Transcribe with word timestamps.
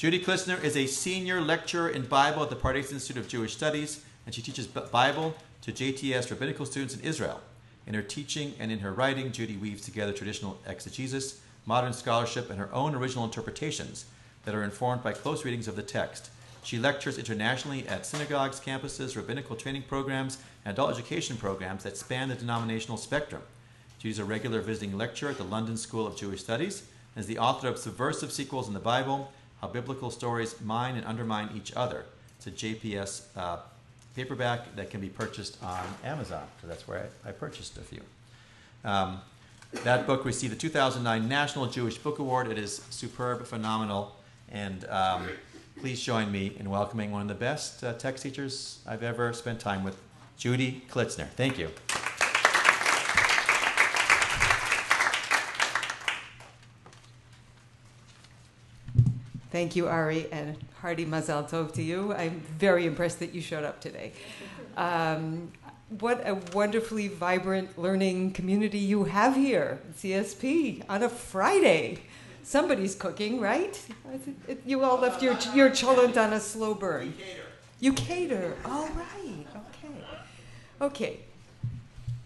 Judy 0.00 0.18
Klitsner 0.18 0.64
is 0.64 0.78
a 0.78 0.86
senior 0.86 1.42
lecturer 1.42 1.90
in 1.90 2.06
Bible 2.06 2.42
at 2.42 2.48
the 2.48 2.56
Pardes 2.56 2.90
Institute 2.90 3.18
of 3.18 3.28
Jewish 3.28 3.52
Studies, 3.52 4.02
and 4.24 4.34
she 4.34 4.40
teaches 4.40 4.66
Bible 4.66 5.34
to 5.60 5.72
JTS 5.72 6.30
rabbinical 6.30 6.64
students 6.64 6.96
in 6.96 7.02
Israel. 7.02 7.42
In 7.86 7.92
her 7.92 8.00
teaching 8.00 8.54
and 8.58 8.72
in 8.72 8.78
her 8.78 8.94
writing, 8.94 9.30
Judy 9.30 9.58
weaves 9.58 9.82
together 9.82 10.14
traditional 10.14 10.58
exegesis, 10.66 11.42
modern 11.66 11.92
scholarship, 11.92 12.48
and 12.48 12.58
her 12.58 12.72
own 12.72 12.94
original 12.94 13.26
interpretations 13.26 14.06
that 14.46 14.54
are 14.54 14.64
informed 14.64 15.02
by 15.02 15.12
close 15.12 15.44
readings 15.44 15.68
of 15.68 15.76
the 15.76 15.82
text. 15.82 16.30
She 16.62 16.78
lectures 16.78 17.18
internationally 17.18 17.86
at 17.86 18.06
synagogues, 18.06 18.58
campuses, 18.58 19.16
rabbinical 19.16 19.54
training 19.54 19.82
programs, 19.82 20.38
and 20.64 20.72
adult 20.72 20.92
education 20.92 21.36
programs 21.36 21.82
that 21.82 21.98
span 21.98 22.30
the 22.30 22.36
denominational 22.36 22.96
spectrum. 22.96 23.42
She's 23.98 24.18
a 24.18 24.24
regular 24.24 24.62
visiting 24.62 24.96
lecturer 24.96 25.28
at 25.28 25.36
the 25.36 25.44
London 25.44 25.76
School 25.76 26.06
of 26.06 26.16
Jewish 26.16 26.40
Studies 26.40 26.84
and 27.14 27.20
is 27.20 27.26
the 27.26 27.38
author 27.38 27.68
of 27.68 27.76
Subversive 27.76 28.32
Sequels 28.32 28.66
in 28.66 28.72
the 28.72 28.80
Bible 28.80 29.30
How 29.60 29.68
Biblical 29.68 30.10
Stories 30.10 30.60
Mine 30.60 30.96
and 30.96 31.06
Undermine 31.06 31.50
Each 31.54 31.74
Other. 31.76 32.04
It's 32.38 32.46
a 32.46 32.50
JPS 32.50 33.22
uh, 33.36 33.58
paperback 34.16 34.74
that 34.76 34.90
can 34.90 35.00
be 35.00 35.08
purchased 35.08 35.62
on 35.62 35.84
Amazon. 36.02 36.46
So 36.60 36.66
that's 36.66 36.88
where 36.88 37.10
I, 37.24 37.28
I 37.28 37.32
purchased 37.32 37.76
a 37.76 37.82
few. 37.82 38.00
Um, 38.84 39.20
that 39.84 40.06
book 40.06 40.24
received 40.24 40.52
the 40.52 40.56
2009 40.56 41.28
National 41.28 41.66
Jewish 41.66 41.98
Book 41.98 42.18
Award. 42.18 42.48
It 42.48 42.58
is 42.58 42.82
superb, 42.90 43.46
phenomenal, 43.46 44.16
and 44.50 44.84
um, 44.86 45.28
please 45.78 46.02
join 46.02 46.32
me 46.32 46.56
in 46.58 46.68
welcoming 46.70 47.10
one 47.10 47.22
of 47.22 47.28
the 47.28 47.34
best 47.34 47.84
uh, 47.84 47.92
text 47.92 48.22
teachers 48.22 48.80
I've 48.86 49.02
ever 49.02 49.32
spent 49.32 49.60
time 49.60 49.84
with, 49.84 49.96
Judy 50.36 50.82
Klitsner. 50.90 51.28
Thank 51.28 51.58
you. 51.58 51.68
Thank 59.50 59.74
you, 59.74 59.88
Ari, 59.88 60.30
and 60.30 60.56
hearty 60.80 61.04
mazal 61.04 61.48
tov 61.48 61.72
to 61.72 61.82
you. 61.82 62.12
I'm 62.14 62.40
very 62.58 62.86
impressed 62.86 63.18
that 63.18 63.34
you 63.34 63.40
showed 63.40 63.64
up 63.64 63.80
today. 63.80 64.12
Um, 64.76 65.50
what 65.98 66.22
a 66.24 66.36
wonderfully 66.52 67.08
vibrant 67.08 67.76
learning 67.76 68.30
community 68.32 68.78
you 68.78 69.04
have 69.04 69.34
here, 69.34 69.80
CSP, 69.98 70.84
on 70.88 71.02
a 71.02 71.08
Friday. 71.08 71.98
Somebody's 72.44 72.94
cooking, 72.94 73.40
right? 73.40 73.80
You 74.64 74.84
all 74.84 74.98
left 74.98 75.20
your, 75.20 75.36
your 75.52 75.70
cholent 75.70 76.16
on 76.16 76.32
a 76.32 76.40
slow 76.40 76.74
burn. 76.74 77.12
You 77.80 77.92
cater. 77.92 78.56
All 78.64 78.88
right. 78.88 79.46
Okay. 79.56 79.94
Okay. 80.80 81.20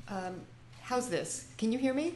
Um, 0.08 0.42
how's 0.82 1.08
this? 1.08 1.48
Can 1.56 1.72
you 1.72 1.78
hear 1.78 1.94
me? 1.94 2.14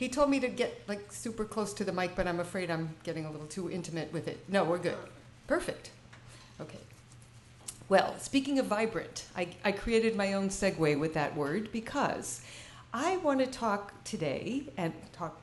He 0.00 0.08
told 0.08 0.30
me 0.30 0.40
to 0.40 0.48
get 0.48 0.80
like 0.88 1.12
super 1.12 1.44
close 1.44 1.74
to 1.74 1.84
the 1.84 1.92
mic, 1.92 2.16
but 2.16 2.26
I'm 2.26 2.40
afraid 2.40 2.70
I'm 2.70 2.94
getting 3.04 3.26
a 3.26 3.30
little 3.30 3.46
too 3.46 3.70
intimate 3.70 4.10
with 4.14 4.28
it. 4.28 4.38
No, 4.48 4.64
we're 4.64 4.78
good. 4.78 4.96
Perfect. 5.46 5.90
Okay. 6.58 6.78
Well, 7.90 8.18
speaking 8.18 8.58
of 8.58 8.64
vibrant, 8.64 9.26
I, 9.36 9.48
I 9.62 9.72
created 9.72 10.16
my 10.16 10.32
own 10.32 10.48
segue 10.48 10.98
with 10.98 11.12
that 11.12 11.36
word 11.36 11.70
because 11.70 12.40
I 12.94 13.18
want 13.18 13.40
to 13.40 13.46
talk 13.46 13.92
today 14.04 14.62
and 14.78 14.94
talk 15.12 15.38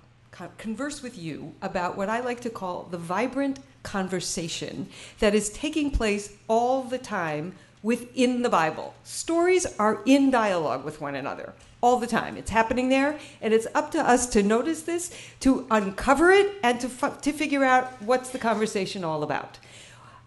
converse 0.57 1.03
with 1.03 1.19
you 1.19 1.53
about 1.61 1.95
what 1.95 2.09
I 2.09 2.21
like 2.21 2.39
to 2.41 2.49
call 2.49 2.87
the 2.89 2.97
vibrant 2.97 3.59
conversation 3.83 4.89
that 5.19 5.35
is 5.35 5.49
taking 5.49 5.91
place 5.91 6.33
all 6.47 6.81
the 6.81 6.97
time 6.97 7.53
within 7.83 8.41
the 8.41 8.49
Bible. 8.49 8.95
Stories 9.03 9.67
are 9.77 10.01
in 10.07 10.31
dialogue 10.31 10.83
with 10.83 10.99
one 10.99 11.13
another 11.13 11.53
all 11.87 11.97
the 11.97 12.05
time. 12.05 12.35
It's 12.35 12.49
happening 12.49 12.89
there, 12.89 13.17
and 13.41 13.53
it's 13.53 13.65
up 13.73 13.91
to 13.91 13.99
us 13.99 14.27
to 14.27 14.43
notice 14.43 14.81
this, 14.81 15.09
to 15.39 15.65
uncover 15.71 16.31
it, 16.31 16.55
and 16.61 16.81
to, 16.81 16.89
to 17.21 17.31
figure 17.31 17.63
out 17.63 18.01
what's 18.01 18.29
the 18.29 18.37
conversation 18.37 19.05
all 19.05 19.23
about. 19.23 19.57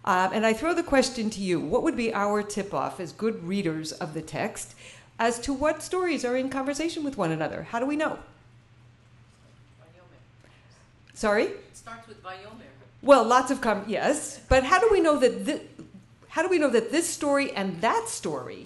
Um, 0.03 0.31
and 0.33 0.43
I 0.43 0.53
throw 0.53 0.73
the 0.73 0.81
question 0.81 1.29
to 1.29 1.39
you 1.39 1.59
what 1.59 1.83
would 1.83 1.95
be 1.95 2.11
our 2.11 2.41
tip 2.41 2.73
off 2.73 2.99
as 2.99 3.11
good 3.11 3.43
readers 3.43 3.91
of 3.91 4.15
the 4.15 4.21
text 4.23 4.73
as 5.19 5.39
to 5.41 5.53
what 5.53 5.83
stories 5.83 6.25
are 6.25 6.35
in 6.35 6.49
conversation 6.49 7.03
with 7.03 7.15
one 7.15 7.31
another? 7.31 7.67
How 7.69 7.79
do 7.79 7.85
we 7.85 7.95
know? 7.95 8.17
Sorry? 11.13 11.43
It 11.43 11.77
starts 11.77 12.07
with 12.07 12.23
Vayomer. 12.23 12.71
Well, 13.03 13.23
lots 13.23 13.51
of 13.51 13.61
com 13.61 13.83
yes, 13.87 14.39
but 14.49 14.63
how 14.63 14.79
do 14.79 14.89
we 14.91 14.99
know 14.99 15.19
that 15.19 15.45
this, 15.45 15.61
how 16.29 16.41
do 16.41 16.49
we 16.49 16.57
know 16.57 16.71
that 16.71 16.91
this 16.91 17.07
story 17.07 17.51
and 17.51 17.79
that 17.81 18.07
story 18.07 18.65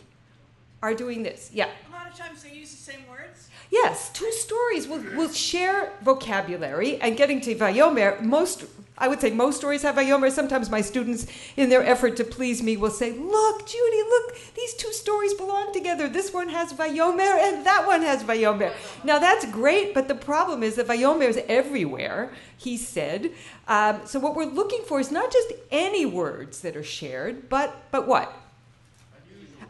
are 0.82 0.94
doing 0.94 1.24
this? 1.24 1.52
Yeah 1.54 1.68
times 2.16 2.44
they 2.44 2.52
use 2.52 2.72
the 2.72 2.78
same 2.78 3.08
words? 3.10 3.50
Yes, 3.72 4.10
two 4.12 4.32
stories 4.32 4.88
will, 4.88 5.04
will 5.16 5.32
share 5.32 5.92
vocabulary. 6.02 7.00
And 7.02 7.18
getting 7.18 7.42
to 7.42 7.56
Vayomer, 7.56 8.22
most, 8.22 8.66
I 8.98 9.08
would 9.08 9.20
say 9.20 9.32
most 9.32 9.58
stories 9.58 9.82
have 9.82 9.96
Vayomer. 9.96 10.32
Sometimes 10.32 10.70
my 10.70 10.82
students, 10.82 11.28
in 11.58 11.70
their 11.70 11.84
effort 11.84 12.16
to 12.18 12.24
please 12.24 12.64
me, 12.64 12.78
will 12.78 12.92
say, 12.92 13.12
Look, 13.12 13.68
Judy, 13.68 14.02
look, 14.10 14.38
these 14.56 14.74
two 14.76 14.94
stories 14.94 15.34
belong 15.34 15.74
together. 15.74 16.08
This 16.08 16.34
one 16.34 16.50
has 16.50 16.74
Vayomer 16.74 17.38
and 17.38 17.66
that 17.66 17.86
one 17.86 18.02
has 18.02 18.24
Vayomer. 18.24 18.72
Now 19.04 19.20
that's 19.20 19.52
great, 19.52 19.94
but 19.94 20.08
the 20.08 20.16
problem 20.16 20.64
is 20.64 20.76
that 20.76 20.88
Vayomer 20.88 21.28
is 21.28 21.40
everywhere, 21.48 22.32
he 22.58 22.78
said. 22.78 23.32
Um, 23.68 24.02
so 24.06 24.20
what 24.20 24.36
we're 24.36 24.46
looking 24.46 24.84
for 24.88 25.00
is 25.00 25.12
not 25.12 25.32
just 25.32 25.52
any 25.72 26.06
words 26.06 26.62
that 26.62 26.78
are 26.78 26.84
shared, 26.84 27.50
but, 27.50 27.76
but 27.92 28.08
what? 28.08 28.34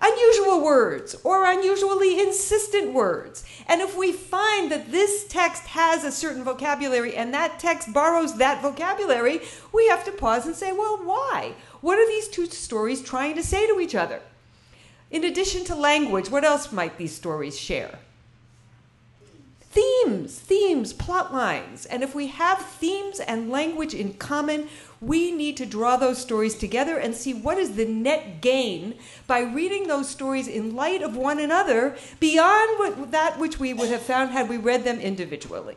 Unusual 0.01 0.63
words 0.63 1.15
or 1.23 1.45
unusually 1.45 2.19
insistent 2.19 2.93
words. 2.93 3.43
And 3.67 3.81
if 3.81 3.97
we 3.97 4.11
find 4.11 4.71
that 4.71 4.91
this 4.91 5.25
text 5.27 5.63
has 5.67 6.03
a 6.03 6.11
certain 6.11 6.43
vocabulary 6.43 7.15
and 7.15 7.33
that 7.33 7.59
text 7.59 7.93
borrows 7.93 8.37
that 8.37 8.61
vocabulary, 8.61 9.41
we 9.73 9.87
have 9.87 10.03
to 10.05 10.11
pause 10.11 10.45
and 10.45 10.55
say, 10.55 10.71
well, 10.71 10.97
why? 10.97 11.53
What 11.81 11.99
are 11.99 12.07
these 12.07 12.27
two 12.27 12.45
stories 12.47 13.01
trying 13.01 13.35
to 13.35 13.43
say 13.43 13.67
to 13.67 13.79
each 13.79 13.95
other? 13.95 14.21
In 15.11 15.23
addition 15.23 15.63
to 15.65 15.75
language, 15.75 16.29
what 16.29 16.43
else 16.43 16.71
might 16.71 16.97
these 16.97 17.15
stories 17.15 17.57
share? 17.57 17.99
Themes, 19.75 20.39
themes, 20.39 20.93
plot 20.93 21.33
lines. 21.33 21.85
And 21.85 22.01
if 22.01 22.15
we 22.15 22.27
have 22.27 22.61
themes 22.61 23.19
and 23.19 23.51
language 23.51 23.93
in 23.93 24.13
common, 24.13 24.69
we 25.01 25.31
need 25.31 25.57
to 25.57 25.65
draw 25.65 25.97
those 25.97 26.17
stories 26.17 26.55
together 26.55 26.97
and 26.97 27.13
see 27.13 27.33
what 27.33 27.57
is 27.57 27.75
the 27.75 27.83
net 27.83 28.39
gain 28.39 28.95
by 29.27 29.41
reading 29.41 29.87
those 29.87 30.07
stories 30.07 30.47
in 30.47 30.77
light 30.77 31.01
of 31.01 31.17
one 31.17 31.41
another 31.41 31.97
beyond 32.21 32.79
what, 32.79 33.11
that 33.11 33.37
which 33.37 33.59
we 33.59 33.73
would 33.73 33.89
have 33.89 34.01
found 34.01 34.31
had 34.31 34.47
we 34.47 34.55
read 34.55 34.85
them 34.85 35.01
individually. 35.01 35.75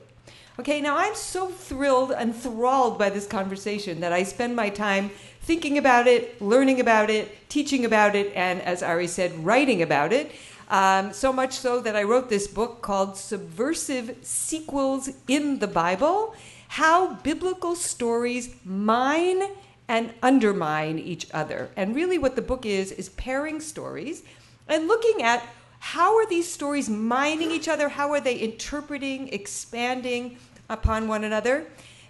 Okay, 0.60 0.80
now 0.80 0.96
I'm 0.96 1.16
so 1.16 1.48
thrilled 1.48 2.12
and 2.12 2.32
enthralled 2.32 3.00
by 3.00 3.10
this 3.10 3.26
conversation 3.26 3.98
that 4.00 4.12
I 4.12 4.22
spend 4.22 4.54
my 4.54 4.68
time 4.68 5.10
thinking 5.40 5.76
about 5.76 6.06
it, 6.06 6.40
learning 6.40 6.78
about 6.78 7.10
it, 7.10 7.48
teaching 7.48 7.84
about 7.84 8.14
it, 8.14 8.32
and 8.36 8.62
as 8.62 8.80
Ari 8.80 9.08
said, 9.08 9.44
writing 9.44 9.82
about 9.82 10.12
it. 10.12 10.30
Um, 10.68 11.14
so 11.14 11.32
much 11.32 11.54
so 11.54 11.80
that 11.80 11.96
I 11.96 12.02
wrote 12.02 12.28
this 12.28 12.46
book 12.46 12.82
called 12.82 13.16
Subversive 13.16 14.18
Sequels 14.22 15.08
in 15.26 15.60
the 15.60 15.66
Bible 15.66 16.34
how 16.68 17.14
biblical 17.14 17.74
stories 17.74 18.54
mine 18.64 19.42
and 19.88 20.12
undermine 20.22 20.98
each 20.98 21.26
other. 21.32 21.70
And 21.76 21.96
really, 21.96 22.18
what 22.18 22.36
the 22.36 22.42
book 22.42 22.66
is, 22.66 22.92
is 22.92 23.08
pairing 23.10 23.60
stories 23.60 24.22
and 24.68 24.86
looking 24.86 25.22
at 25.22 25.42
how 25.80 26.16
are 26.16 26.26
these 26.26 26.50
stories 26.50 26.90
mining 26.90 27.50
each 27.50 27.68
other? 27.68 27.88
How 27.88 28.10
are 28.10 28.20
they 28.20 28.38
interpreting, 28.38 29.28
expanding 29.28 30.36
upon 30.68 31.08
one 31.08 31.24
another? 31.24 31.66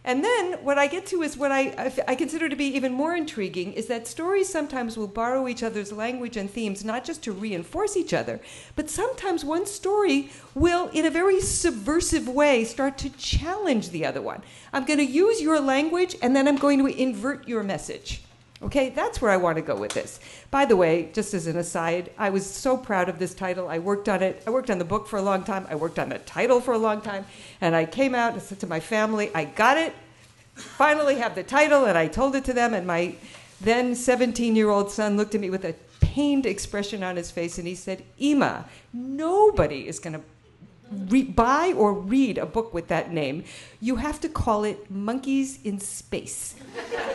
And 0.09 0.25
then 0.25 0.55
what 0.65 0.79
I 0.79 0.87
get 0.87 1.05
to 1.09 1.21
is 1.21 1.37
what 1.37 1.53
I, 1.53 1.93
I 2.09 2.15
consider 2.15 2.49
to 2.49 2.57
be 2.57 2.65
even 2.65 2.95
more 2.95 3.15
intriguing 3.15 3.75
is 3.75 3.89
that 3.89 4.07
stories 4.07 4.49
sometimes 4.49 4.97
will 4.97 5.07
borrow 5.07 5.47
each 5.47 5.63
other's 5.63 5.93
language 5.93 6.39
and 6.39 6.51
themes, 6.51 6.83
not 6.83 7.05
just 7.05 7.23
to 7.25 7.33
reinforce 7.33 7.95
each 7.95 8.15
other, 8.15 8.41
but 8.75 8.89
sometimes 8.89 9.45
one 9.45 9.67
story 9.67 10.31
will, 10.55 10.89
in 10.95 11.05
a 11.05 11.11
very 11.11 11.43
subversive 11.43 12.27
way, 12.27 12.65
start 12.65 12.97
to 12.97 13.11
challenge 13.11 13.91
the 13.91 14.07
other 14.07 14.23
one. 14.23 14.43
I'm 14.73 14.87
going 14.87 14.99
to 14.99 15.05
use 15.05 15.43
your 15.43 15.61
language 15.61 16.17
and 16.23 16.35
then 16.35 16.49
I'm 16.49 16.57
going 16.57 16.79
to 16.79 16.87
invert 16.87 17.47
your 17.47 17.63
message. 17.63 18.23
Okay, 18.61 18.91
that's 18.91 19.23
where 19.23 19.31
I 19.31 19.37
want 19.37 19.57
to 19.57 19.63
go 19.63 19.77
with 19.77 19.93
this. 19.93 20.19
By 20.51 20.65
the 20.65 20.77
way, 20.77 21.11
just 21.13 21.33
as 21.33 21.47
an 21.47 21.57
aside, 21.57 22.11
I 22.19 22.31
was 22.31 22.45
so 22.45 22.77
proud 22.77 23.09
of 23.09 23.21
this 23.21 23.33
title. 23.33 23.69
I 23.69 23.79
worked 23.79 24.09
on 24.09 24.21
it. 24.21 24.43
I 24.47 24.51
worked 24.51 24.69
on 24.69 24.79
the 24.79 24.85
book 24.85 25.07
for 25.07 25.17
a 25.17 25.23
long 25.23 25.45
time. 25.45 25.67
I 25.71 25.77
worked 25.77 25.99
on 25.99 26.09
the 26.09 26.19
title 26.19 26.61
for 26.61 26.75
a 26.75 26.79
long 26.79 27.01
time. 27.01 27.25
And 27.61 27.77
I 27.77 27.85
came 27.85 28.17
out 28.17 28.33
and 28.33 28.43
said 28.43 28.59
to 28.61 28.67
my 28.67 28.81
family, 28.81 29.31
I 29.33 29.45
got 29.45 29.79
it. 29.79 29.95
Finally 30.55 31.17
have 31.17 31.37
the 31.37 31.45
title. 31.45 31.85
And 31.85 31.97
I 31.97 32.09
told 32.09 32.35
it 32.35 32.45
to 32.47 32.53
them. 32.53 32.75
And 32.75 32.85
my 32.85 33.15
then 33.61 33.95
17 33.95 34.57
year 34.57 34.71
old 34.71 34.91
son 34.91 35.17
looked 35.17 35.37
at 35.37 35.41
me 35.41 35.51
with 35.51 35.65
a 35.65 35.75
pained 36.01 36.47
expression 36.47 37.05
on 37.05 37.15
his 37.15 37.31
face 37.31 37.59
and 37.59 37.67
he 37.67 37.77
said, 37.77 38.03
Ima, 38.19 38.65
nobody 38.93 39.87
is 39.87 40.01
going 40.01 40.15
to 40.15 40.23
re- 41.09 41.23
buy 41.23 41.73
or 41.77 41.93
read 41.93 42.39
a 42.39 42.47
book 42.47 42.75
with 42.75 42.89
that 42.89 43.13
name. 43.13 43.45
You 43.81 43.97
have 43.97 44.21
to 44.23 44.29
call 44.29 44.65
it 44.65 44.91
Monkeys 44.91 45.61
in 45.63 45.79
Space. 45.79 46.57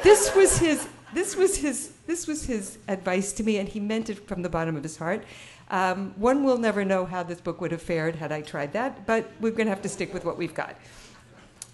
this 0.04 0.34
was 0.36 0.58
his 0.58 0.88
this 1.14 1.36
was 1.36 1.58
his 1.58 1.94
this 2.08 2.28
was 2.28 2.46
his 2.46 2.78
advice 2.88 3.34
to 3.34 3.44
me, 3.44 3.58
and 3.58 3.70
he 3.70 3.80
meant 3.80 4.10
it 4.10 4.28
from 4.28 4.42
the 4.42 4.50
bottom 4.50 4.76
of 4.76 4.84
his 4.84 4.98
heart. 4.98 5.24
Um, 5.70 6.14
one 6.18 6.44
will 6.44 6.58
never 6.58 6.84
know 6.84 7.06
how 7.06 7.24
this 7.24 7.40
book 7.42 7.62
would 7.62 7.72
have 7.72 7.82
fared 7.82 8.16
had 8.16 8.32
I 8.32 8.42
tried 8.42 8.74
that, 8.74 9.08
but 9.08 9.32
we're 9.40 9.52
going 9.52 9.66
to 9.66 9.72
have 9.72 9.82
to 9.84 9.90
stick 9.90 10.14
with 10.14 10.26
what 10.26 10.38
we've 10.38 10.54
got. 10.54 10.76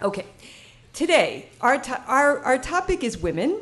Okay, 0.02 0.26
today 0.94 1.50
our 1.60 1.78
to- 1.78 2.04
our 2.08 2.40
our 2.40 2.58
topic 2.58 3.04
is 3.04 3.18
women. 3.18 3.60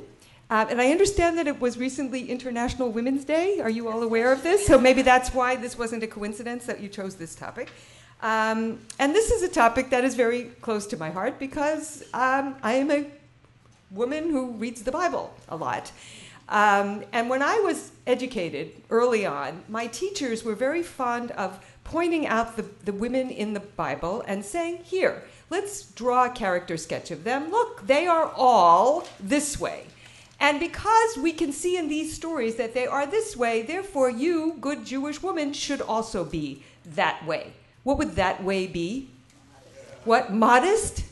Um, 0.50 0.70
and 0.70 0.80
I 0.80 0.92
understand 0.92 1.38
that 1.40 1.48
it 1.48 1.60
was 1.60 1.78
recently 1.78 2.30
International 2.30 2.90
Women's 2.90 3.26
Day. 3.26 3.60
Are 3.60 3.70
you 3.70 3.90
all 3.90 4.02
aware 4.02 4.32
of 4.32 4.44
this? 4.44 4.66
So 4.66 4.80
maybe 4.80 5.02
that's 5.02 5.34
why 5.34 5.58
this 5.58 5.78
wasn't 5.78 6.04
a 6.04 6.08
coincidence 6.08 6.66
that 6.68 6.80
you 6.80 6.88
chose 6.88 7.16
this 7.16 7.36
topic. 7.36 7.70
Um, 8.22 8.80
and 8.98 9.14
this 9.14 9.30
is 9.30 9.44
a 9.44 9.50
topic 9.50 9.90
that 9.90 10.06
is 10.06 10.16
very 10.16 10.44
close 10.62 10.88
to 10.88 10.98
my 10.98 11.12
heart 11.12 11.38
because 11.38 12.02
um, 12.14 12.56
I 12.64 12.74
am 12.74 12.92
a 12.92 13.06
woman 13.92 14.30
who 14.30 14.52
reads 14.52 14.84
the 14.84 14.92
Bible 14.92 15.34
a 15.50 15.56
lot. 15.56 15.92
Um, 16.50 17.04
and 17.12 17.30
when 17.30 17.42
I 17.42 17.60
was 17.60 17.92
educated 18.06 18.72
early 18.90 19.26
on, 19.26 19.64
my 19.68 19.88
teachers 19.88 20.44
were 20.44 20.56
very 20.56 20.82
fond 20.82 21.32
of 21.32 21.60
pointing 21.84 22.26
out 22.26 22.56
the, 22.56 22.66
the 22.86 22.94
women 22.94 23.30
in 23.30 23.54
the 23.54 23.60
Bible 23.60 24.24
and 24.28 24.46
saying, 24.46 24.84
Here, 24.84 25.24
let's 25.50 25.84
draw 25.92 26.26
a 26.26 26.30
character 26.30 26.78
sketch 26.78 27.12
of 27.12 27.24
them. 27.24 27.52
Look, 27.52 27.88
they 27.88 28.08
are 28.08 28.32
all 28.36 29.08
this 29.20 29.60
way. 29.60 29.88
And 30.40 30.60
because 30.60 31.18
we 31.18 31.34
can 31.34 31.52
see 31.52 31.78
in 31.78 31.88
these 31.88 32.14
stories 32.14 32.56
that 32.56 32.74
they 32.74 32.86
are 32.86 33.08
this 33.08 33.36
way, 33.36 33.64
therefore, 33.64 34.10
you, 34.10 34.58
good 34.62 34.86
Jewish 34.86 35.22
woman, 35.22 35.52
should 35.52 35.82
also 35.82 36.24
be 36.24 36.64
that 36.86 37.26
way. 37.26 37.54
What 37.84 37.98
would 37.98 38.16
that 38.16 38.44
way 38.44 38.68
be? 38.68 39.10
What? 40.06 40.32
Modest? 40.32 41.04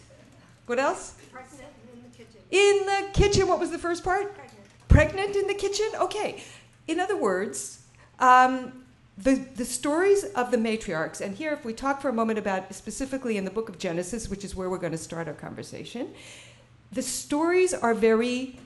What 0.68 0.80
else? 0.80 1.16
Pregnant 1.32 1.64
and 1.92 2.04
in 2.04 2.12
the 2.12 2.18
kitchen. 2.18 2.42
In 2.56 2.86
the 2.86 3.08
kitchen. 3.14 3.48
What 3.50 3.60
was 3.60 3.70
the 3.72 3.78
first 3.78 4.02
part? 4.04 4.34
Pregnant. 4.34 4.88
Pregnant 4.88 5.36
in 5.36 5.48
the 5.48 5.54
kitchen? 5.54 5.88
Okay. 6.00 6.42
In 6.88 7.02
other 7.02 7.18
words, 7.18 7.82
um, 8.20 8.86
the, 9.18 9.36
the 9.56 9.66
stories 9.66 10.24
of 10.36 10.52
the 10.52 10.58
matriarchs, 10.58 11.20
and 11.20 11.36
here, 11.36 11.52
if 11.52 11.66
we 11.66 11.74
talk 11.74 12.02
for 12.02 12.08
a 12.10 12.14
moment 12.14 12.40
about 12.40 12.74
specifically 12.74 13.36
in 13.36 13.44
the 13.44 13.52
book 13.52 13.68
of 13.68 13.78
Genesis, 13.78 14.30
which 14.30 14.46
is 14.46 14.56
where 14.56 14.70
we're 14.70 14.78
going 14.78 14.94
to 14.94 14.98
start 14.98 15.28
our 15.28 15.34
conversation, 15.34 16.14
the 16.94 17.02
stories 17.02 17.74
are 17.74 17.94
very. 17.94 18.58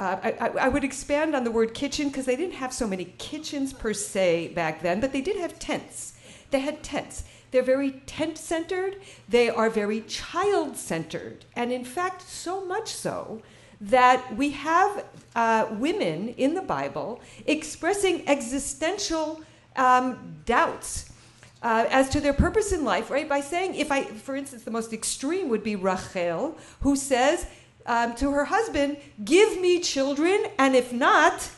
Uh, 0.00 0.16
I, 0.22 0.30
I- 0.40 0.64
I 0.66 0.68
would 0.68 0.82
expand 0.84 1.34
on 1.36 1.44
the 1.44 1.50
word 1.52 1.72
kitchen 1.72 2.08
because 2.08 2.26
they 2.26 2.36
didn't 2.36 2.54
have 2.54 2.72
so 2.72 2.86
many 2.88 3.14
kitchens 3.18 3.72
per 3.72 3.92
se 3.94 4.48
back 4.54 4.82
then, 4.82 5.00
but 5.00 5.12
they 5.12 5.20
did 5.22 5.36
have 5.36 5.58
tents. 5.58 6.14
They 6.50 6.60
had 6.60 6.82
tents. 6.82 7.24
They're 7.56 7.62
very 7.62 7.92
tent 8.04 8.36
centered, 8.36 8.96
they 9.30 9.48
are 9.48 9.70
very 9.70 10.02
child 10.02 10.76
centered, 10.76 11.46
and 11.56 11.72
in 11.72 11.86
fact, 11.86 12.20
so 12.20 12.62
much 12.62 12.88
so 12.88 13.40
that 13.80 14.36
we 14.36 14.50
have 14.50 15.06
uh, 15.34 15.68
women 15.70 16.28
in 16.36 16.52
the 16.52 16.60
Bible 16.60 17.18
expressing 17.46 18.28
existential 18.28 19.40
um, 19.74 20.36
doubts 20.44 21.10
uh, 21.62 21.86
as 21.88 22.10
to 22.10 22.20
their 22.20 22.34
purpose 22.34 22.72
in 22.72 22.84
life, 22.84 23.10
right? 23.10 23.26
By 23.26 23.40
saying, 23.40 23.76
if 23.76 23.90
I, 23.90 24.02
for 24.04 24.36
instance, 24.36 24.64
the 24.64 24.70
most 24.70 24.92
extreme 24.92 25.48
would 25.48 25.64
be 25.64 25.76
Rachel, 25.76 26.58
who 26.82 26.94
says 26.94 27.46
um, 27.86 28.14
to 28.16 28.32
her 28.32 28.44
husband, 28.44 28.98
Give 29.24 29.58
me 29.62 29.80
children, 29.80 30.44
and 30.58 30.76
if 30.76 30.92
not, 30.92 31.48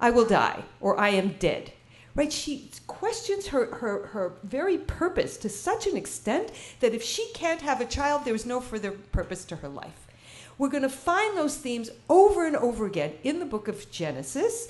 I 0.00 0.10
will 0.10 0.26
die, 0.26 0.64
or 0.80 0.98
I 0.98 1.10
am 1.10 1.36
dead. 1.38 1.72
Right? 2.16 2.32
She 2.32 2.69
questions 2.90 3.46
her, 3.46 3.66
her, 3.76 4.06
her 4.08 4.32
very 4.42 4.76
purpose 4.76 5.36
to 5.38 5.48
such 5.48 5.86
an 5.86 5.96
extent 5.96 6.50
that 6.80 6.92
if 6.92 7.02
she 7.02 7.30
can't 7.32 7.62
have 7.62 7.80
a 7.80 7.84
child, 7.84 8.24
there's 8.24 8.44
no 8.44 8.60
further 8.60 8.90
purpose 8.90 9.44
to 9.46 9.56
her 9.56 9.68
life. 9.68 10.08
We're 10.58 10.68
going 10.68 10.82
to 10.82 10.90
find 10.90 11.36
those 11.36 11.56
themes 11.56 11.90
over 12.08 12.46
and 12.46 12.56
over 12.56 12.84
again 12.86 13.12
in 13.22 13.38
the 13.38 13.46
book 13.46 13.68
of 13.68 13.90
Genesis. 13.90 14.68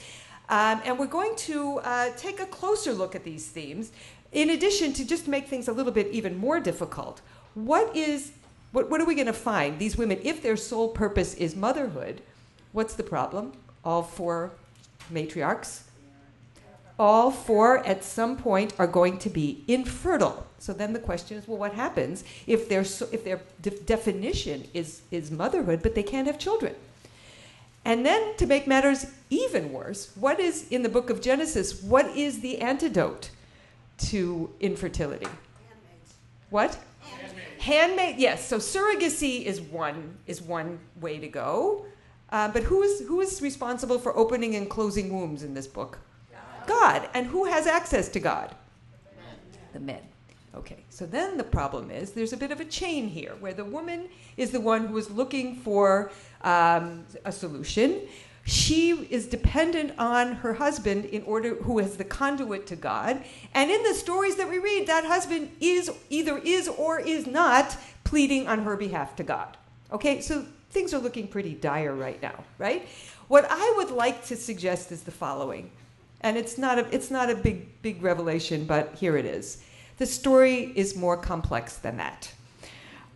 Um, 0.49 0.81
and 0.85 0.99
we're 0.99 1.07
going 1.07 1.35
to 1.37 1.79
uh, 1.79 2.11
take 2.17 2.41
a 2.41 2.47
closer 2.47 2.93
look 2.93 3.15
at 3.15 3.25
these 3.25 3.47
themes, 3.47 3.91
in 4.33 4.51
addition 4.51 4.93
to 4.93 5.05
just 5.05 5.27
make 5.27 5.49
things 5.49 5.67
a 5.67 5.73
little 5.73 5.93
bit 5.93 6.09
even 6.09 6.37
more 6.37 6.61
difficult. 6.61 7.21
What 7.55 7.97
is 7.97 8.33
what, 8.73 8.89
what 8.89 9.01
are 9.01 9.05
we 9.05 9.17
going 9.17 9.27
to 9.27 9.33
find? 9.33 9.79
These 9.79 9.97
women, 9.97 10.21
if 10.23 10.43
their 10.43 10.57
sole 10.57 10.89
purpose 10.89 11.35
is 11.35 11.57
motherhood, 11.57 12.23
what's 12.73 12.95
the 12.95 13.03
problem? 13.03 13.53
All 13.85 14.03
four 14.03 14.53
matriarchs, 15.13 15.83
all 17.01 17.31
four 17.31 17.79
at 17.87 18.05
some 18.05 18.37
point 18.37 18.75
are 18.79 18.87
going 18.87 19.17
to 19.17 19.31
be 19.31 19.65
infertile. 19.67 20.47
So 20.59 20.75
then 20.75 20.93
the 20.93 20.99
question 20.99 21.39
is, 21.39 21.49
well, 21.49 21.57
what 21.57 21.73
happens 21.73 22.25
if 22.47 22.69
their 22.69 22.85
so, 22.85 23.09
if 23.11 23.25
their 23.25 23.41
de- 23.63 23.71
definition 23.71 24.69
is 24.75 25.01
is 25.11 25.31
motherhood, 25.31 25.83
but 25.83 25.95
they 25.95 26.03
can't 26.03 26.27
have 26.27 26.39
children? 26.39 26.75
And 27.87 28.05
then 28.05 28.37
to 28.37 28.47
make 28.47 28.67
matters 28.67 29.07
even 29.31 29.73
worse, 29.73 30.13
what 30.15 30.39
is 30.39 30.69
in 30.69 30.83
the 30.83 30.91
book 30.91 31.09
of 31.09 31.23
Genesis? 31.23 31.83
What 31.83 32.15
is 32.15 32.41
the 32.41 32.61
antidote 32.61 33.31
to 34.11 34.51
infertility? 34.61 35.25
Handmaids. 35.25 36.15
What? 36.51 36.79
Handmaid, 37.61 38.19
yes. 38.19 38.47
So 38.47 38.59
surrogacy 38.59 39.45
is 39.45 39.59
one 39.63 40.19
is 40.27 40.43
one 40.43 40.79
way 41.01 41.19
to 41.19 41.29
go, 41.29 41.87
uh, 42.29 42.49
but 42.49 42.65
who 42.65 42.83
is 42.83 43.01
who 43.09 43.23
is 43.23 43.41
responsible 43.41 43.99
for 43.99 44.15
opening 44.15 44.55
and 44.55 44.69
closing 44.69 45.11
wombs 45.15 45.43
in 45.43 45.55
this 45.55 45.67
book? 45.67 45.99
God. 46.71 47.09
And 47.15 47.27
who 47.27 47.43
has 47.45 47.67
access 47.67 48.09
to 48.11 48.21
God? 48.21 48.55
The 49.73 49.81
men. 49.81 50.03
Okay. 50.55 50.79
So 50.89 51.07
then 51.07 51.37
the 51.37 51.45
problem 51.45 51.91
is 51.91 52.13
there's 52.13 52.33
a 52.33 52.37
bit 52.37 52.53
of 52.53 52.61
a 52.61 52.65
chain 52.65 53.09
here, 53.09 53.35
where 53.41 53.55
the 53.55 53.65
woman 53.65 54.09
is 54.37 54.51
the 54.51 54.61
one 54.61 54.87
who 54.87 54.97
is 54.97 55.11
looking 55.11 55.57
for 55.57 56.11
um, 56.43 57.05
a 57.25 57.33
solution. 57.33 57.89
She 58.45 58.91
is 59.11 59.27
dependent 59.27 59.93
on 59.99 60.37
her 60.43 60.55
husband 60.55 61.05
in 61.05 61.23
order, 61.23 61.55
who 61.55 61.79
is 61.79 61.97
the 61.97 62.05
conduit 62.05 62.67
to 62.69 62.77
God. 62.77 63.23
And 63.55 63.71
in 63.71 63.83
the 63.83 63.95
stories 63.95 64.37
that 64.37 64.49
we 64.49 64.59
read, 64.59 64.87
that 64.87 65.05
husband 65.05 65.51
is 65.61 65.91
either 66.09 66.39
is 66.39 66.67
or 66.67 66.99
is 66.99 67.27
not 67.27 67.77
pleading 68.05 68.49
on 68.49 68.65
her 68.65 68.77
behalf 68.77 69.15
to 69.17 69.23
God. 69.23 69.57
Okay, 69.93 70.21
so 70.21 70.45
things 70.71 70.95
are 70.95 70.99
looking 70.99 71.29
pretty 71.29 71.55
dire 71.55 71.95
right 71.95 72.21
now, 72.23 72.45
right? 72.59 72.89
What 73.29 73.47
I 73.49 73.75
would 73.77 73.91
like 73.91 74.25
to 74.27 74.37
suggest 74.37 74.91
is 74.91 75.03
the 75.03 75.13
following, 75.13 75.71
and 76.23 76.37
it's 76.37 76.59
not 76.59 76.79
a 76.79 76.95
it's 76.95 77.11
not 77.11 77.31
a 77.31 77.35
big 77.35 77.83
big 77.83 78.03
revelation, 78.03 78.65
but 78.65 78.95
here 78.95 79.17
it 79.17 79.25
is. 79.25 79.63
The 79.99 80.07
story 80.07 80.73
is 80.75 80.97
more 80.97 81.17
complex 81.17 81.77
than 81.77 81.97
that 81.99 82.33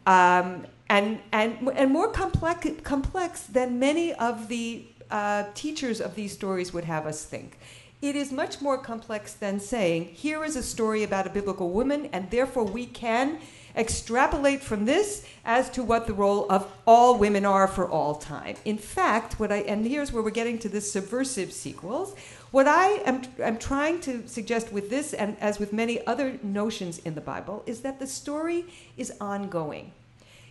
um, 0.06 0.66
and, 0.88 1.18
and, 1.32 1.68
and 1.74 1.90
more 1.90 2.08
complex, 2.10 2.68
complex 2.82 3.42
than 3.42 3.78
many 3.78 4.12
of 4.14 4.48
the 4.48 4.84
uh, 5.10 5.44
teachers 5.54 6.00
of 6.00 6.14
these 6.14 6.32
stories 6.32 6.72
would 6.72 6.84
have 6.84 7.06
us 7.06 7.24
think. 7.24 7.58
It 8.02 8.16
is 8.16 8.30
much 8.30 8.60
more 8.60 8.76
complex 8.76 9.32
than 9.32 9.60
saying, 9.60 10.06
here 10.06 10.44
is 10.44 10.56
a 10.56 10.62
story 10.62 11.02
about 11.02 11.26
a 11.26 11.30
biblical 11.30 11.70
woman, 11.70 12.10
and 12.12 12.30
therefore 12.30 12.64
we 12.64 12.84
can 12.84 13.38
extrapolate 13.76 14.60
from 14.60 14.84
this 14.84 15.26
as 15.44 15.70
to 15.70 15.82
what 15.82 16.06
the 16.06 16.12
role 16.12 16.46
of 16.50 16.70
all 16.86 17.18
women 17.18 17.44
are 17.44 17.66
for 17.66 17.88
all 17.88 18.14
time. 18.14 18.56
In 18.64 18.76
fact, 18.76 19.40
what 19.40 19.50
I, 19.50 19.58
and 19.58 19.86
here's 19.86 20.12
where 20.12 20.22
we're 20.22 20.30
getting 20.30 20.58
to 20.60 20.68
this 20.68 20.92
subversive 20.92 21.52
sequels, 21.52 22.14
what 22.54 22.68
I 22.68 23.02
am 23.04 23.22
am 23.40 23.58
trying 23.58 24.00
to 24.02 24.28
suggest 24.28 24.72
with 24.72 24.88
this, 24.88 25.12
and 25.12 25.36
as 25.40 25.58
with 25.58 25.72
many 25.72 26.06
other 26.06 26.38
notions 26.40 27.00
in 27.00 27.16
the 27.16 27.20
Bible, 27.20 27.64
is 27.66 27.80
that 27.80 27.98
the 27.98 28.06
story 28.06 28.64
is 28.96 29.12
ongoing. 29.20 29.90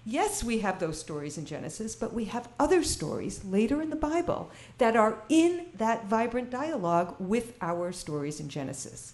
Yes, 0.06 0.44
we 0.44 0.60
have 0.60 0.80
those 0.80 1.00
stories 1.00 1.38
in 1.38 1.46
Genesis, 1.46 1.96
but 1.96 2.12
we 2.12 2.26
have 2.26 2.50
other 2.60 2.84
stories 2.84 3.46
later 3.46 3.82
in 3.82 3.90
the 3.90 3.96
Bible 3.96 4.52
that 4.80 4.98
are 4.98 5.18
in 5.30 5.68
that 5.78 6.08
vibrant 6.08 6.52
dialogue 6.52 7.16
with 7.20 7.54
our 7.62 7.94
stories 7.94 8.42
in 8.42 8.50
Genesis. 8.50 9.14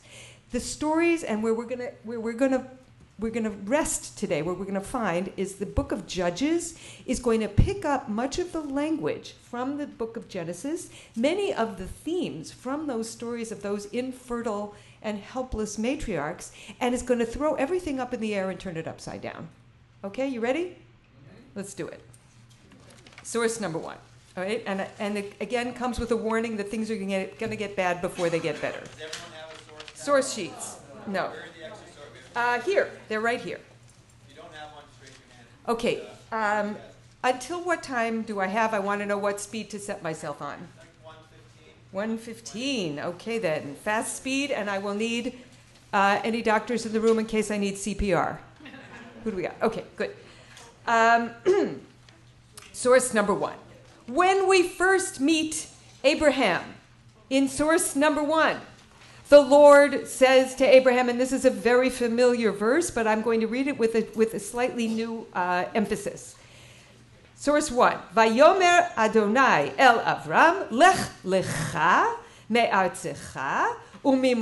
The 0.50 0.60
stories, 0.60 1.24
and 1.24 1.44
where 1.44 1.54
we're 1.54 1.66
gonna 1.66 1.92
where 2.02 2.20
we're 2.20 2.34
gonna 2.34 2.66
we're 3.20 3.32
going 3.32 3.44
to 3.44 3.50
rest 3.50 4.18
today, 4.18 4.42
what 4.42 4.58
we're 4.58 4.66
going 4.66 4.76
to 4.76 4.82
find 4.82 5.32
is 5.36 5.56
the 5.56 5.66
book 5.66 5.92
of 5.92 6.08
Judges 6.08 6.80
is 7.06 7.20
going 7.20 7.42
to 7.42 7.48
pick 7.48 7.84
up 7.84 8.08
much 8.08 8.40
of 8.40 8.52
the 8.52 8.62
language 8.62 9.34
from 9.42 9.78
the 9.78 9.88
book 9.88 10.16
of 10.16 10.30
Genesis, 10.30 10.90
many 11.16 11.54
of 11.54 11.78
the 11.78 11.86
themes 11.86 12.52
from 12.52 12.88
those 12.88 13.10
stories 13.10 13.52
of 13.52 13.62
those 13.62 13.86
infertile 13.88 14.74
and 15.02 15.20
helpless 15.20 15.78
matriarchs, 15.78 16.52
and 16.80 16.94
is 16.94 17.02
going 17.02 17.20
to 17.20 17.26
throw 17.26 17.56
everything 17.56 18.00
up 18.00 18.14
in 18.14 18.20
the 18.20 18.36
air 18.36 18.50
and 18.50 18.60
turn 18.60 18.78
it 18.78 18.88
upside 18.88 19.22
down. 19.22 19.48
Okay, 20.04 20.28
you 20.28 20.40
ready? 20.40 20.78
Let's 21.56 21.74
do 21.74 21.88
it. 21.88 22.02
Source 23.24 23.60
number 23.60 23.80
one. 23.80 23.98
All 24.38 24.44
right, 24.44 24.64
and, 24.66 24.86
and 25.00 25.18
it 25.18 25.34
again 25.42 25.74
comes 25.74 26.00
with 26.00 26.12
a 26.12 26.18
warning 26.18 26.56
that 26.58 26.70
things 26.70 26.90
are 26.90 26.96
going 26.96 27.30
to 27.40 27.56
get 27.56 27.76
bad 27.76 28.02
before 28.02 28.30
they 28.30 28.40
get 28.40 28.62
better. 28.62 28.80
Does 28.80 28.92
everyone 28.94 29.32
have 29.34 29.52
a 29.52 29.98
source? 29.98 30.02
Source 30.02 30.34
sheets. 30.34 30.78
No. 31.08 31.24
Where 31.24 31.30
are 31.30 31.46
the 31.58 31.66
extra 31.66 31.88
sources? 31.88 32.29
Uh, 32.40 32.62
here, 32.62 32.90
they're 33.10 33.20
right 33.20 33.42
here. 33.42 33.60
If 34.30 34.34
you 34.34 34.42
don't 34.42 34.54
have 34.54 34.74
one, 34.74 34.86
just 34.88 35.02
raise 35.02 35.12
your 35.12 35.36
hand. 35.36 35.48
Okay. 35.68 36.08
Um, 36.32 36.78
until 37.22 37.62
what 37.62 37.84
time 37.84 38.22
do 38.22 38.40
I 38.40 38.48
have? 38.48 38.74
I 38.74 38.80
want 38.80 39.02
to 39.02 39.06
know 39.06 39.18
what 39.18 39.42
speed 39.42 39.70
to 39.72 39.78
set 39.80 40.02
myself 40.02 40.42
on. 40.42 40.70
One 41.92 42.18
fifteen. 42.18 42.96
115. 42.96 43.00
Okay, 43.00 43.40
then. 43.40 43.76
Fast 43.76 44.16
speed, 44.16 44.52
and 44.52 44.70
I 44.70 44.78
will 44.78 44.94
need 44.94 45.38
uh, 45.92 46.22
any 46.24 46.42
doctors 46.42 46.86
in 46.86 46.94
the 46.94 47.02
room 47.02 47.20
in 47.20 47.26
case 47.26 47.52
I 47.52 47.58
need 47.58 47.76
CPR. 47.76 48.38
Who 49.26 49.32
do 49.32 49.36
we 49.36 49.44
got? 49.44 49.62
Okay, 49.62 49.84
good. 49.98 50.16
Um, 50.88 51.32
source 52.72 53.14
number 53.14 53.34
one. 53.34 53.58
When 54.08 54.48
we 54.48 54.64
first 54.66 55.20
meet 55.20 55.68
Abraham, 56.06 56.64
in 57.30 57.50
source 57.50 57.98
number 57.98 58.24
one, 58.24 58.62
the 59.30 59.40
Lord 59.42 60.08
says 60.08 60.56
to 60.56 60.66
Abraham, 60.66 61.08
and 61.08 61.20
this 61.20 61.32
is 61.32 61.46
a 61.46 61.52
very 61.52 61.90
familiar 61.90 62.52
verse, 62.52 62.90
but 62.90 63.06
I'm 63.08 63.22
going 63.22 63.42
to 63.42 63.48
read 63.48 63.68
it 63.68 63.78
with 63.78 63.96
a, 63.96 64.08
with 64.16 64.34
a 64.34 64.40
slightly 64.40 64.88
new 64.88 65.28
uh, 65.34 65.66
emphasis. 65.76 66.36
Source 67.36 67.72
one. 67.72 67.98
Vayomer 68.16 68.90
Adonai 68.98 69.72
El 69.78 70.00
Avram 70.00 70.70
Lech 70.72 70.98
Lecha 71.24 72.16
Me'artzecha 72.50 73.76
umi 74.04 74.34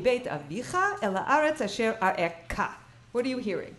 Beit 0.00 0.24
Avicha 0.24 0.96
El 1.02 1.14
Haaretz 1.14 1.60
Asher 1.60 1.98
Areka. 2.00 2.70
What 3.12 3.24
are 3.24 3.28
you 3.28 3.38
hearing? 3.38 3.74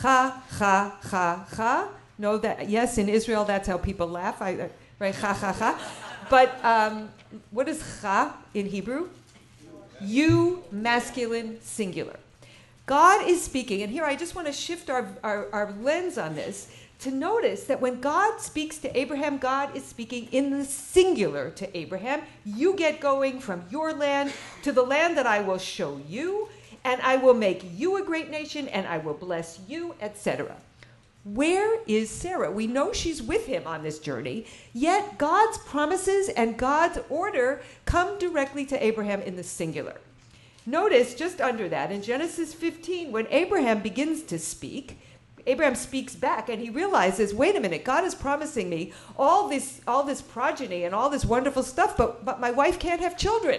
Cha, 0.00 0.42
cha, 0.58 0.98
cha, 1.10 1.46
cha. 1.56 1.88
No, 2.18 2.36
that 2.38 2.68
yes, 2.68 2.98
in 2.98 3.08
Israel 3.08 3.44
that's 3.44 3.66
how 3.66 3.78
people 3.78 4.06
laugh. 4.06 4.42
I, 4.42 4.68
right, 4.98 5.14
cha, 5.14 5.32
cha, 5.34 5.52
cha. 5.52 5.80
But 6.28 6.64
um, 6.64 7.08
what 7.50 7.68
is 7.68 7.82
cha 8.00 8.36
in 8.54 8.66
Hebrew? 8.66 9.08
You, 10.00 10.64
masculine, 10.70 11.58
singular. 11.62 12.18
God 12.86 13.26
is 13.26 13.42
speaking, 13.42 13.82
and 13.82 13.90
here 13.90 14.04
I 14.04 14.14
just 14.14 14.34
want 14.34 14.46
to 14.46 14.52
shift 14.52 14.90
our, 14.90 15.08
our, 15.24 15.48
our, 15.52 15.72
lens 15.80 16.18
on 16.18 16.36
this 16.36 16.70
to 17.00 17.10
notice 17.10 17.64
that 17.64 17.80
when 17.80 18.00
God 18.00 18.40
speaks 18.40 18.78
to 18.78 18.96
Abraham, 18.96 19.38
God 19.38 19.74
is 19.76 19.84
speaking 19.84 20.28
in 20.30 20.50
the 20.50 20.64
singular 20.64 21.50
to 21.50 21.76
Abraham. 21.76 22.22
You 22.44 22.74
get 22.76 23.00
going 23.00 23.40
from 23.40 23.64
your 23.70 23.92
land 23.92 24.32
to 24.62 24.70
the 24.70 24.82
land 24.82 25.16
that 25.16 25.26
I 25.26 25.40
will 25.40 25.58
show 25.58 26.00
you, 26.08 26.48
and 26.84 27.00
I 27.02 27.16
will 27.16 27.34
make 27.34 27.64
you 27.74 27.96
a 27.96 28.04
great 28.04 28.30
nation, 28.30 28.68
and 28.68 28.86
I 28.86 28.98
will 28.98 29.14
bless 29.14 29.58
you, 29.66 29.96
etc. 30.00 30.56
Where 31.26 31.80
is 31.88 32.08
Sarah? 32.08 32.52
We 32.52 32.68
know 32.68 32.92
she's 32.92 33.20
with 33.20 33.46
him 33.46 33.66
on 33.66 33.82
this 33.82 33.98
journey, 33.98 34.46
yet 34.72 35.18
God's 35.18 35.58
promises 35.58 36.28
and 36.28 36.56
God's 36.56 37.00
order 37.08 37.62
come 37.84 38.16
directly 38.20 38.64
to 38.66 38.84
Abraham 38.84 39.22
in 39.22 39.34
the 39.34 39.42
singular. 39.42 39.96
Notice 40.66 41.16
just 41.16 41.40
under 41.40 41.68
that 41.68 41.90
in 41.90 42.02
Genesis 42.02 42.54
15, 42.54 43.10
when 43.10 43.26
Abraham 43.30 43.80
begins 43.80 44.22
to 44.22 44.38
speak, 44.38 45.00
Abraham 45.48 45.74
speaks 45.74 46.14
back 46.14 46.48
and 46.48 46.62
he 46.62 46.70
realizes, 46.70 47.34
wait 47.34 47.56
a 47.56 47.60
minute, 47.60 47.84
God 47.84 48.04
is 48.04 48.14
promising 48.14 48.70
me 48.70 48.92
all 49.18 49.48
this, 49.48 49.80
all 49.84 50.04
this 50.04 50.22
progeny 50.22 50.84
and 50.84 50.94
all 50.94 51.10
this 51.10 51.24
wonderful 51.24 51.64
stuff, 51.64 51.96
but, 51.96 52.24
but 52.24 52.38
my 52.38 52.52
wife 52.52 52.78
can't 52.78 53.00
have 53.00 53.18
children. 53.18 53.58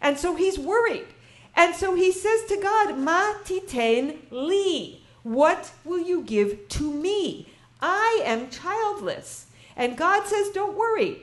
And 0.00 0.18
so 0.18 0.34
he's 0.34 0.58
worried. 0.58 1.06
And 1.54 1.76
so 1.76 1.94
he 1.94 2.10
says 2.10 2.46
to 2.48 2.60
God, 2.60 2.98
Ma 2.98 3.34
titen 3.44 4.16
li. 4.32 4.99
What 5.22 5.72
will 5.84 6.00
you 6.00 6.22
give 6.22 6.68
to 6.70 6.92
me? 6.92 7.52
I 7.80 8.22
am 8.24 8.50
childless. 8.50 9.46
And 9.76 9.96
God 9.96 10.26
says, 10.26 10.50
Don't 10.50 10.76
worry. 10.76 11.22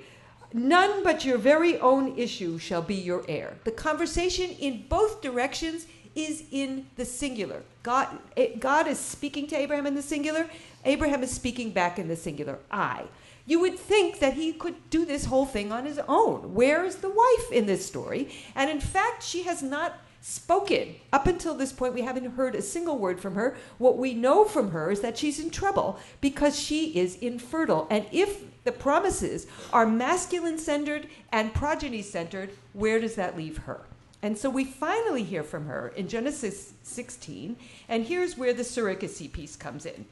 None 0.53 1.03
but 1.03 1.25
your 1.25 1.37
very 1.37 1.77
own 1.79 2.17
issue 2.17 2.57
shall 2.57 2.81
be 2.81 2.95
your 2.95 3.23
heir. 3.27 3.57
The 3.63 3.71
conversation 3.71 4.49
in 4.51 4.85
both 4.87 5.21
directions 5.21 5.87
is 6.15 6.45
in 6.51 6.87
the 6.95 7.05
singular. 7.05 7.63
God, 7.83 8.07
eh, 8.35 8.55
God 8.57 8.87
is 8.87 8.97
speaking 8.97 9.45
to 9.47 9.57
Abraham 9.57 9.85
in 9.85 9.93
the 9.93 10.01
singular. 10.01 10.49
Abraham 10.85 11.21
is 11.21 11.31
speaking 11.31 11.71
back 11.71 11.99
in 11.99 12.07
the 12.07 12.15
singular. 12.15 12.59
I. 12.71 13.05
You 13.45 13.59
would 13.61 13.77
think 13.77 14.19
that 14.19 14.33
he 14.33 14.51
could 14.51 14.89
do 14.89 15.05
this 15.05 15.25
whole 15.25 15.45
thing 15.45 15.71
on 15.71 15.85
his 15.85 15.99
own. 16.07 16.53
Where 16.53 16.83
is 16.83 16.97
the 16.97 17.09
wife 17.09 17.51
in 17.51 17.65
this 17.65 17.85
story? 17.85 18.29
And 18.55 18.69
in 18.69 18.81
fact, 18.81 19.23
she 19.23 19.43
has 19.43 19.61
not 19.61 19.99
spoken. 20.27 20.93
Up 21.13 21.25
until 21.25 21.53
this 21.53 21.71
point, 21.71 21.93
we 21.93 22.01
haven't 22.01 22.35
heard 22.35 22.53
a 22.53 22.61
single 22.61 22.97
word 22.97 23.21
from 23.21 23.35
her. 23.35 23.55
What 23.77 23.97
we 23.97 24.13
know 24.13 24.43
from 24.43 24.71
her 24.71 24.91
is 24.91 24.99
that 24.99 25.17
she's 25.17 25.39
in 25.39 25.49
trouble 25.49 25.97
because 26.19 26.59
she 26.59 26.99
is 26.99 27.15
infertile. 27.15 27.87
And 27.89 28.05
if 28.11 28.41
the 28.65 28.73
promises 28.73 29.47
are 29.71 29.85
masculine 29.85 30.57
centered 30.57 31.07
and 31.31 31.53
progeny 31.53 32.01
centered, 32.01 32.49
where 32.73 32.99
does 32.99 33.15
that 33.15 33.37
leave 33.37 33.59
her? 33.59 33.85
And 34.21 34.37
so 34.37 34.49
we 34.49 34.65
finally 34.65 35.23
hear 35.23 35.43
from 35.43 35.65
her 35.67 35.93
in 35.95 36.09
Genesis 36.09 36.73
16, 36.83 37.55
and 37.87 38.05
here's 38.05 38.37
where 38.37 38.53
the 38.53 38.63
surrogacy 38.63 39.31
piece 39.31 39.55
comes 39.55 39.85
in. 39.85 40.05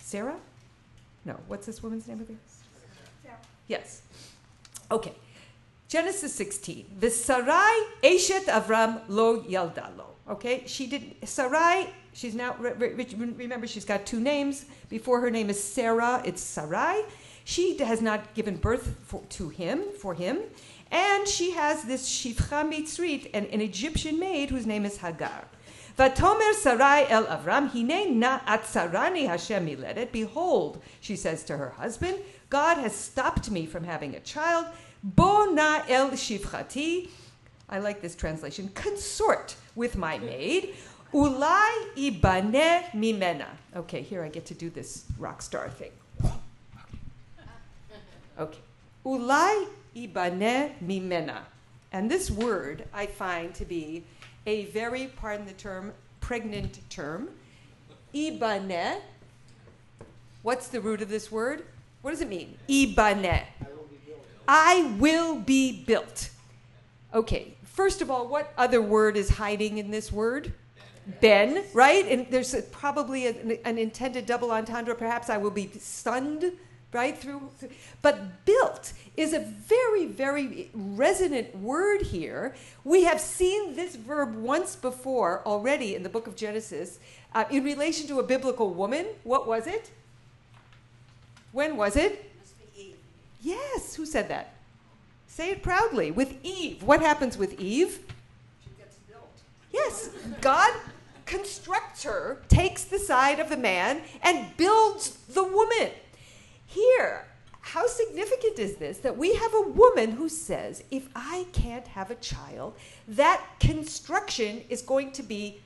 Sarah? 0.00 0.38
No, 1.24 1.38
what's 1.46 1.66
this 1.66 1.84
woman's 1.84 2.08
name 2.08 2.20
again? 2.20 2.40
Sarah. 3.22 3.36
Yes. 3.68 4.02
Okay. 4.90 5.12
Genesis 5.96 6.34
16. 6.34 6.96
The 7.00 7.08
Sarai 7.08 7.72
Eshet 8.02 8.44
Avram 8.48 9.00
lo 9.08 9.40
yaldalo. 9.44 10.08
Okay, 10.28 10.62
she 10.66 10.86
did 10.86 11.16
Sarai. 11.24 11.88
She's 12.12 12.34
now 12.34 12.54
remember 12.58 13.66
she's 13.66 13.86
got 13.86 14.04
two 14.04 14.20
names. 14.20 14.66
Before 14.90 15.22
her 15.22 15.30
name 15.30 15.48
is 15.48 15.58
Sarah, 15.64 16.20
it's 16.22 16.42
Sarai. 16.42 17.00
She 17.44 17.78
has 17.78 18.02
not 18.02 18.34
given 18.34 18.56
birth 18.56 18.94
for, 19.04 19.22
to 19.30 19.48
him 19.48 19.84
for 19.98 20.12
him, 20.12 20.40
and 20.90 21.26
she 21.26 21.52
has 21.52 21.84
this 21.84 22.06
Shifcha 22.06 22.70
Mitzrit, 22.70 23.30
an, 23.32 23.46
an 23.46 23.62
Egyptian 23.62 24.20
maid 24.20 24.50
whose 24.50 24.66
name 24.66 24.84
is 24.84 24.98
Hagar. 24.98 25.46
Vatomer 25.98 26.52
Sarai 26.52 27.06
el 27.08 27.24
Avram, 27.24 27.70
hine 27.70 28.20
na 28.20 28.40
atzarani 28.40 29.26
Hashem 29.26 29.66
miledet. 29.66 30.12
Behold, 30.12 30.82
she 31.00 31.16
says 31.16 31.42
to 31.44 31.56
her 31.56 31.70
husband, 31.70 32.18
God 32.48 32.78
has 32.78 32.94
stopped 32.94 33.50
me 33.50 33.66
from 33.66 33.84
having 33.84 34.14
a 34.14 34.20
child. 34.20 34.66
Bona 35.02 35.84
el 35.88 36.10
shivchati. 36.10 37.08
I 37.68 37.78
like 37.78 38.00
this 38.00 38.14
translation. 38.14 38.70
Consort 38.74 39.56
with 39.74 39.96
my 39.96 40.18
maid. 40.18 40.74
Ulai 41.12 41.94
ibane 41.96 42.90
mimena. 42.92 43.46
Okay, 43.74 44.02
here 44.02 44.22
I 44.22 44.28
get 44.28 44.46
to 44.46 44.54
do 44.54 44.70
this 44.70 45.04
rock 45.18 45.42
star 45.42 45.68
thing. 45.68 45.92
Okay. 48.38 48.58
Ulai 49.04 49.66
ibane 49.96 50.72
mimena. 50.84 51.38
And 51.92 52.10
this 52.10 52.30
word 52.30 52.86
I 52.92 53.06
find 53.06 53.54
to 53.54 53.64
be 53.64 54.04
a 54.46 54.66
very, 54.66 55.08
pardon 55.16 55.46
the 55.46 55.52
term, 55.52 55.92
pregnant 56.20 56.78
term. 56.90 57.30
Ibane. 58.14 59.00
What's 60.42 60.68
the 60.68 60.80
root 60.80 61.02
of 61.02 61.08
this 61.08 61.32
word? 61.32 61.64
What 62.06 62.12
does 62.12 62.20
it 62.20 62.28
mean? 62.28 62.56
Ibane. 62.68 63.42
I 64.46 64.96
will 65.00 65.40
be 65.40 65.72
built. 65.72 66.30
Okay, 67.12 67.56
first 67.64 68.00
of 68.00 68.12
all, 68.12 68.28
what 68.28 68.52
other 68.56 68.80
word 68.80 69.16
is 69.16 69.28
hiding 69.28 69.78
in 69.78 69.90
this 69.90 70.12
word? 70.12 70.52
Ben, 71.20 71.64
right? 71.74 72.06
And 72.06 72.28
there's 72.30 72.54
a, 72.54 72.62
probably 72.62 73.26
a, 73.26 73.60
an 73.64 73.76
intended 73.76 74.24
double 74.24 74.52
entendre. 74.52 74.94
Perhaps 74.94 75.30
I 75.30 75.36
will 75.36 75.50
be 75.50 75.68
stunned, 75.80 76.52
right? 76.92 77.18
Through, 77.18 77.50
through, 77.58 77.70
but 78.02 78.44
built 78.44 78.92
is 79.16 79.32
a 79.32 79.40
very, 79.40 80.06
very 80.06 80.70
resonant 80.74 81.56
word 81.56 82.02
here. 82.02 82.54
We 82.84 83.02
have 83.02 83.20
seen 83.20 83.74
this 83.74 83.96
verb 83.96 84.36
once 84.36 84.76
before 84.76 85.42
already 85.44 85.96
in 85.96 86.04
the 86.04 86.08
book 86.08 86.28
of 86.28 86.36
Genesis 86.36 87.00
uh, 87.34 87.46
in 87.50 87.64
relation 87.64 88.06
to 88.06 88.20
a 88.20 88.22
biblical 88.22 88.72
woman. 88.72 89.06
What 89.24 89.48
was 89.48 89.66
it? 89.66 89.90
When 91.56 91.78
was 91.78 91.96
it? 91.96 92.30
Yes, 93.40 93.94
who 93.94 94.04
said 94.04 94.28
that? 94.28 94.52
Say 95.26 95.52
it 95.52 95.62
proudly. 95.62 96.10
With 96.10 96.36
Eve. 96.42 96.82
What 96.82 97.00
happens 97.00 97.38
with 97.38 97.58
Eve? 97.58 97.98
She 98.62 98.68
gets 98.76 98.96
built. 99.08 99.40
Yes. 99.72 100.10
God 100.42 100.70
constructs 101.24 102.02
her, 102.02 102.42
takes 102.48 102.84
the 102.84 102.98
side 102.98 103.40
of 103.40 103.48
the 103.48 103.56
man, 103.56 104.02
and 104.22 104.54
builds 104.58 105.16
the 105.28 105.44
woman. 105.44 105.92
Here, 106.66 107.24
how 107.62 107.86
significant 107.86 108.58
is 108.58 108.76
this 108.76 108.98
that 108.98 109.16
we 109.16 109.34
have 109.36 109.54
a 109.54 109.70
woman 109.70 110.10
who 110.10 110.28
says, 110.28 110.84
if 110.90 111.08
I 111.16 111.46
can't 111.54 111.86
have 111.86 112.10
a 112.10 112.16
child, 112.16 112.74
that 113.08 113.42
construction 113.60 114.60
is 114.68 114.82
going 114.82 115.10
to 115.12 115.22
be 115.22 115.62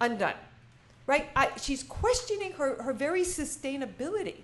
undone? 0.00 0.34
Right? 1.06 1.28
I, 1.36 1.50
she's 1.56 1.84
questioning 1.84 2.50
her, 2.54 2.82
her 2.82 2.92
very 2.92 3.22
sustainability 3.22 4.38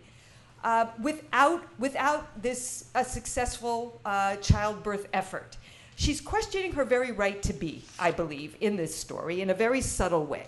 uh, 0.64 0.86
without, 1.00 1.62
without 1.78 2.42
this 2.42 2.86
a 2.94 3.04
successful 3.04 4.00
uh, 4.04 4.36
childbirth 4.36 5.06
effort. 5.12 5.56
She's 5.96 6.20
questioning 6.20 6.72
her 6.72 6.84
very 6.84 7.12
right 7.12 7.40
to 7.42 7.52
be, 7.52 7.84
I 8.00 8.10
believe, 8.10 8.56
in 8.60 8.76
this 8.76 8.94
story 8.94 9.42
in 9.42 9.50
a 9.50 9.54
very 9.54 9.80
subtle 9.80 10.26
way. 10.26 10.46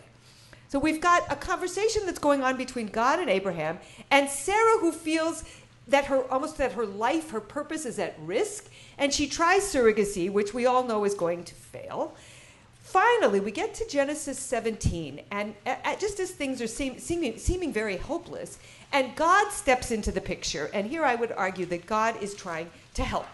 So 0.68 0.80
we've 0.80 1.00
got 1.00 1.30
a 1.30 1.37
conversation 1.37 2.04
that's 2.06 2.18
going 2.18 2.42
on 2.42 2.56
between 2.56 2.88
God 2.88 3.20
and 3.20 3.30
Abraham, 3.30 3.78
and 4.11 4.28
Sarah, 4.28 4.80
who 4.80 4.90
feels 4.90 5.44
that 5.87 6.06
her 6.06 6.25
almost 6.32 6.58
that 6.58 6.73
her 6.73 6.85
life, 6.85 7.30
her 7.30 7.40
purpose 7.40 7.87
is 7.87 8.00
at 8.00 8.16
risk, 8.18 8.68
and 8.99 9.14
she 9.14 9.28
tries 9.28 9.62
surrogacy, 9.62 10.28
which 10.28 10.52
we 10.52 10.66
all 10.66 10.82
know 10.82 11.04
is 11.04 11.14
going 11.14 11.44
to 11.44 11.54
fail. 11.54 12.16
Finally, 12.86 13.40
we 13.40 13.50
get 13.50 13.74
to 13.74 13.84
Genesis 13.88 14.38
17, 14.38 15.20
and 15.32 15.54
just 15.98 16.20
as 16.20 16.30
things 16.30 16.62
are 16.62 16.68
seem, 16.68 17.00
seeming, 17.00 17.36
seeming 17.36 17.72
very 17.72 17.96
hopeless, 17.96 18.60
and 18.92 19.14
God 19.16 19.50
steps 19.50 19.90
into 19.90 20.12
the 20.12 20.20
picture. 20.20 20.70
And 20.72 20.86
here 20.86 21.04
I 21.04 21.16
would 21.16 21.32
argue 21.32 21.66
that 21.66 21.86
God 21.86 22.22
is 22.22 22.32
trying 22.32 22.70
to 22.94 23.02
help. 23.02 23.26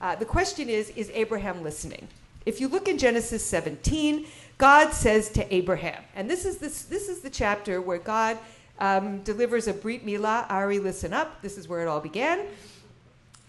Uh, 0.00 0.16
the 0.16 0.24
question 0.24 0.70
is 0.70 0.88
Is 0.96 1.10
Abraham 1.10 1.62
listening? 1.62 2.08
If 2.46 2.62
you 2.62 2.68
look 2.68 2.88
in 2.88 2.96
Genesis 2.96 3.44
17, 3.44 4.24
God 4.56 4.94
says 4.94 5.28
to 5.32 5.54
Abraham, 5.54 6.02
and 6.16 6.30
this 6.30 6.46
is, 6.46 6.56
this, 6.56 6.84
this 6.84 7.10
is 7.10 7.20
the 7.20 7.30
chapter 7.30 7.82
where 7.82 7.98
God 7.98 8.38
um, 8.78 9.22
delivers 9.22 9.68
a 9.68 9.74
Brit 9.74 10.06
Milah, 10.06 10.46
Ari, 10.48 10.78
listen 10.78 11.12
up. 11.12 11.42
This 11.42 11.58
is 11.58 11.68
where 11.68 11.82
it 11.82 11.88
all 11.88 12.00
began. 12.00 12.46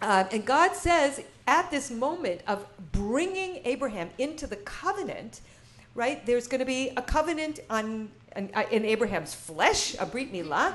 Uh, 0.01 0.25
and 0.31 0.45
God 0.45 0.75
says, 0.75 1.21
at 1.47 1.69
this 1.71 1.91
moment 1.91 2.41
of 2.47 2.65
bringing 2.91 3.61
Abraham 3.65 4.09
into 4.17 4.47
the 4.47 4.55
covenant, 4.57 5.41
right, 5.95 6.25
there's 6.25 6.47
going 6.47 6.59
to 6.59 6.65
be 6.65 6.91
a 6.97 7.01
covenant 7.01 7.59
on 7.69 8.09
in, 8.35 8.49
uh, 8.53 8.63
in 8.71 8.85
Abraham's 8.85 9.33
flesh, 9.33 9.95
a 9.99 10.05
brit 10.05 10.31
milah. 10.33 10.73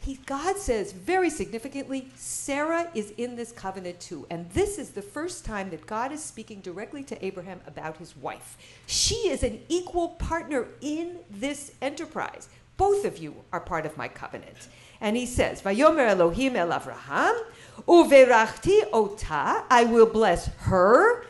He, 0.00 0.18
God 0.26 0.58
says 0.58 0.92
very 0.92 1.30
significantly, 1.30 2.10
Sarah 2.14 2.90
is 2.94 3.14
in 3.16 3.36
this 3.36 3.52
covenant 3.52 4.00
too. 4.00 4.26
And 4.28 4.48
this 4.50 4.78
is 4.78 4.90
the 4.90 5.00
first 5.00 5.46
time 5.46 5.70
that 5.70 5.86
God 5.86 6.12
is 6.12 6.22
speaking 6.22 6.60
directly 6.60 7.02
to 7.04 7.24
Abraham 7.24 7.60
about 7.66 7.96
his 7.96 8.14
wife. 8.16 8.58
She 8.86 9.14
is 9.30 9.42
an 9.42 9.60
equal 9.68 10.10
partner 10.10 10.66
in 10.82 11.16
this 11.30 11.72
enterprise. 11.80 12.50
Both 12.76 13.06
of 13.06 13.16
you 13.16 13.34
are 13.50 13.60
part 13.60 13.86
of 13.86 13.96
my 13.96 14.08
covenant. 14.08 14.68
And 15.00 15.16
he 15.16 15.24
says, 15.24 15.62
Vayomer 15.62 16.08
Elohim 16.08 16.56
el 16.56 16.68
Avraham, 16.68 17.38
uverachti 17.86 18.82
ota, 18.92 19.64
I 19.70 19.84
will 19.84 20.06
bless 20.06 20.46
her. 20.58 21.24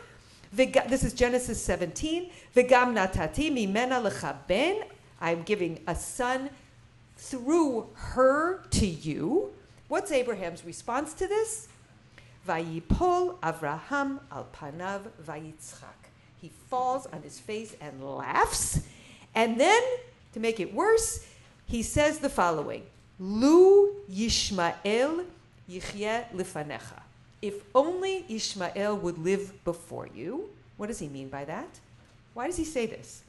This 0.53 1.03
is 1.03 1.13
Genesis 1.13 1.61
17. 1.61 2.29
V'gam 2.55 2.93
natati 2.95 3.51
mimena 3.51 4.83
I'm 5.19 5.43
giving 5.43 5.79
a 5.87 5.95
son 5.95 6.49
through 7.17 7.87
her 7.93 8.63
to 8.71 8.85
you. 8.85 9.51
What's 9.87 10.11
Abraham's 10.11 10.65
response 10.65 11.13
to 11.15 11.27
this? 11.27 11.67
Vayipol 12.47 13.39
Avraham 13.39 14.19
al 14.31 14.47
panav 14.53 15.01
vayitzchak. 15.25 16.09
He 16.37 16.51
falls 16.69 17.05
on 17.07 17.21
his 17.21 17.39
face 17.39 17.75
and 17.81 18.03
laughs. 18.03 18.81
And 19.33 19.59
then, 19.59 19.81
to 20.33 20.39
make 20.39 20.59
it 20.59 20.73
worse, 20.73 21.25
he 21.65 21.81
says 21.81 22.19
the 22.19 22.29
following 22.29 22.83
Lu 23.19 23.95
Yishmael 24.11 25.25
lifanecha. 25.69 27.01
If 27.41 27.63
only 27.73 28.25
Ishmael 28.29 28.97
would 28.97 29.17
live 29.17 29.63
before 29.63 30.07
you. 30.13 30.49
What 30.77 30.87
does 30.87 30.99
he 30.99 31.07
mean 31.07 31.29
by 31.29 31.45
that? 31.45 31.79
Why 32.33 32.47
does 32.47 32.57
he 32.57 32.65
say 32.65 32.85
this? 32.85 33.23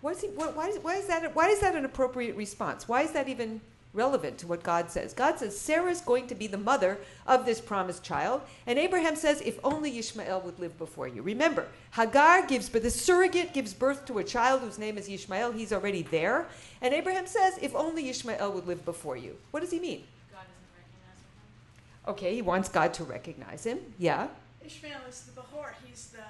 Why 0.00 0.12
is, 0.12 0.20
he, 0.20 0.28
why, 0.28 0.68
is, 0.68 0.78
why, 0.78 0.96
is 0.96 1.06
that, 1.06 1.34
why 1.34 1.48
is 1.48 1.60
that 1.60 1.74
an 1.74 1.84
appropriate 1.84 2.36
response? 2.36 2.86
Why 2.86 3.02
is 3.02 3.12
that 3.12 3.28
even 3.28 3.60
relevant 3.94 4.36
to 4.38 4.46
what 4.46 4.62
God 4.62 4.90
says? 4.90 5.14
God 5.14 5.38
says 5.38 5.58
Sarah 5.58 5.90
is 5.90 6.02
going 6.02 6.26
to 6.26 6.34
be 6.34 6.46
the 6.46 6.58
mother 6.58 6.98
of 7.26 7.46
this 7.46 7.62
promised 7.62 8.04
child, 8.04 8.42
and 8.66 8.78
Abraham 8.78 9.16
says, 9.16 9.40
if 9.40 9.58
only 9.64 9.98
Ishmael 9.98 10.42
would 10.42 10.58
live 10.60 10.76
before 10.78 11.08
you. 11.08 11.22
Remember, 11.22 11.66
Hagar 11.92 12.46
gives, 12.46 12.68
but 12.68 12.82
the 12.82 12.90
surrogate 12.90 13.54
gives 13.54 13.72
birth 13.72 14.04
to 14.06 14.18
a 14.18 14.24
child 14.24 14.60
whose 14.60 14.78
name 14.78 14.98
is 14.98 15.08
Ishmael. 15.08 15.52
He's 15.52 15.72
already 15.72 16.02
there. 16.02 16.46
And 16.82 16.92
Abraham 16.92 17.26
says, 17.26 17.58
if 17.62 17.74
only 17.74 18.10
Ishmael 18.10 18.52
would 18.52 18.66
live 18.66 18.84
before 18.84 19.16
you. 19.16 19.34
What 19.50 19.60
does 19.60 19.70
he 19.70 19.80
mean? 19.80 20.04
God 20.30 20.40
doesn't 20.40 20.76
recognize 20.76 21.18
him. 21.18 21.24
Okay, 22.08 22.34
he 22.34 22.42
wants 22.42 22.68
God 22.68 22.94
to 22.94 23.04
recognize 23.04 23.64
him. 23.64 23.78
Yeah. 23.98 24.28
Ishmael 24.64 25.00
is 25.08 25.22
the 25.22 25.40
Behor. 25.40 25.74
He's 25.84 26.08
the 26.08 26.24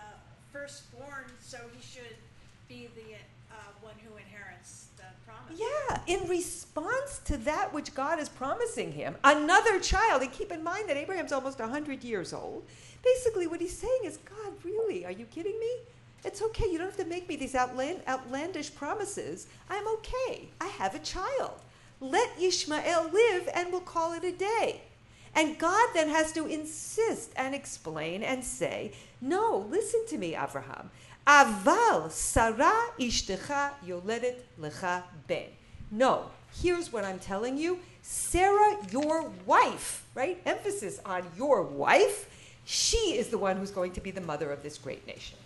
firstborn, 0.53 1.25
so 1.41 1.59
he 1.75 1.83
should 1.83 2.17
be 2.69 2.89
the 2.95 3.15
uh, 3.55 3.57
one 3.83 3.95
who 4.03 4.17
inherits 4.17 4.89
the 4.97 5.05
promise. 5.27 5.61
Yeah, 5.61 6.01
in 6.07 6.29
response 6.29 7.21
to 7.27 7.37
that 7.39 7.73
which 7.73 7.95
God 7.95 8.19
is 8.19 8.29
promising 8.29 8.93
him, 8.93 9.17
another 9.23 9.79
child, 9.81 10.23
and 10.23 10.33
keep 10.33 10.51
in 10.51 10.63
mind 10.63 10.89
that 10.89 10.97
Abraham's 10.97 11.33
almost 11.33 11.59
100 11.59 12.03
years 12.03 12.33
old. 12.33 12.65
Basically, 13.05 13.47
what 13.47 13.61
he's 13.61 13.77
saying 13.77 14.01
is, 14.05 14.17
God, 14.19 14.53
really? 14.65 15.05
Are 15.05 15.13
you 15.13 15.27
kidding 15.27 15.59
me? 15.61 15.77
It's 16.25 16.43
okay. 16.43 16.71
You 16.71 16.79
don't 16.79 16.89
have 16.89 16.97
to 16.97 17.05
make 17.05 17.29
me 17.29 17.37
these 17.37 17.55
outland, 17.55 18.01
outlandish 18.09 18.75
promises. 18.75 19.47
I'm 19.71 19.87
okay. 19.95 20.49
I 20.61 20.67
have 20.67 20.95
a 20.95 20.99
child. 20.99 21.61
Let 22.01 22.31
Ishmael 22.41 23.11
live, 23.13 23.49
and 23.55 23.71
we'll 23.71 23.81
call 23.81 24.13
it 24.13 24.25
a 24.25 24.33
day. 24.33 24.83
And 25.37 25.59
God 25.59 25.91
then 25.93 26.09
has 26.09 26.33
to 26.33 26.47
insist 26.47 27.31
and 27.37 27.55
explain 27.55 28.23
and 28.23 28.43
say, 28.43 28.93
No, 29.21 29.67
listen 29.71 30.07
to 30.09 30.19
me, 30.19 30.35
Abraham. 30.35 30.91
Aval 31.27 32.11
Sarah 32.11 32.91
ishtecha 32.99 33.73
yoledet 33.87 34.37
lecha 34.59 35.03
ben. 35.27 35.49
No, 35.91 36.31
here's 36.63 36.93
what 36.93 37.05
I'm 37.05 37.19
telling 37.19 37.59
you. 37.59 37.79
Sarah, 38.01 38.77
your 38.91 39.31
wife, 39.45 40.07
right? 40.15 40.41
Emphasis 40.47 41.01
on 41.05 41.23
your 41.37 41.63
wife. 41.63 42.31
She 42.65 42.97
is 42.97 43.29
the 43.29 43.39
one 43.39 43.57
who's 43.57 43.71
going 43.71 43.93
to 43.93 44.01
be 44.01 44.11
the 44.11 44.21
mother 44.21 44.51
of 44.51 44.63
this 44.63 44.79
great 44.79 45.07
nation. 45.07 45.37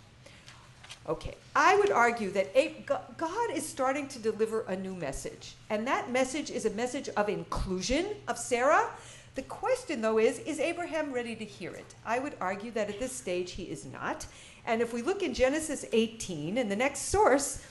Okay, 1.09 1.33
I 1.55 1.77
would 1.77 1.91
argue 1.91 2.29
that 2.31 2.53
God 2.85 3.51
is 3.53 3.67
starting 3.67 4.07
to 4.09 4.19
deliver 4.19 4.61
a 4.61 4.75
new 4.75 4.93
message. 4.93 5.55
And 5.69 5.87
that 5.87 6.11
message 6.11 6.51
is 6.51 6.65
a 6.65 6.69
message 6.71 7.09
of 7.09 7.27
inclusion 7.27 8.05
of 8.27 8.37
Sarah. 8.37 8.87
The 9.35 9.41
question, 9.43 10.01
though, 10.01 10.19
is 10.19 10.39
is 10.39 10.59
Abraham 10.59 11.13
ready 11.13 11.35
to 11.35 11.45
hear 11.45 11.71
it? 11.71 11.95
I 12.05 12.19
would 12.19 12.35
argue 12.41 12.71
that 12.71 12.89
at 12.89 12.99
this 12.99 13.13
stage 13.13 13.51
he 13.51 13.63
is 13.63 13.85
not. 13.85 14.25
And 14.65 14.81
if 14.81 14.93
we 14.93 15.01
look 15.01 15.23
in 15.23 15.33
Genesis 15.33 15.85
18, 15.91 16.57
in 16.57 16.69
the 16.69 16.75
next 16.75 17.09
source, 17.09 17.65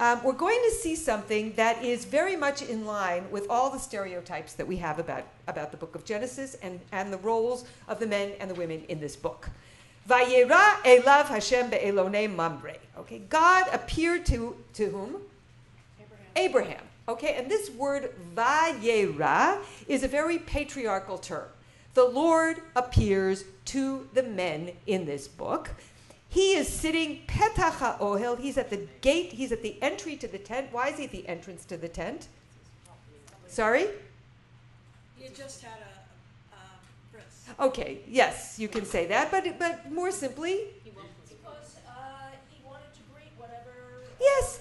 um, 0.00 0.22
we're 0.22 0.32
going 0.32 0.60
to 0.68 0.70
see 0.76 0.94
something 0.94 1.52
that 1.54 1.82
is 1.82 2.04
very 2.04 2.36
much 2.36 2.62
in 2.62 2.86
line 2.86 3.28
with 3.30 3.48
all 3.50 3.70
the 3.70 3.78
stereotypes 3.78 4.52
that 4.52 4.66
we 4.66 4.76
have 4.76 5.00
about, 5.00 5.24
about 5.48 5.72
the 5.72 5.76
book 5.76 5.96
of 5.96 6.04
Genesis 6.04 6.54
and, 6.62 6.78
and 6.92 7.12
the 7.12 7.18
roles 7.18 7.64
of 7.88 7.98
the 7.98 8.06
men 8.06 8.32
and 8.38 8.48
the 8.48 8.54
women 8.54 8.84
in 8.88 9.00
this 9.00 9.16
book. 9.16 9.50
Vayera 10.08 10.76
elav 10.84 11.26
Hashem 11.26 11.70
be'elone 11.70 12.34
mamre. 12.34 12.76
Okay, 12.96 13.22
God 13.28 13.66
appeared 13.72 14.24
to, 14.26 14.56
to 14.74 14.88
whom? 14.88 15.16
Abraham. 16.36 16.36
Abraham. 16.36 16.87
Okay, 17.08 17.34
and 17.34 17.50
this 17.50 17.70
word 17.70 18.12
vayera 18.36 19.58
is 19.88 20.02
a 20.02 20.08
very 20.08 20.38
patriarchal 20.38 21.16
term. 21.16 21.48
The 21.94 22.04
Lord 22.04 22.60
appears 22.76 23.44
to 23.66 24.08
the 24.12 24.22
men 24.22 24.72
in 24.86 25.06
this 25.06 25.26
book. 25.26 25.70
He 26.28 26.52
is 26.52 26.68
sitting 26.68 27.22
petach 27.26 27.98
ohel. 27.98 28.38
He's 28.38 28.58
at 28.58 28.68
the 28.68 28.86
gate. 29.00 29.32
He's 29.32 29.52
at 29.52 29.62
the 29.62 29.82
entry 29.82 30.16
to 30.16 30.28
the 30.28 30.36
tent. 30.36 30.68
Why 30.70 30.88
is 30.88 30.98
he 30.98 31.04
at 31.04 31.12
the 31.12 31.26
entrance 31.26 31.64
to 31.64 31.78
the 31.78 31.88
tent? 31.88 32.28
Sorry. 33.46 33.86
He 35.16 35.24
had 35.24 35.34
just 35.34 35.62
had 35.62 35.78
a, 35.80 36.54
a 36.54 36.60
bris. 37.10 37.48
Okay. 37.58 38.00
Yes, 38.06 38.58
you 38.58 38.68
can 38.68 38.84
say 38.84 39.06
that, 39.06 39.30
but 39.30 39.58
but 39.58 39.90
more 39.90 40.10
simply. 40.10 40.66
Because 40.84 41.76
uh, 41.88 41.92
he 42.50 42.62
wanted 42.66 42.92
to 42.92 43.00
greet 43.14 43.32
whatever. 43.38 44.04
Yes. 44.20 44.60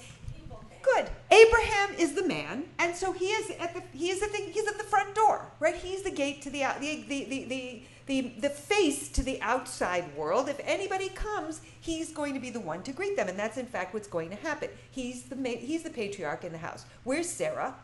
People 1.30 1.58
came. 1.60 1.68
Good. 1.68 1.68
Abraham 1.68 1.96
is 2.00 2.14
the 2.14 2.28
man, 2.28 2.66
and 2.80 2.96
so 2.96 3.12
he 3.12 3.26
is 3.26 3.52
at 3.60 3.74
the 3.74 3.84
he 3.98 4.10
is 4.10 4.20
the 4.20 4.28
thing 4.28 4.52
he's 4.52 4.68
at 4.68 4.78
the 4.78 4.84
front 4.84 5.16
door, 5.16 5.46
right? 5.60 5.76
He's 5.76 6.04
the 6.04 6.12
gate 6.12 6.42
to 6.44 6.50
the 6.50 6.64
out 6.64 6.80
the 6.82 7.04
the 7.08 7.26
the. 7.26 7.46
the 7.46 7.82
the, 8.08 8.32
the 8.40 8.50
face 8.50 9.10
to 9.10 9.22
the 9.22 9.42
outside 9.42 10.16
world. 10.16 10.48
If 10.48 10.62
anybody 10.64 11.10
comes, 11.10 11.60
he's 11.82 12.14
going 12.14 12.34
to 12.36 12.40
be 12.40 12.50
the 12.50 12.60
one 12.60 12.82
to 12.84 12.94
greet 12.94 13.18
them, 13.18 13.28
and 13.28 13.38
that's 13.38 13.58
in 13.58 13.66
fact 13.66 13.94
what's 13.94 14.08
going 14.08 14.30
to 14.30 14.38
happen. 14.38 14.70
He's 14.92 15.24
the 15.24 15.36
ma- 15.36 15.50
he's 15.60 15.84
the 15.84 15.90
patriarch 15.90 16.46
in 16.46 16.54
the 16.54 16.58
house. 16.58 16.86
Where's 17.04 17.28
Sarah? 17.28 17.76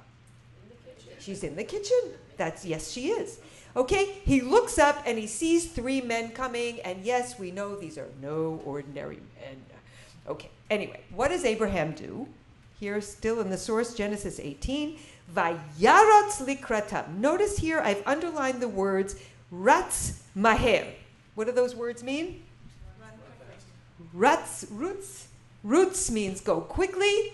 In 0.70 0.78
She's 1.20 1.44
in 1.44 1.58
the 1.58 1.66
kitchen. 1.66 2.00
That's 2.38 2.64
yes, 2.64 2.92
she 2.92 3.10
is. 3.10 3.40
Okay, 3.76 4.20
he 4.24 4.40
looks 4.40 4.80
up 4.80 5.04
and 5.06 5.18
he 5.18 5.28
sees 5.28 5.72
three 5.72 6.00
men 6.00 6.32
coming, 6.32 6.80
and 6.82 7.04
yes, 7.04 7.38
we 7.38 7.52
know 7.52 7.76
these 7.76 7.98
are 7.98 8.10
no 8.22 8.62
ordinary 8.66 9.20
men. 9.42 9.58
Okay, 10.28 10.50
anyway, 10.70 11.02
what 11.14 11.30
does 11.30 11.44
Abraham 11.44 11.92
do? 11.92 12.28
Here, 12.84 13.00
still 13.00 13.40
in 13.40 13.50
the 13.50 13.58
source, 13.58 13.94
Genesis 13.94 14.42
18. 14.42 15.00
Vayarotz 15.34 16.46
likratam. 16.46 17.16
Notice 17.16 17.58
here 17.58 17.80
I've 17.80 18.06
underlined 18.06 18.62
the 18.62 18.68
words 18.68 19.16
Ratz 19.52 20.22
maher. 20.36 20.88
What 21.36 21.48
do 21.48 21.54
those 21.54 21.78
words 21.78 22.04
mean? 22.04 22.44
Ratz, 24.12 24.66
roots. 24.70 25.30
Roots 25.64 26.12
means 26.12 26.42
go 26.42 26.60
quickly. 26.60 27.32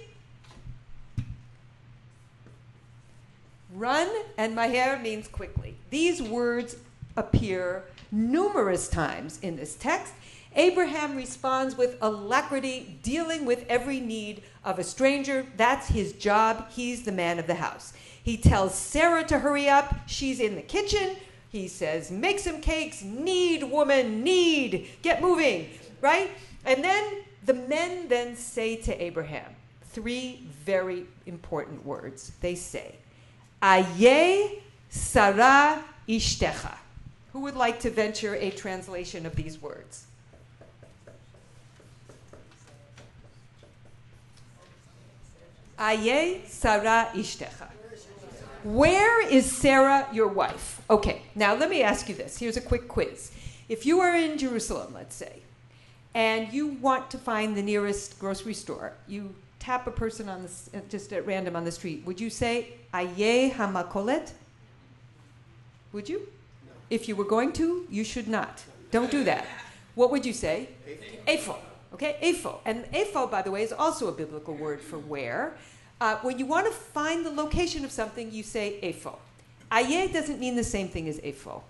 Run, 3.73 4.07
and 4.37 4.53
maher 4.53 4.99
means 4.99 5.27
quickly. 5.27 5.73
These 5.89 6.21
words 6.21 6.75
appear 7.17 7.85
numerous 8.11 8.87
times 8.87 9.39
in 9.41 9.55
this 9.55 9.73
text. 9.73 10.13
Abraham 10.55 11.15
responds 11.15 11.77
with 11.77 11.97
alacrity, 12.01 12.99
dealing 13.03 13.45
with 13.45 13.65
every 13.69 13.99
need 13.99 14.43
of 14.65 14.79
a 14.79 14.83
stranger. 14.83 15.45
That's 15.57 15.87
his 15.87 16.13
job. 16.13 16.69
He's 16.71 17.03
the 17.03 17.11
man 17.11 17.39
of 17.39 17.47
the 17.47 17.55
house. 17.55 17.93
He 18.23 18.37
tells 18.37 18.75
Sarah 18.75 19.23
to 19.25 19.39
hurry 19.39 19.69
up. 19.69 19.95
She's 20.07 20.39
in 20.39 20.55
the 20.55 20.61
kitchen. 20.61 21.17
He 21.51 21.67
says, 21.67 22.11
make 22.11 22.39
some 22.39 22.61
cakes, 22.61 23.01
Need, 23.03 23.63
woman, 23.63 24.23
need. 24.23 24.89
get 25.01 25.21
moving, 25.21 25.69
right? 26.01 26.31
And 26.65 26.83
then 26.83 27.23
the 27.45 27.53
men 27.53 28.07
then 28.07 28.35
say 28.35 28.75
to 28.75 29.03
Abraham 29.03 29.55
three 29.81 30.47
very 30.65 31.05
important 31.25 31.85
words. 31.85 32.31
They 32.41 32.55
say, 32.55 32.95
Aye 33.61 34.59
Sarah 34.89 35.83
Ishtecha. 36.07 36.75
Who 37.33 37.41
would 37.41 37.55
like 37.55 37.79
to 37.81 37.89
venture 37.89 38.35
a 38.35 38.49
translation 38.51 39.25
of 39.25 39.35
these 39.35 39.61
words? 39.61 40.05
Aye 45.79 46.41
Sarah 46.45 47.09
Ishtecha. 47.13 47.69
Where 48.65 49.25
is 49.25 49.49
Sarah, 49.49 50.05
your 50.11 50.27
wife? 50.27 50.81
Okay, 50.89 51.21
now 51.33 51.55
let 51.55 51.69
me 51.69 51.81
ask 51.81 52.09
you 52.09 52.15
this. 52.15 52.37
Here's 52.37 52.57
a 52.57 52.61
quick 52.61 52.89
quiz. 52.89 53.31
If 53.69 53.85
you 53.85 54.01
are 54.01 54.13
in 54.13 54.37
Jerusalem, 54.37 54.93
let's 54.93 55.15
say, 55.15 55.39
and 56.13 56.51
you 56.51 56.67
want 56.67 57.09
to 57.11 57.17
find 57.17 57.55
the 57.55 57.61
nearest 57.61 58.19
grocery 58.19 58.53
store, 58.53 58.91
you 59.07 59.33
tap 59.59 59.87
a 59.87 59.91
person 59.91 60.27
on 60.27 60.43
the, 60.43 60.77
uh, 60.77 60.81
just 60.89 61.13
at 61.13 61.25
random 61.25 61.55
on 61.55 61.63
the 61.63 61.71
street, 61.71 62.03
would 62.05 62.19
you 62.19 62.29
say 62.29 62.73
Aye 62.93 63.53
Hamakolet? 63.55 64.33
Would 65.93 66.09
you? 66.09 66.19
No. 66.19 66.73
If 66.89 67.07
you 67.07 67.15
were 67.15 67.23
going 67.23 67.53
to, 67.53 67.87
you 67.89 68.03
should 68.03 68.27
not. 68.27 68.63
Don't 68.91 69.09
do 69.09 69.23
that. 69.23 69.45
What 69.95 70.11
would 70.11 70.25
you 70.25 70.33
say? 70.33 70.69
Apho. 71.27 71.55
Okay, 71.93 72.17
apho. 72.21 72.59
And 72.65 72.85
apho, 72.91 73.29
by 73.29 73.41
the 73.41 73.51
way, 73.51 73.63
is 73.63 73.73
also 73.73 74.07
a 74.07 74.11
biblical 74.11 74.55
word 74.55 74.81
for 74.81 74.99
where. 74.99 75.55
Uh, 76.01 76.17
when 76.17 76.39
you 76.39 76.45
want 76.45 76.65
to 76.65 76.71
find 76.71 77.25
the 77.25 77.31
location 77.31 77.83
of 77.83 77.91
something, 77.91 78.31
you 78.31 78.43
say 78.43 78.79
apho. 78.83 79.17
Aye 79.71 80.09
doesn't 80.13 80.39
mean 80.39 80.55
the 80.55 80.63
same 80.63 80.87
thing 80.87 81.07
as 81.07 81.19
apho. 81.19 81.61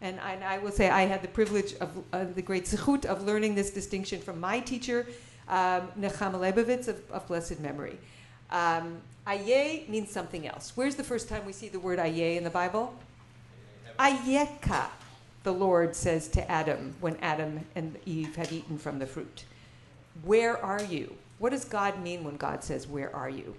And 0.00 0.20
I, 0.20 0.32
and 0.32 0.44
I 0.44 0.58
will 0.58 0.70
say 0.70 0.88
I 0.88 1.02
had 1.02 1.22
the 1.22 1.28
privilege 1.28 1.74
of 1.80 1.90
uh, 2.12 2.24
the 2.24 2.42
great 2.42 2.64
zechut 2.64 3.04
of 3.04 3.24
learning 3.24 3.54
this 3.54 3.70
distinction 3.70 4.20
from 4.20 4.40
my 4.40 4.60
teacher, 4.60 5.06
um, 5.48 5.88
Nechama 5.98 6.34
Leibovitz 6.34 6.88
of, 6.88 7.02
of 7.10 7.26
blessed 7.26 7.60
memory. 7.60 7.98
Um, 8.50 8.98
aye 9.26 9.84
means 9.88 10.10
something 10.10 10.46
else. 10.46 10.72
Where's 10.74 10.94
the 10.94 11.04
first 11.04 11.28
time 11.28 11.44
we 11.44 11.52
see 11.52 11.68
the 11.68 11.80
word 11.80 11.98
aye 11.98 12.36
in 12.36 12.44
the 12.44 12.50
Bible? 12.50 12.94
Ayeka, 13.98 14.86
the 15.42 15.52
Lord 15.52 15.96
says 15.96 16.28
to 16.28 16.50
Adam 16.50 16.94
when 17.00 17.16
Adam 17.16 17.66
and 17.74 17.96
Eve 18.06 18.36
had 18.36 18.52
eaten 18.52 18.78
from 18.78 19.00
the 19.00 19.06
fruit. 19.06 19.44
Where 20.22 20.62
are 20.64 20.82
you? 20.82 21.14
What 21.38 21.50
does 21.50 21.64
God 21.64 22.02
mean 22.02 22.24
when 22.24 22.36
God 22.36 22.64
says, 22.64 22.86
Where 22.86 23.14
are 23.14 23.30
you? 23.30 23.54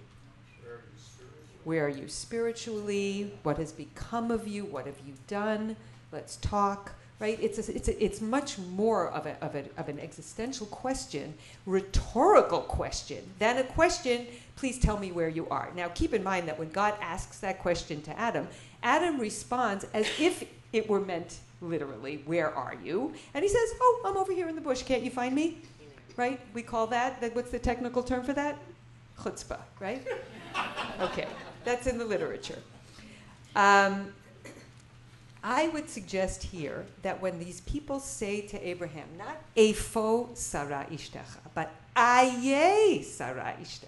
Where 1.64 1.86
are 1.86 1.90
you 1.90 2.08
spiritually? 2.08 3.32
What 3.42 3.58
has 3.58 3.72
become 3.72 4.30
of 4.30 4.48
you? 4.48 4.64
What 4.64 4.86
have 4.86 4.98
you 5.06 5.14
done? 5.26 5.76
Let's 6.10 6.36
talk 6.36 6.92
right? 7.20 7.38
It's, 7.40 7.68
a, 7.68 7.76
it's, 7.76 7.88
a, 7.88 8.04
it's 8.04 8.20
much 8.20 8.58
more 8.58 9.10
of, 9.10 9.26
a, 9.26 9.36
of, 9.44 9.54
a, 9.54 9.64
of 9.76 9.88
an 9.88 10.00
existential 10.00 10.66
question, 10.66 11.34
rhetorical 11.66 12.60
question, 12.60 13.22
than 13.38 13.58
a 13.58 13.64
question, 13.64 14.26
please 14.56 14.78
tell 14.78 14.98
me 14.98 15.12
where 15.12 15.28
you 15.28 15.46
are. 15.50 15.70
Now, 15.76 15.88
keep 15.88 16.14
in 16.14 16.24
mind 16.24 16.48
that 16.48 16.58
when 16.58 16.70
God 16.70 16.94
asks 17.00 17.38
that 17.40 17.60
question 17.60 18.00
to 18.02 18.18
Adam, 18.18 18.48
Adam 18.82 19.20
responds 19.20 19.84
as 19.92 20.08
if 20.18 20.44
it 20.72 20.88
were 20.88 21.00
meant 21.00 21.38
literally, 21.60 22.22
where 22.24 22.52
are 22.54 22.74
you? 22.82 23.12
And 23.34 23.42
he 23.42 23.48
says, 23.48 23.68
oh, 23.80 24.02
I'm 24.06 24.16
over 24.16 24.32
here 24.32 24.48
in 24.48 24.54
the 24.54 24.62
bush. 24.62 24.82
Can't 24.82 25.02
you 25.02 25.10
find 25.10 25.34
me? 25.34 25.58
Right? 26.16 26.40
We 26.54 26.62
call 26.62 26.86
that, 26.88 27.22
what's 27.34 27.50
the 27.50 27.58
technical 27.58 28.02
term 28.02 28.24
for 28.24 28.32
that? 28.34 28.58
Chutzpah, 29.18 29.60
right? 29.78 30.06
okay, 31.00 31.26
that's 31.64 31.86
in 31.86 31.98
the 31.98 32.04
literature. 32.04 32.58
Um, 33.54 34.12
I 35.42 35.68
would 35.68 35.88
suggest 35.88 36.42
here 36.42 36.84
that 37.02 37.20
when 37.20 37.38
these 37.38 37.62
people 37.62 37.98
say 37.98 38.42
to 38.42 38.68
Abraham, 38.68 39.08
not 39.16 39.38
Efo 39.56 40.36
Sarah 40.36 40.86
Ishtecha, 40.90 41.38
but 41.54 41.72
Aye 41.96 43.02
Sarah 43.04 43.56
Ishtecha, 43.60 43.86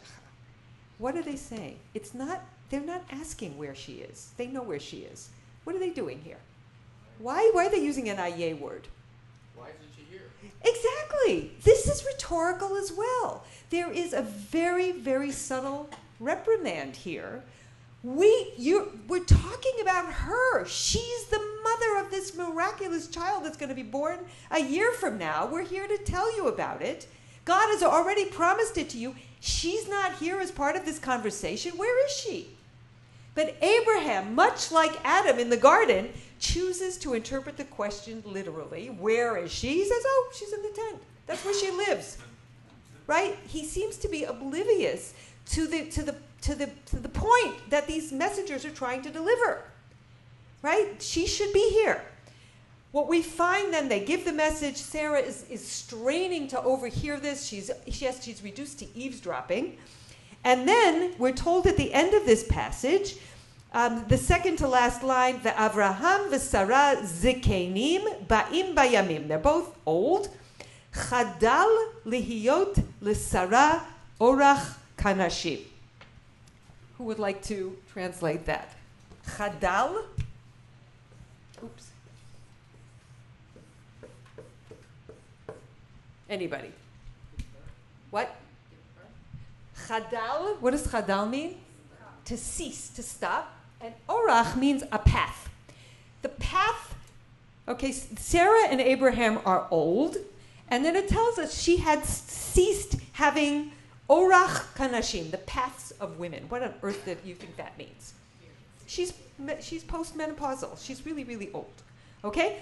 what 0.98 1.16
are 1.16 1.22
they 1.22 1.36
saying? 1.36 1.78
It's 1.94 2.14
not, 2.14 2.40
they're 2.70 2.80
not 2.80 3.02
asking 3.10 3.58
where 3.58 3.74
she 3.74 3.94
is. 3.94 4.30
They 4.36 4.46
know 4.46 4.62
where 4.62 4.80
she 4.80 4.98
is. 4.98 5.28
What 5.64 5.76
are 5.76 5.78
they 5.78 5.90
doing 5.90 6.20
here? 6.24 6.38
Why, 7.18 7.50
why 7.52 7.66
are 7.66 7.70
they 7.70 7.82
using 7.82 8.08
an 8.08 8.18
Aye 8.18 8.56
word? 8.58 8.88
Why 9.54 9.68
she 9.68 9.91
here? 9.91 9.91
Exactly. 10.64 11.52
This 11.62 11.88
is 11.88 12.04
rhetorical 12.04 12.76
as 12.76 12.92
well. 12.92 13.44
There 13.70 13.90
is 13.90 14.12
a 14.12 14.22
very, 14.22 14.92
very 14.92 15.30
subtle 15.30 15.88
reprimand 16.20 16.96
here. 16.96 17.42
We 18.02 18.52
you 18.56 18.98
we're 19.06 19.24
talking 19.24 19.74
about 19.80 20.12
her. 20.12 20.64
She's 20.66 21.26
the 21.26 21.40
mother 21.62 22.04
of 22.04 22.10
this 22.10 22.36
miraculous 22.36 23.06
child 23.06 23.44
that's 23.44 23.56
going 23.56 23.68
to 23.68 23.76
be 23.76 23.82
born 23.82 24.18
a 24.50 24.60
year 24.60 24.92
from 24.92 25.18
now. 25.18 25.46
We're 25.46 25.64
here 25.64 25.86
to 25.86 25.98
tell 25.98 26.34
you 26.36 26.48
about 26.48 26.82
it. 26.82 27.06
God 27.44 27.68
has 27.68 27.82
already 27.82 28.24
promised 28.24 28.76
it 28.76 28.88
to 28.90 28.98
you. 28.98 29.14
She's 29.40 29.88
not 29.88 30.14
here 30.14 30.40
as 30.40 30.50
part 30.50 30.74
of 30.76 30.84
this 30.84 30.98
conversation. 30.98 31.76
Where 31.76 32.04
is 32.06 32.12
she 32.12 32.51
but 33.34 33.56
abraham 33.62 34.34
much 34.34 34.70
like 34.70 34.92
adam 35.04 35.38
in 35.38 35.50
the 35.50 35.56
garden 35.56 36.08
chooses 36.38 36.98
to 36.98 37.14
interpret 37.14 37.56
the 37.56 37.64
question 37.64 38.22
literally 38.26 38.88
where 38.88 39.36
is 39.36 39.52
she 39.52 39.74
he 39.74 39.84
says 39.84 40.02
oh 40.04 40.32
she's 40.34 40.52
in 40.52 40.62
the 40.62 40.70
tent 40.70 41.02
that's 41.26 41.44
where 41.44 41.54
she 41.54 41.70
lives 41.70 42.18
right 43.06 43.36
he 43.46 43.64
seems 43.64 43.96
to 43.96 44.08
be 44.08 44.24
oblivious 44.24 45.14
to 45.46 45.66
the 45.66 45.84
to 45.86 46.02
the 46.02 46.14
to 46.42 46.54
the, 46.56 46.68
to 46.86 46.98
the 46.98 47.08
point 47.08 47.70
that 47.70 47.86
these 47.86 48.12
messengers 48.12 48.64
are 48.64 48.70
trying 48.70 49.02
to 49.02 49.10
deliver. 49.10 49.62
Right? 50.60 51.00
She 51.00 51.26
should 51.26 51.52
be 51.52 51.70
here. 51.70 52.02
What 52.90 53.08
we 53.08 53.22
find 53.22 53.72
then, 53.72 53.88
they 53.88 54.04
give 54.04 54.24
the 54.24 54.32
message. 54.32 54.76
Sarah 54.76 55.20
is, 55.20 55.44
is 55.48 55.66
straining 55.66 56.46
to 56.48 56.60
overhear 56.62 57.18
this. 57.18 57.46
She's, 57.46 57.70
yes, 57.86 58.22
she's 58.22 58.44
reduced 58.44 58.80
to 58.80 58.96
eavesdropping. 58.96 59.78
And 60.44 60.66
then 60.68 61.14
we're 61.18 61.32
told 61.32 61.66
at 61.66 61.76
the 61.76 61.92
end 61.92 62.14
of 62.14 62.26
this 62.26 62.44
passage, 62.44 63.16
um, 63.72 64.04
the 64.08 64.18
second 64.18 64.56
to 64.58 64.68
last 64.68 65.02
line, 65.02 65.40
the 65.42 65.50
Avraham 65.50 66.30
v'Sarah 66.30 67.02
zikenim 67.02 68.26
ba'im 68.26 68.74
bayamim. 68.74 69.28
They're 69.28 69.38
both 69.38 69.78
old. 69.86 70.28
Chadal 70.92 71.92
lihiyot 72.04 72.84
l'Sarah 73.00 73.82
orach 74.20 74.74
kanashim. 74.98 75.60
Who 76.98 77.04
would 77.04 77.18
like 77.18 77.42
to 77.44 77.76
translate 77.92 78.44
that? 78.46 78.74
Chadal. 79.26 80.04
Oops. 81.64 81.90
Anybody? 86.28 86.72
What? 88.10 88.36
Chadal. 89.88 90.60
What 90.60 90.72
does 90.72 90.86
chadal 90.86 91.28
mean? 91.28 91.56
To 92.26 92.36
cease, 92.36 92.88
to 92.90 93.02
stop. 93.02 93.54
And 93.80 93.94
orach 94.08 94.56
means 94.56 94.84
a 94.92 94.98
path. 94.98 95.48
The 96.22 96.28
path. 96.28 96.94
Okay, 97.66 97.92
Sarah 97.92 98.66
and 98.68 98.80
Abraham 98.80 99.40
are 99.44 99.66
old, 99.70 100.16
and 100.68 100.84
then 100.84 100.96
it 100.96 101.08
tells 101.08 101.38
us 101.38 101.60
she 101.60 101.76
had 101.76 102.04
ceased 102.04 102.96
having 103.12 103.72
Orach 104.08 104.74
kanashim, 104.74 105.30
the 105.30 105.38
paths 105.38 105.90
of 105.92 106.18
women. 106.18 106.44
What 106.48 106.62
on 106.62 106.74
earth 106.82 107.04
do 107.04 107.16
you 107.24 107.34
think 107.34 107.56
that 107.56 107.78
means? 107.78 108.14
She's, 108.86 109.14
she's 109.60 109.84
postmenopausal. 109.84 110.84
She's 110.84 111.06
really, 111.06 111.24
really 111.24 111.50
old. 111.54 111.72
Okay? 112.24 112.58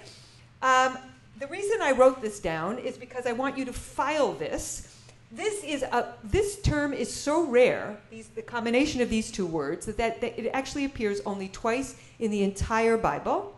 Um, 0.61 0.97
the 1.39 1.47
reason 1.47 1.81
I 1.81 1.91
wrote 1.91 2.21
this 2.21 2.39
down 2.39 2.77
is 2.77 2.97
because 2.97 3.25
I 3.25 3.33
want 3.33 3.57
you 3.57 3.65
to 3.65 3.73
file 3.73 4.31
this. 4.33 4.90
This 5.31 5.63
is 5.63 5.83
a, 5.83 6.13
this 6.23 6.61
term 6.61 6.93
is 6.93 7.13
so 7.13 7.45
rare, 7.45 7.97
these, 8.09 8.27
the 8.27 8.41
combination 8.41 9.01
of 9.01 9.09
these 9.09 9.31
two 9.31 9.45
words, 9.45 9.85
that, 9.85 9.97
that, 9.97 10.19
that 10.19 10.37
it 10.37 10.49
actually 10.53 10.83
appears 10.83 11.21
only 11.25 11.47
twice 11.47 11.95
in 12.19 12.31
the 12.31 12.43
entire 12.43 12.97
Bible. 12.97 13.57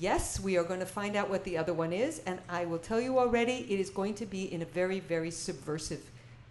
Yes, 0.00 0.40
we 0.40 0.56
are 0.56 0.64
going 0.64 0.80
to 0.80 0.86
find 0.86 1.14
out 1.14 1.28
what 1.28 1.44
the 1.44 1.58
other 1.58 1.74
one 1.74 1.92
is, 1.92 2.20
and 2.26 2.40
I 2.48 2.64
will 2.64 2.78
tell 2.78 3.00
you 3.00 3.18
already, 3.18 3.66
it 3.68 3.78
is 3.78 3.90
going 3.90 4.14
to 4.14 4.26
be 4.26 4.52
in 4.52 4.62
a 4.62 4.64
very, 4.64 5.00
very 5.00 5.30
subversive 5.30 6.02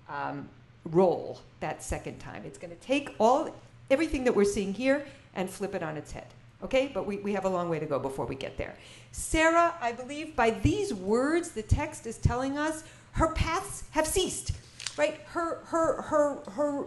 um, 0.08 0.48
role 0.86 1.42
that 1.60 1.84
second 1.84 2.20
time. 2.20 2.44
It's 2.46 2.60
going 2.60 2.74
to 2.74 2.82
take 2.82 3.16
all 3.20 3.50
everything 3.90 4.24
that 4.26 4.36
we're 4.36 4.46
seeing 4.46 4.74
here 4.74 5.06
and 5.34 5.50
flip 5.50 5.74
it 5.74 5.82
on 5.82 5.98
its 5.98 6.12
head. 6.12 6.28
Okay, 6.64 6.90
but 6.94 7.06
we, 7.06 7.18
we 7.18 7.34
have 7.34 7.46
a 7.46 7.50
long 7.50 7.68
way 7.70 7.80
to 7.80 7.86
go 7.86 8.00
before 8.00 8.26
we 8.26 8.36
get 8.36 8.58
there. 8.58 8.76
Sarah, 9.12 9.74
I 9.82 9.92
believe 9.92 10.36
by 10.36 10.52
these 10.52 10.94
words, 10.94 11.50
the 11.50 11.62
text 11.62 12.06
is 12.06 12.18
telling 12.18 12.58
us 12.58 12.84
her 13.16 13.30
paths 13.34 13.84
have 13.92 14.06
ceased, 14.08 14.52
right? 14.98 15.22
Her 15.28 15.60
her 15.66 16.02
her 16.04 16.44
her 16.52 16.86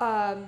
um, 0.00 0.46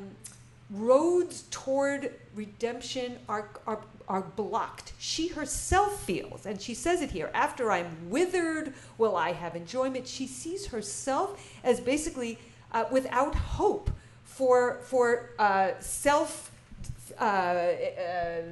roads 0.70 1.44
toward 1.50 2.12
redemption 2.34 3.18
are, 3.28 3.48
are 3.66 3.80
are 4.08 4.22
blocked. 4.22 4.92
She 4.98 5.28
herself 5.28 6.02
feels, 6.04 6.46
and 6.46 6.60
she 6.60 6.74
says 6.74 7.00
it 7.00 7.10
here 7.10 7.30
after 7.34 7.70
I'm 7.70 8.10
withered, 8.10 8.74
will 8.98 9.16
I 9.16 9.32
have 9.32 9.56
enjoyment? 9.56 10.06
She 10.06 10.26
sees 10.26 10.66
herself 10.66 11.42
as 11.62 11.80
basically 11.80 12.38
uh, 12.72 12.84
without 12.90 13.34
hope 13.34 13.90
for, 14.24 14.80
for 14.84 15.30
uh, 15.38 15.72
self. 15.80 16.50
Uh, 17.20 17.24
uh 17.24 18.42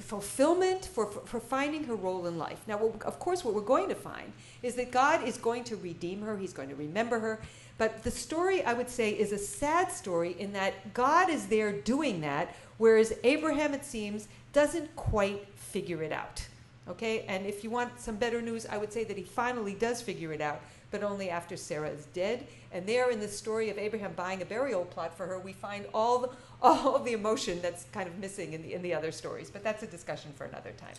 fulfillment 0.00 0.84
for, 0.84 1.06
for, 1.06 1.20
for, 1.20 1.40
finding 1.40 1.82
her 1.84 1.94
role 1.94 2.26
in 2.26 2.36
life. 2.38 2.60
Now, 2.68 2.78
of 3.04 3.18
course, 3.18 3.44
what 3.44 3.54
we're 3.54 3.62
going 3.62 3.88
to 3.88 3.94
find 3.94 4.32
is 4.62 4.74
that 4.74 4.90
God 4.90 5.26
is 5.26 5.38
going 5.38 5.64
to 5.64 5.76
redeem 5.76 6.20
her, 6.22 6.36
He's 6.36 6.52
going 6.52 6.68
to 6.68 6.74
remember 6.74 7.18
her. 7.18 7.40
But 7.78 8.02
the 8.04 8.10
story, 8.10 8.62
I 8.62 8.74
would 8.74 8.90
say, 8.90 9.10
is 9.10 9.32
a 9.32 9.38
sad 9.38 9.90
story 9.90 10.36
in 10.38 10.52
that 10.52 10.92
God 10.92 11.30
is 11.30 11.46
there 11.46 11.72
doing 11.72 12.20
that 12.20 12.54
whereas 12.78 13.12
Abraham, 13.24 13.74
it 13.74 13.84
seems, 13.84 14.28
doesn't 14.52 14.94
quite 14.96 15.46
figure 15.54 16.02
it 16.02 16.12
out. 16.12 16.46
Okay? 16.88 17.24
And 17.28 17.44
if 17.44 17.62
you 17.62 17.70
want 17.70 18.00
some 18.00 18.16
better 18.16 18.40
news, 18.40 18.64
I 18.64 18.78
would 18.78 18.92
say 18.92 19.04
that 19.04 19.16
he 19.16 19.24
finally 19.24 19.74
does 19.74 20.00
figure 20.00 20.32
it 20.32 20.40
out, 20.40 20.62
but 20.90 21.02
only 21.02 21.28
after 21.28 21.56
Sarah 21.56 21.90
is 21.90 22.06
dead. 22.06 22.46
And 22.72 22.86
there, 22.86 23.10
in 23.10 23.20
the 23.20 23.28
story 23.28 23.68
of 23.68 23.76
Abraham 23.76 24.12
buying 24.14 24.40
a 24.40 24.46
burial 24.46 24.86
plot 24.86 25.14
for 25.14 25.26
her, 25.26 25.38
we 25.38 25.52
find 25.52 25.84
all 25.92 26.18
the, 26.20 26.30
all 26.62 26.96
of 26.96 27.04
the 27.04 27.12
emotion 27.12 27.60
that's 27.62 27.84
kind 27.92 28.08
of 28.08 28.18
missing 28.18 28.52
in 28.52 28.62
the, 28.62 28.74
in 28.74 28.82
the 28.82 28.94
other 28.94 29.12
stories. 29.12 29.50
But 29.50 29.62
that's 29.62 29.82
a 29.82 29.86
discussion 29.86 30.32
for 30.36 30.44
another 30.44 30.72
time. 30.72 30.94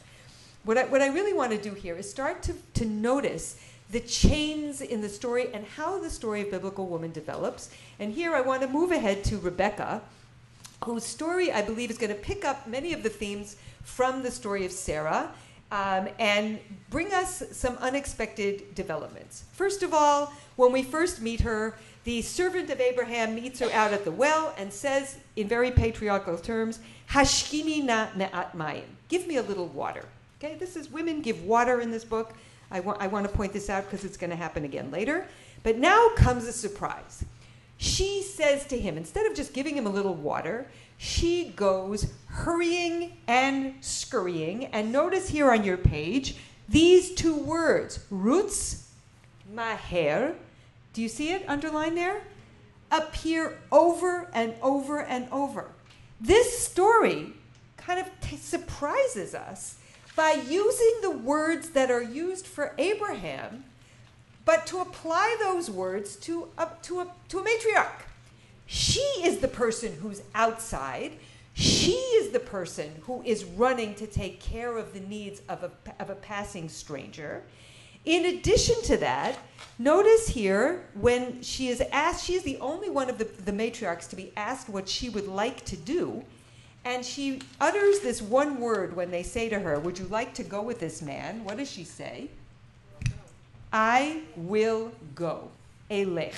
What 0.64 0.78
I, 0.78 0.86
what 0.86 1.02
I 1.02 1.08
really 1.08 1.34
want 1.34 1.52
to 1.52 1.58
do 1.58 1.74
here 1.74 1.96
is 1.96 2.10
start 2.10 2.44
to, 2.44 2.54
to 2.76 2.86
notice 2.86 3.62
the 3.90 4.00
chains 4.00 4.82
in 4.82 5.02
the 5.02 5.10
story 5.10 5.50
and 5.54 5.66
how 5.66 6.00
the 6.00 6.10
story 6.10 6.42
of 6.42 6.52
biblical 6.52 6.88
woman 6.88 7.12
develops. 7.12 7.72
And 8.00 8.14
here 8.14 8.36
I 8.36 8.42
want 8.42 8.62
to 8.62 8.68
move 8.68 8.92
ahead 8.92 9.24
to 9.26 9.38
Rebecca, 9.38 10.02
whose 10.86 11.04
story 11.04 11.52
I 11.52 11.62
believe 11.62 11.90
is 11.90 11.98
going 11.98 12.14
to 12.14 12.22
pick 12.22 12.46
up 12.46 12.68
many 12.68 12.94
of 12.94 13.04
the 13.04 13.10
themes 13.10 13.56
from 13.84 14.22
the 14.22 14.32
story 14.32 14.66
of 14.66 14.72
Sarah 14.72 15.32
um, 15.72 16.10
and 16.18 16.60
bring 16.90 17.14
us 17.14 17.44
some 17.52 17.78
unexpected 17.78 18.74
developments. 18.76 19.44
First 19.54 19.84
of 19.84 19.94
all, 19.94 20.34
when 20.56 20.72
we 20.72 20.84
first 20.84 21.22
meet 21.22 21.42
her, 21.42 21.78
the 22.04 22.22
servant 22.22 22.70
of 22.70 22.80
Abraham 22.80 23.36
meets 23.36 23.60
her 23.60 23.72
out 23.72 23.94
at 23.94 24.04
the 24.04 24.12
well 24.12 24.54
and 24.58 24.72
says, 24.74 25.18
in 25.36 25.48
very 25.48 25.72
patriarchal 25.72 26.38
terms, 26.38 26.80
Hashkini 27.12 27.84
na 27.84 28.08
me'at 28.16 28.58
mayim. 28.58 28.84
Give 29.10 29.28
me 29.28 29.36
a 29.36 29.44
little 29.44 29.68
water. 29.68 30.06
Okay, 30.42 30.56
this 30.56 30.76
is 30.76 30.90
women 30.90 31.22
give 31.22 31.44
water 31.44 31.82
in 31.82 31.92
this 31.92 32.06
book. 32.06 32.34
I, 32.72 32.80
I 32.80 33.08
want 33.08 33.28
to 33.28 33.34
point 33.36 33.54
this 33.54 33.70
out 33.70 33.86
because 33.86 34.06
it's 34.06 34.18
going 34.18 34.30
to 34.30 34.36
happen 34.36 34.64
again 34.64 34.90
later. 34.90 35.28
But 35.64 35.78
now 35.78 36.10
comes 36.16 36.46
a 36.46 36.54
surprise. 36.54 37.26
She 37.78 38.24
says 38.24 38.66
to 38.68 38.80
him, 38.80 38.98
instead 38.98 39.26
of 39.26 39.36
just 39.36 39.54
giving 39.54 39.76
him 39.76 39.86
a 39.86 39.90
little 39.90 40.14
water, 40.14 40.68
she 41.02 41.46
goes 41.56 42.12
hurrying 42.28 43.18
and 43.26 43.74
scurrying. 43.80 44.66
And 44.66 44.92
notice 44.92 45.30
here 45.30 45.50
on 45.50 45.64
your 45.64 45.78
page 45.78 46.36
these 46.68 47.16
two 47.16 47.38
words, 47.38 48.06
roots, 48.12 48.92
maher, 49.52 50.36
do 50.92 51.02
you 51.02 51.08
see 51.08 51.32
it 51.32 51.48
underlined 51.48 51.96
there? 51.98 52.22
Appear 52.92 53.58
over 53.72 54.30
and 54.34 54.54
over 54.62 55.00
and 55.00 55.30
over. 55.32 55.72
This 56.20 56.60
story 56.60 57.32
kind 57.78 58.06
of 58.06 58.10
surprises 58.38 59.34
us 59.34 59.78
by 60.18 60.32
using 60.32 60.96
the 61.02 61.12
words 61.12 61.70
that 61.70 61.90
are 61.90 62.04
used 62.04 62.46
for 62.46 62.76
Abraham, 62.78 63.64
but 64.44 64.68
to 64.68 64.80
apply 64.80 65.38
those 65.40 65.72
words 65.72 66.18
to 66.18 66.50
a, 66.58 66.68
to 66.82 67.00
a, 67.00 67.08
to 67.30 67.40
a 67.40 67.44
matriarch. 67.44 68.09
She 68.72 69.02
is 69.24 69.40
the 69.40 69.48
person 69.48 69.94
who's 69.94 70.22
outside. 70.36 71.14
She 71.56 71.94
is 71.94 72.30
the 72.30 72.40
person 72.40 73.02
who 73.02 73.24
is 73.24 73.44
running 73.44 73.96
to 73.96 74.06
take 74.06 74.40
care 74.40 74.78
of 74.78 74.94
the 74.94 75.00
needs 75.00 75.42
of 75.50 75.64
a, 75.64 75.72
of 76.00 76.12
a 76.12 76.16
passing 76.16 76.70
stranger. 76.70 77.42
In 78.06 78.26
addition 78.26 78.80
to 78.84 78.98
that, 78.98 79.40
notice 79.80 80.28
here 80.28 80.86
when 80.94 81.42
she 81.42 81.70
is 81.70 81.82
asked, 81.92 82.24
she 82.24 82.36
is 82.36 82.44
the 82.44 82.60
only 82.60 82.92
one 82.92 83.10
of 83.10 83.18
the, 83.18 83.24
the 83.24 83.52
matriarchs 83.52 84.08
to 84.12 84.16
be 84.16 84.32
asked 84.38 84.70
what 84.70 84.88
she 84.88 85.10
would 85.10 85.28
like 85.28 85.66
to 85.66 85.76
do. 85.76 86.24
And 86.86 87.04
she 87.04 87.42
utters 87.60 88.02
this 88.02 88.22
one 88.22 88.60
word 88.60 88.96
when 88.96 89.10
they 89.10 89.24
say 89.24 89.50
to 89.50 89.58
her, 89.58 89.80
Would 89.80 89.98
you 89.98 90.06
like 90.06 90.36
to 90.36 90.44
go 90.44 90.62
with 90.62 90.80
this 90.80 91.02
man? 91.02 91.44
What 91.44 91.58
does 91.58 91.72
she 91.72 91.84
say? 91.84 92.30
I 93.74 94.22
will 94.36 94.92
go. 95.16 95.50
Elech. 95.90 96.36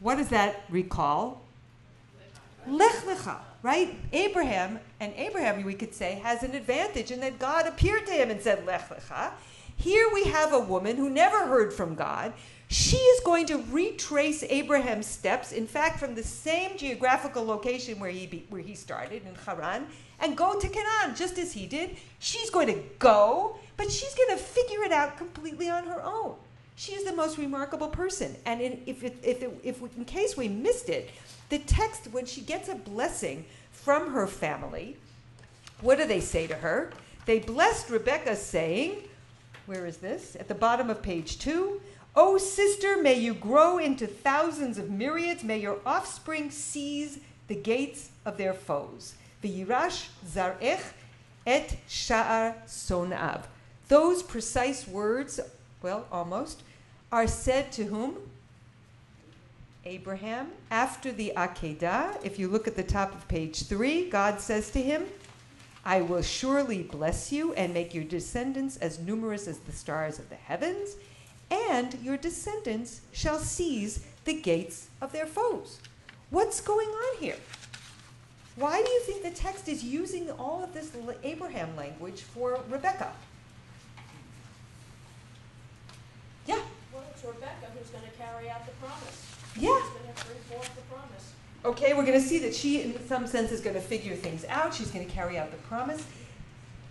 What 0.00 0.16
does 0.16 0.28
that 0.28 0.64
recall? 0.70 1.42
Lech 2.66 2.92
lecha, 3.06 3.36
right? 3.62 3.94
Abraham, 4.12 4.80
and 4.98 5.12
Abraham, 5.16 5.62
we 5.64 5.74
could 5.74 5.94
say, 5.94 6.20
has 6.22 6.42
an 6.42 6.54
advantage 6.54 7.10
in 7.10 7.20
that 7.20 7.38
God 7.38 7.66
appeared 7.66 8.06
to 8.06 8.12
him 8.12 8.30
and 8.30 8.40
said, 8.40 8.66
Lech 8.66 8.88
lecha. 8.88 9.32
Here 9.76 10.08
we 10.12 10.24
have 10.24 10.52
a 10.52 10.58
woman 10.58 10.96
who 10.96 11.08
never 11.08 11.46
heard 11.46 11.72
from 11.72 11.94
God. 11.94 12.34
She 12.68 12.98
is 12.98 13.20
going 13.24 13.46
to 13.46 13.64
retrace 13.70 14.42
Abraham's 14.44 15.06
steps, 15.06 15.52
in 15.52 15.66
fact, 15.66 15.98
from 15.98 16.14
the 16.14 16.22
same 16.22 16.76
geographical 16.76 17.44
location 17.44 17.98
where 17.98 18.10
he, 18.10 18.26
be, 18.26 18.46
where 18.48 18.60
he 18.60 18.74
started 18.74 19.22
in 19.26 19.34
Haran, 19.34 19.86
and 20.20 20.36
go 20.36 20.58
to 20.58 20.68
Canaan 20.68 21.16
just 21.16 21.38
as 21.38 21.52
he 21.52 21.66
did. 21.66 21.96
She's 22.20 22.48
going 22.50 22.68
to 22.68 22.80
go, 22.98 23.56
but 23.76 23.90
she's 23.90 24.14
going 24.14 24.30
to 24.30 24.36
figure 24.36 24.84
it 24.84 24.92
out 24.92 25.16
completely 25.16 25.68
on 25.68 25.84
her 25.84 26.02
own. 26.04 26.36
She 26.80 26.92
is 26.92 27.04
the 27.04 27.14
most 27.14 27.36
remarkable 27.36 27.88
person. 27.88 28.34
And 28.46 28.62
in, 28.62 28.80
if, 28.86 29.04
it, 29.04 29.18
if, 29.22 29.42
it, 29.42 29.60
if 29.62 29.82
in 29.98 30.06
case 30.06 30.34
we 30.34 30.48
missed 30.48 30.88
it, 30.88 31.10
the 31.50 31.58
text, 31.58 32.06
when 32.10 32.24
she 32.24 32.40
gets 32.40 32.70
a 32.70 32.74
blessing 32.74 33.44
from 33.70 34.14
her 34.14 34.26
family, 34.26 34.96
what 35.82 35.98
do 35.98 36.06
they 36.06 36.20
say 36.20 36.46
to 36.46 36.54
her? 36.54 36.90
They 37.26 37.38
blessed 37.38 37.90
Rebecca, 37.90 38.34
saying, 38.34 38.96
Where 39.66 39.84
is 39.84 39.98
this? 39.98 40.36
At 40.40 40.48
the 40.48 40.54
bottom 40.54 40.88
of 40.88 41.02
page 41.02 41.38
two. 41.38 41.82
O 42.16 42.38
sister, 42.38 43.02
may 43.02 43.20
you 43.20 43.34
grow 43.34 43.76
into 43.76 44.06
thousands 44.06 44.78
of 44.78 44.88
myriads. 44.88 45.44
May 45.44 45.58
your 45.58 45.80
offspring 45.84 46.50
seize 46.50 47.18
the 47.48 47.56
gates 47.56 48.08
of 48.24 48.38
their 48.38 48.54
foes. 48.54 49.16
V'yirash 49.44 50.08
zarech 50.26 50.94
et 51.46 51.76
sha'ar 51.90 52.54
sonav. 52.66 53.42
Those 53.88 54.22
precise 54.22 54.88
words, 54.88 55.40
well, 55.82 56.06
almost, 56.10 56.62
are 57.12 57.26
said 57.26 57.72
to 57.72 57.84
whom? 57.84 58.16
Abraham. 59.84 60.48
After 60.70 61.10
the 61.10 61.32
Akedah, 61.36 62.24
if 62.24 62.38
you 62.38 62.48
look 62.48 62.68
at 62.68 62.76
the 62.76 62.82
top 62.82 63.14
of 63.14 63.26
page 63.28 63.64
three, 63.64 64.08
God 64.08 64.40
says 64.40 64.70
to 64.72 64.82
him, 64.82 65.06
I 65.84 66.02
will 66.02 66.22
surely 66.22 66.82
bless 66.82 67.32
you 67.32 67.54
and 67.54 67.72
make 67.72 67.94
your 67.94 68.04
descendants 68.04 68.76
as 68.76 68.98
numerous 68.98 69.48
as 69.48 69.58
the 69.60 69.72
stars 69.72 70.18
of 70.18 70.28
the 70.28 70.36
heavens, 70.36 70.96
and 71.50 71.94
your 72.02 72.16
descendants 72.16 73.00
shall 73.12 73.38
seize 73.38 74.04
the 74.24 74.34
gates 74.34 74.88
of 75.00 75.12
their 75.12 75.26
foes. 75.26 75.80
What's 76.28 76.60
going 76.60 76.88
on 76.88 77.18
here? 77.18 77.38
Why 78.56 78.82
do 78.82 78.90
you 78.90 79.00
think 79.00 79.22
the 79.22 79.30
text 79.30 79.68
is 79.68 79.82
using 79.82 80.30
all 80.32 80.62
of 80.62 80.74
this 80.74 80.92
Abraham 81.24 81.74
language 81.76 82.20
for 82.20 82.60
Rebecca? 82.68 83.10
Yeah. 86.46 86.60
It's 87.20 87.28
Rebecca 87.28 87.66
who's 87.78 87.90
going 87.90 88.04
to 88.04 88.16
carry 88.16 88.48
out 88.48 88.64
the 88.64 88.72
promise. 88.72 89.26
Yeah. 89.54 89.78
She's 89.78 89.90
going 89.90 90.14
to 90.14 90.24
bring 90.24 90.38
forth 90.48 90.74
the 90.74 90.82
promise. 90.82 91.32
Okay, 91.66 91.92
we're 91.92 92.06
going 92.06 92.18
to 92.18 92.26
see 92.26 92.38
that 92.38 92.54
she, 92.54 92.80
in 92.80 93.06
some 93.06 93.26
sense, 93.26 93.52
is 93.52 93.60
going 93.60 93.74
to 93.74 93.82
figure 93.82 94.14
things 94.14 94.46
out. 94.46 94.72
She's 94.72 94.90
going 94.90 95.06
to 95.06 95.12
carry 95.12 95.36
out 95.36 95.50
the 95.50 95.58
promise. 95.58 96.02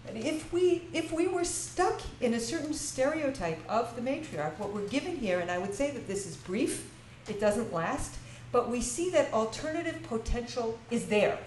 And 0.07 0.17
if 0.17 0.51
we 0.53 0.83
if 0.93 1.11
we 1.11 1.27
were 1.27 1.43
stuck 1.43 2.01
in 2.21 2.35
a 2.35 2.39
certain 2.39 2.73
stereotype 2.73 3.59
of 3.67 3.95
the 3.95 4.01
matriarch, 4.03 4.57
what 4.59 4.71
we're 4.71 4.87
given 4.87 5.17
here, 5.17 5.39
and 5.39 5.49
I 5.49 5.57
would 5.57 5.73
say 5.73 5.89
that 5.91 6.07
this 6.07 6.27
is 6.27 6.35
brief, 6.35 6.91
it 7.27 7.39
doesn't 7.39 7.73
last, 7.73 8.15
but 8.51 8.69
we 8.69 8.81
see 8.81 9.09
that 9.11 9.33
alternative 9.33 10.03
potential 10.03 10.77
is 10.91 11.07
there. 11.07 11.39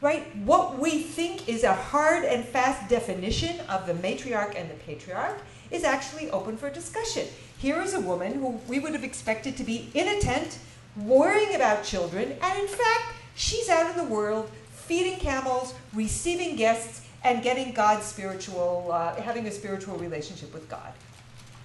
Right? 0.00 0.34
What 0.36 0.78
we 0.78 1.02
think 1.02 1.48
is 1.48 1.64
a 1.64 1.74
hard 1.74 2.24
and 2.24 2.44
fast 2.44 2.88
definition 2.88 3.60
of 3.68 3.86
the 3.86 3.94
matriarch 3.94 4.58
and 4.58 4.70
the 4.70 4.74
patriarch 4.74 5.38
is 5.70 5.84
actually 5.84 6.30
open 6.30 6.56
for 6.56 6.70
discussion. 6.70 7.26
Here 7.62 7.80
is 7.80 7.94
a 7.94 8.00
woman 8.00 8.40
who 8.40 8.60
we 8.66 8.80
would 8.80 8.92
have 8.92 9.04
expected 9.04 9.56
to 9.56 9.62
be 9.62 9.88
in 9.94 10.08
a 10.08 10.20
tent, 10.20 10.58
worrying 10.96 11.54
about 11.54 11.84
children, 11.84 12.34
and 12.42 12.58
in 12.58 12.66
fact, 12.66 13.14
she's 13.36 13.68
out 13.68 13.88
in 13.88 13.96
the 13.96 14.12
world 14.12 14.50
feeding 14.72 15.16
camels, 15.20 15.72
receiving 15.92 16.56
guests, 16.56 17.06
and 17.22 17.40
getting 17.40 17.72
God's 17.72 18.04
spiritual, 18.04 18.90
uh, 18.90 19.14
having 19.14 19.46
a 19.46 19.50
spiritual 19.52 19.96
relationship 19.98 20.52
with 20.52 20.68
God. 20.68 20.92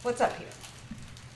What's 0.04 0.22
up 0.22 0.38
here? 0.38 0.48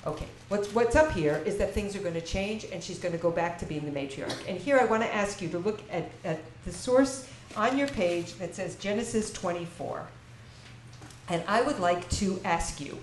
Okay, 0.06 0.28
what's, 0.50 0.71
what's 0.76 0.95
up 0.95 1.12
here 1.12 1.41
is 1.43 1.58
that 1.58 1.74
things 1.74 1.95
are 1.95 2.02
going 2.02 2.13
to 2.13 2.21
change 2.21 2.67
and 2.71 2.84
she's 2.84 3.00
going 3.00 3.13
to 3.13 3.17
go 3.17 3.32
back 3.32 3.58
to 3.58 3.65
being 3.65 3.91
the 3.91 4.00
matriarch. 4.00 4.47
And 4.47 4.60
here 4.60 4.78
I 4.78 4.86
want 4.86 5.02
to 5.02 5.12
ask 5.12 5.41
you 5.41 5.50
to 5.50 5.58
look 5.58 5.82
at, 5.89 6.08
at 6.24 6.39
the 6.65 6.71
source 6.71 7.28
on 7.58 7.80
your 7.80 7.88
page 7.88 8.36
that 8.36 8.54
says 8.54 8.76
Genesis 8.76 9.34
24. 9.34 10.08
And 11.30 11.43
I 11.47 11.63
would 11.63 11.80
like 11.80 12.08
to 12.12 12.39
ask 12.45 12.80
you 12.80 13.00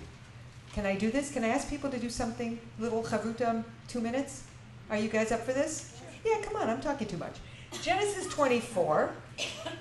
can 0.79 0.85
I 0.85 0.95
do 0.95 1.11
this? 1.11 1.29
Can 1.33 1.43
I 1.43 1.49
ask 1.49 1.69
people 1.69 1.89
to 1.89 1.99
do 1.99 2.09
something? 2.09 2.57
Little 2.79 3.03
chavutam, 3.03 3.65
two 3.89 3.99
minutes? 3.99 4.43
Are 4.89 4.95
you 4.95 5.09
guys 5.09 5.29
up 5.29 5.41
for 5.41 5.51
this? 5.51 5.99
Yeah, 6.23 6.39
come 6.41 6.55
on, 6.55 6.69
I'm 6.69 6.79
talking 6.79 7.05
too 7.05 7.17
much. 7.17 7.33
Genesis 7.81 8.27
24. 8.27 9.11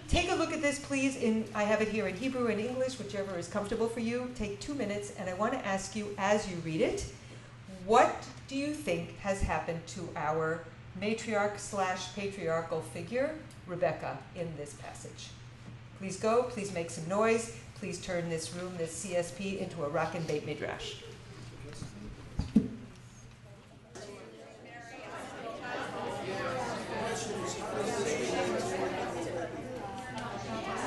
Take 0.09 0.29
a 0.33 0.35
look 0.35 0.53
at 0.53 0.61
this, 0.61 0.81
please. 0.81 1.15
In 1.15 1.45
I 1.55 1.63
have 1.63 1.81
it 1.81 1.87
here 1.87 2.09
in 2.09 2.17
Hebrew 2.17 2.49
and 2.49 2.61
English, 2.61 2.99
whichever 2.99 3.39
is 3.39 3.47
comfortable 3.47 3.89
for 3.89 4.01
you. 4.01 4.33
Take 4.35 4.59
two 4.59 4.75
minutes, 4.75 5.13
and 5.21 5.31
I 5.31 5.35
want 5.35 5.53
to 5.53 5.65
ask 5.65 5.95
you 5.95 6.09
as 6.19 6.51
you 6.51 6.57
read 6.65 6.81
it, 6.81 7.05
what 7.87 8.27
do 8.49 8.57
you 8.57 8.75
think 8.75 9.17
has 9.19 9.41
happened 9.41 9.87
to 9.95 10.09
our 10.17 10.65
matriarch 11.01 11.61
slash 11.61 12.13
patriarchal 12.17 12.81
figure, 12.81 13.37
Rebecca, 13.69 14.19
in 14.35 14.53
this 14.57 14.75
passage? 14.75 15.29
Please 15.99 16.17
go. 16.19 16.43
Please 16.45 16.75
make 16.75 16.91
some 16.91 17.09
noise. 17.09 17.57
Please 17.81 18.01
turn 18.01 18.29
this 18.29 18.53
room, 18.55 18.73
this 18.77 19.05
CSP, 19.05 19.61
into 19.61 19.85
a 19.85 19.89
rock 19.89 20.17
and 20.17 20.27
bait 20.27 20.45
midrash. 20.45 20.97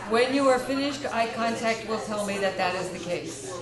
When 0.10 0.34
you 0.34 0.50
are 0.50 0.60
finished, 0.60 1.06
eye 1.14 1.30
contact 1.34 1.88
will 1.88 2.02
tell 2.02 2.26
me 2.26 2.38
that 2.40 2.58
that 2.58 2.76
is 2.76 2.90
the 2.90 3.00
case. 3.00 3.58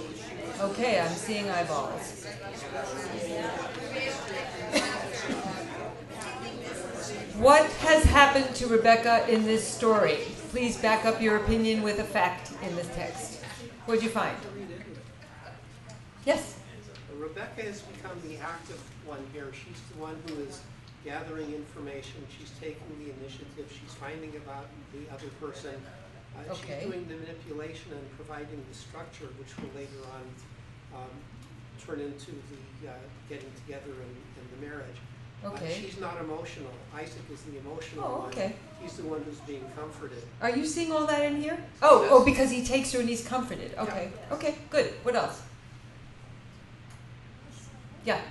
Okay, 0.60 1.00
I'm 1.00 1.14
seeing 1.14 1.48
eyeballs. 1.52 2.26
What 7.38 7.66
has 7.66 8.04
happened 8.06 8.56
to 8.56 8.66
Rebecca 8.66 9.32
in 9.32 9.44
this 9.44 9.66
story? 9.66 10.22
Please 10.50 10.78
back 10.78 11.06
up 11.06 11.22
your 11.22 11.38
opinion 11.38 11.84
with 11.84 12.00
a 12.00 12.04
fact 12.04 12.52
in 12.64 12.76
this 12.76 12.88
text. 12.96 13.44
What'd 13.86 14.04
you 14.04 14.10
find? 14.10 14.36
Yes? 16.26 16.58
Rebecca 17.16 17.62
has 17.62 17.82
become 17.82 18.18
the 18.28 18.38
active 18.38 18.82
one 19.06 19.24
here. 19.32 19.52
She's 19.54 19.80
the 19.94 20.02
one 20.02 20.18
who 20.28 20.42
is 20.42 20.62
gathering 21.06 21.54
information. 21.54 22.26
She's 22.38 22.50
taking 22.60 22.90
the 22.98 23.14
initiative. 23.22 23.70
She's 23.70 23.94
finding 23.96 24.36
about 24.38 24.66
the 24.92 25.06
other 25.14 25.30
person. 25.40 25.76
Uh, 25.76 26.54
Okay. 26.54 26.80
She's 26.82 26.90
doing 26.90 27.08
the 27.08 27.16
manipulation 27.16 27.92
and 27.92 28.06
providing 28.16 28.64
the 28.70 28.76
structure, 28.76 29.30
which 29.38 29.54
will 29.58 29.70
later 29.76 30.02
on 30.14 31.02
um, 31.02 31.14
turn 31.86 32.00
into 32.00 32.32
the 32.32 32.90
uh, 32.90 32.94
getting 33.28 33.52
together 33.66 33.92
and, 33.92 34.16
and 34.38 34.46
the 34.56 34.66
marriage. 34.66 34.98
Uh, 35.44 35.48
Okay. 35.50 35.82
she's 35.82 36.00
not 36.00 36.18
emotional. 36.20 36.72
Isaac 36.94 37.24
is 37.32 37.42
the 37.44 37.58
emotional 37.60 38.04
Oh, 38.06 38.18
one. 38.22 38.30
okay. 38.30 38.56
He's 38.82 38.94
the 38.98 39.04
one 39.04 39.22
who's 39.24 39.40
being 39.40 39.66
comforted. 39.76 40.24
Are 40.42 40.50
you 40.50 40.66
seeing 40.66 40.92
all 40.92 41.06
that 41.08 41.24
in 41.24 41.42
here? 41.42 41.58
Oh, 41.82 42.08
oh, 42.12 42.26
because 42.26 42.50
he 42.52 42.64
takes 42.66 42.92
her 42.94 43.00
and 43.00 43.08
he's 43.08 43.26
comforted. 43.26 43.74
Okay, 43.78 44.12
okay, 44.32 44.56
good. 44.70 44.94
What 45.04 45.16
else? 45.16 45.42
Yeah. 48.06 48.22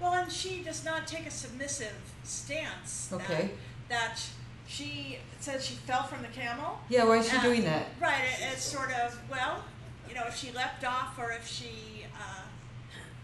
Well, 0.00 0.12
and 0.14 0.30
she 0.30 0.62
does 0.62 0.84
not 0.84 1.06
take 1.06 1.26
a 1.26 1.30
submissive 1.30 1.94
stance. 2.22 3.06
that- 3.08 3.16
Okay. 3.20 3.50
That, 3.88 4.20
she 4.66 5.18
says 5.40 5.64
she 5.64 5.74
fell 5.74 6.02
from 6.04 6.22
the 6.22 6.28
camel. 6.28 6.78
Yeah. 6.88 7.04
Why 7.04 7.18
is 7.18 7.28
she 7.30 7.36
Uh, 7.36 7.42
doing 7.42 7.64
that? 7.64 7.86
Right. 8.00 8.24
It, 8.24 8.52
it's 8.52 8.62
sort 8.64 8.92
of 8.92 9.18
well, 9.30 9.64
you 10.08 10.14
know, 10.14 10.24
if 10.26 10.36
she 10.36 10.52
leapt 10.52 10.84
off 10.84 11.18
or 11.18 11.32
if 11.32 11.46
she, 11.46 12.04
uh, 12.14 12.42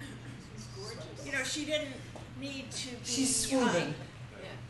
you 1.25 1.33
know, 1.33 1.43
she 1.45 1.65
didn't 1.67 1.95
need 2.45 2.71
to 2.71 2.89
be. 2.91 2.97
She's 3.05 3.45
uh, 3.47 3.49
swooning. 3.49 3.95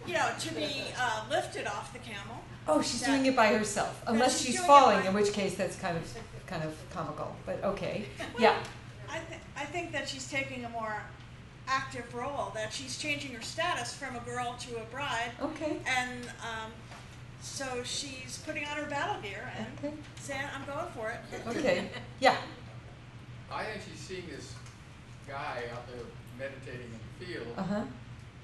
you 0.07 0.15
know, 0.15 0.31
to 0.39 0.55
be 0.55 0.71
uh, 0.99 1.25
lifted 1.31 1.67
off 1.67 1.93
the 1.93 1.99
camel. 1.99 2.37
Oh, 2.67 2.81
she's 2.81 3.01
that- 3.01 3.07
doing 3.07 3.27
it 3.27 3.37
by 3.37 3.49
herself. 3.49 4.03
Unless 4.07 4.39
she's 4.41 4.55
she's 4.57 4.65
falling, 4.65 5.01
by- 5.03 5.09
in 5.09 5.15
which 5.15 5.33
case 5.33 5.55
that's 5.57 5.77
kind 5.77 5.97
of 5.97 6.05
kind 6.47 6.63
of 6.63 6.75
comical. 6.91 7.35
But 7.47 7.63
okay. 7.65 8.07
Yeah. 8.39 8.57
I, 9.09 9.19
th- 9.29 9.41
I 9.57 9.65
think 9.65 9.93
that 9.93 10.09
she's 10.09 10.29
taking 10.29 10.65
a 10.65 10.69
more 10.71 10.97
active 11.69 12.13
role, 12.15 12.51
that 12.55 12.73
she's 12.73 12.99
changing 12.99 13.33
her 13.35 13.43
status 13.43 13.95
from 13.95 14.17
a 14.17 14.21
girl 14.21 14.57
to 14.61 14.77
a 14.79 14.85
bride, 14.91 15.31
Okay. 15.41 15.77
and 15.87 16.25
um, 16.43 16.71
so 17.41 17.65
she's 17.85 18.43
putting 18.45 18.65
on 18.65 18.77
her 18.77 18.87
battle 18.91 19.21
gear 19.23 19.53
and 19.57 19.67
Okay. 19.79 19.95
saying, 20.21 20.43
I'm 20.55 20.65
going 20.67 20.91
for 20.97 21.11
it. 21.11 21.21
Okay. 21.57 21.89
Yeah. 22.19 22.37
I 23.53 23.67
actually 23.67 23.97
seeing 23.97 24.27
this 24.29 24.53
guy 25.29 25.63
out 25.73 25.87
there 25.87 26.05
meditating 26.39 26.87
in 26.87 26.93
the 26.93 27.04
field 27.27 27.47
Uh 27.57 27.63
huh. 27.63 27.85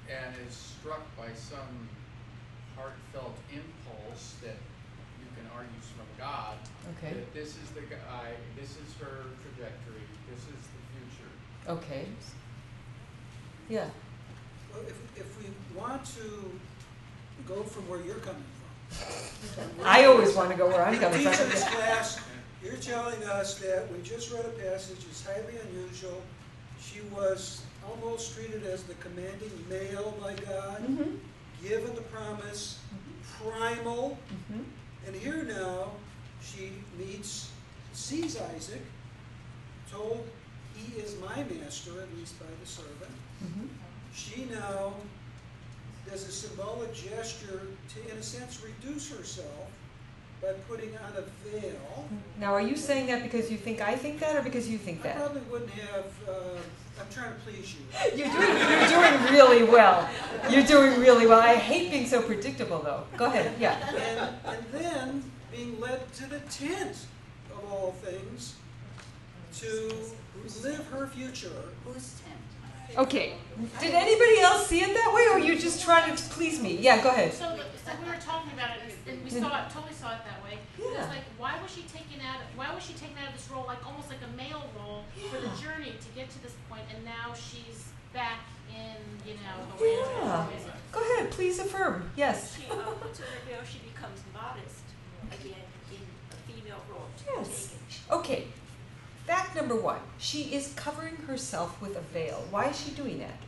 and 0.09 0.35
is 0.47 0.53
struck 0.55 1.01
by 1.17 1.27
some 1.35 1.89
heartfelt 2.75 3.37
impulse 3.53 4.35
that 4.41 4.57
you 5.19 5.27
can 5.35 5.45
argue 5.55 5.71
is 5.79 5.87
from 5.89 6.07
God. 6.17 6.55
Okay. 6.97 7.13
That 7.13 7.33
this 7.33 7.49
is 7.49 7.69
the 7.75 7.81
guy, 7.81 8.31
this 8.59 8.71
is 8.71 8.95
her 8.99 9.23
trajectory, 9.43 10.01
this 10.29 10.39
is 10.39 10.61
the 10.73 10.81
future. 10.93 11.31
Okay. 11.67 12.05
Yeah. 13.69 13.87
Well, 14.73 14.81
if, 14.87 14.97
if 15.17 15.37
we 15.39 15.45
want 15.79 16.03
to 16.17 16.51
go 17.47 17.63
from 17.63 17.87
where 17.89 18.01
you're 18.01 18.15
coming 18.15 18.43
from. 18.89 19.63
I 19.85 20.05
always 20.05 20.35
want 20.35 20.51
to 20.51 20.57
go 20.57 20.67
where 20.67 20.83
I'm 20.85 20.99
coming 20.99 21.19
Teach 21.19 21.29
from. 21.35 21.49
this 21.49 21.63
class, 21.67 22.19
you're 22.63 22.75
telling 22.77 23.23
us 23.23 23.55
that 23.59 23.91
we 23.91 24.01
just 24.01 24.31
read 24.31 24.45
a 24.45 24.49
passage, 24.49 24.97
it's 25.09 25.25
highly 25.25 25.55
unusual. 25.69 26.21
She 26.79 27.01
was 27.13 27.61
almost 27.87 28.35
treated 28.35 28.63
as 28.65 28.83
the 28.83 28.93
commanding 28.95 29.51
male 29.69 30.11
by 30.21 30.33
God, 30.35 30.81
Mhm. 30.87 31.19
given 31.61 31.95
the 31.95 32.01
promise, 32.01 32.79
primal. 33.39 34.17
Mhm. 34.29 34.63
And 35.07 35.15
here 35.15 35.43
now, 35.43 35.91
she 36.43 36.71
meets, 36.97 37.49
sees 37.93 38.37
Isaac, 38.39 38.81
told 39.91 40.27
he 40.75 40.99
is 40.99 41.15
my 41.19 41.43
master, 41.43 42.01
at 42.01 42.15
least 42.15 42.39
by 42.39 42.45
the 42.61 42.65
servant. 42.67 43.15
Mhm. 43.43 43.67
She 44.13 44.45
now 44.45 44.93
does 46.09 46.27
a 46.27 46.31
symbolic 46.31 46.93
gesture 46.93 47.61
to, 47.93 48.11
in 48.11 48.17
a 48.17 48.23
sense, 48.23 48.61
reduce 48.63 49.09
herself 49.09 49.69
by 50.41 50.53
putting 50.67 50.95
on 50.97 51.13
a 51.17 51.21
veil. 51.47 52.05
Now, 52.39 52.53
are 52.53 52.61
you 52.61 52.75
saying 52.75 53.07
that 53.07 53.21
because 53.23 53.51
you 53.51 53.57
think 53.57 53.81
I 53.81 53.95
think 53.95 54.19
that, 54.19 54.35
or 54.35 54.41
because 54.41 54.67
you 54.67 54.77
think 54.77 54.99
I 55.01 55.03
that? 55.03 55.17
probably 55.17 55.41
wouldn't 55.41 55.69
have, 55.71 56.11
uh, 56.27 56.57
I'm 57.01 57.09
trying 57.11 57.33
to 57.33 57.39
please 57.39 57.75
you. 57.75 57.81
You're 58.15 58.31
doing, 58.31 58.57
you're 58.57 58.87
doing 58.87 59.33
really 59.33 59.63
well. 59.63 60.09
You're 60.49 60.63
doing 60.63 60.99
really 60.99 61.25
well. 61.25 61.39
I 61.39 61.55
hate 61.55 61.91
being 61.91 62.05
so 62.05 62.21
predictable, 62.21 62.79
though. 62.79 63.03
Go 63.17 63.25
ahead. 63.25 63.53
Yeah. 63.59 63.77
And, 63.89 64.35
and 64.45 64.65
then 64.71 65.31
being 65.51 65.79
led 65.79 66.11
to 66.13 66.29
the 66.29 66.39
tent, 66.41 67.07
of 67.51 67.71
all 67.71 67.91
things, 68.03 68.55
to 69.57 69.91
live 70.63 70.85
her 70.87 71.07
future. 71.07 71.49
Whose 71.85 72.19
tent? 72.19 72.30
Okay. 72.97 73.33
Did 73.79 73.93
anybody 73.93 74.39
else 74.41 74.67
see 74.67 74.81
it 74.81 74.93
that 74.93 75.11
way, 75.13 75.27
or 75.27 75.33
are 75.35 75.39
you 75.39 75.57
just 75.57 75.83
trying 75.83 76.15
to 76.15 76.23
please 76.29 76.61
me? 76.61 76.77
Yeah. 76.77 77.01
Go 77.03 77.09
ahead. 77.09 77.33
So, 77.33 77.57
so 77.85 77.91
we 78.03 78.09
were 78.09 78.17
talking 78.19 78.51
about 78.53 78.71
it, 78.77 78.95
and 79.07 79.23
we 79.23 79.29
saw 79.29 79.65
it, 79.65 79.69
totally 79.71 79.93
saw 79.93 80.11
it 80.13 80.21
that 80.25 80.43
way. 80.43 80.57
It 80.77 80.83
Yeah. 80.83 80.99
was 81.01 81.09
like, 81.09 81.25
why 81.37 81.61
was 81.61 81.71
she 81.71 81.83
taken 81.83 82.19
out? 82.25 82.41
Why 82.55 82.73
was 82.73 82.83
she 82.83 82.93
taken 82.93 83.17
out 83.21 83.29
of 83.29 83.33
this 83.35 83.47
role, 83.51 83.65
like 83.67 83.85
almost 83.85 84.09
like 84.09 84.19
a 84.25 84.35
male 84.35 84.65
role, 84.77 85.03
for 85.29 85.39
the 85.39 85.49
journey 85.61 85.93
to 85.93 86.09
get 86.15 86.29
to 86.31 86.41
this 86.43 86.53
point, 86.69 86.83
and 86.93 87.03
now 87.05 87.33
she's 87.33 87.89
back 88.13 88.39
in, 88.73 88.97
you 89.27 89.35
know, 89.35 89.55
the 89.77 89.85
Yeah. 89.85 90.47
ranch. 90.47 90.63
Go 90.91 90.99
ahead. 90.99 91.31
Please 91.31 91.59
affirm. 91.59 92.11
Yes. 92.15 92.55
She, 92.57 92.65
uh, 92.69 92.75
to 92.75 93.23
reveal 93.39 93.63
she 93.63 93.79
becomes 93.79 94.19
modest 94.33 94.83
again 95.31 95.63
in 95.91 96.01
a 96.31 96.35
female 96.51 96.81
role. 96.91 97.07
Yes. 97.37 97.73
Okay. 98.09 98.47
Fact 99.31 99.55
number 99.55 99.77
one: 99.77 100.01
she 100.17 100.53
is 100.53 100.73
covering 100.75 101.15
herself 101.15 101.81
with 101.81 101.95
a 101.95 102.01
veil. 102.01 102.43
Why 102.49 102.65
is 102.65 102.77
she 102.77 102.91
doing 102.91 103.19
that? 103.19 103.39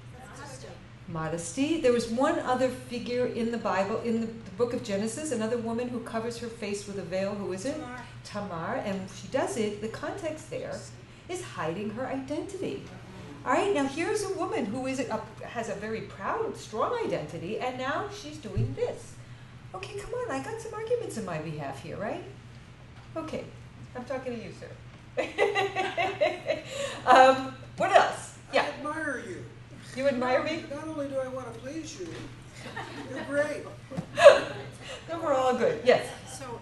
Modesty. 1.10 1.82
There 1.82 1.92
was 1.92 2.08
one 2.08 2.40
other 2.40 2.70
figure 2.70 3.26
in 3.26 3.52
the 3.52 3.58
Bible, 3.58 4.00
in 4.00 4.22
the, 4.22 4.28
the 4.28 4.52
book 4.52 4.74
of 4.74 4.82
Genesis, 4.82 5.34
another 5.34 5.58
woman 5.58 5.90
who 5.90 6.00
covers 6.00 6.38
her 6.38 6.48
face 6.48 6.88
with 6.88 7.00
a 7.00 7.02
veil. 7.02 7.36
Who 7.36 7.52
is 7.52 7.66
it? 7.66 7.76
Tamar. 8.24 8.76
And 8.86 9.10
she 9.14 9.28
does 9.28 9.58
it, 9.58 9.82
the 9.82 9.90
context 9.90 10.50
there 10.50 10.74
is 11.28 11.42
hiding 11.42 11.90
her 11.90 12.08
identity. 12.08 12.84
All 13.46 13.52
right, 13.52 13.76
now 13.76 13.86
here's 13.86 14.24
a 14.24 14.34
woman 14.36 14.66
who 14.66 14.88
is 14.88 15.02
a, 15.02 15.22
has 15.44 15.68
a 15.68 15.76
very 15.76 16.04
proud, 16.04 16.56
strong 16.56 16.98
identity, 17.06 17.60
and 17.60 17.78
now 17.78 18.08
she's 18.08 18.38
doing 18.38 18.74
this. 18.74 19.16
Okay, 19.76 20.00
come 20.00 20.14
on, 20.14 20.32
I 20.32 20.42
got 20.42 20.62
some 20.62 20.74
arguments 20.74 21.18
in 21.18 21.26
my 21.26 21.40
behalf 21.40 21.84
here, 21.84 21.98
right? 21.98 22.24
Okay, 23.18 23.44
I'm 23.98 24.06
talking 24.06 24.34
to 24.34 24.42
you, 24.42 24.54
sir. 24.58 24.70
um, 27.08 27.56
what 27.78 27.92
else? 27.96 28.38
Yeah. 28.54 28.64
I 28.64 28.70
admire 28.78 29.24
you. 29.28 29.44
you 29.96 30.08
admire 30.08 30.44
me? 30.44 30.64
Not 30.74 30.88
only 30.88 31.08
do 31.08 31.18
I 31.18 31.28
want 31.28 31.54
to 31.54 31.60
please 31.60 32.00
you, 32.00 32.08
you're 33.12 33.24
great. 33.26 33.64
Then 35.08 35.22
we're 35.22 35.34
all 35.34 35.56
good. 35.56 35.82
Yes. 35.84 36.08
So, 36.32 36.62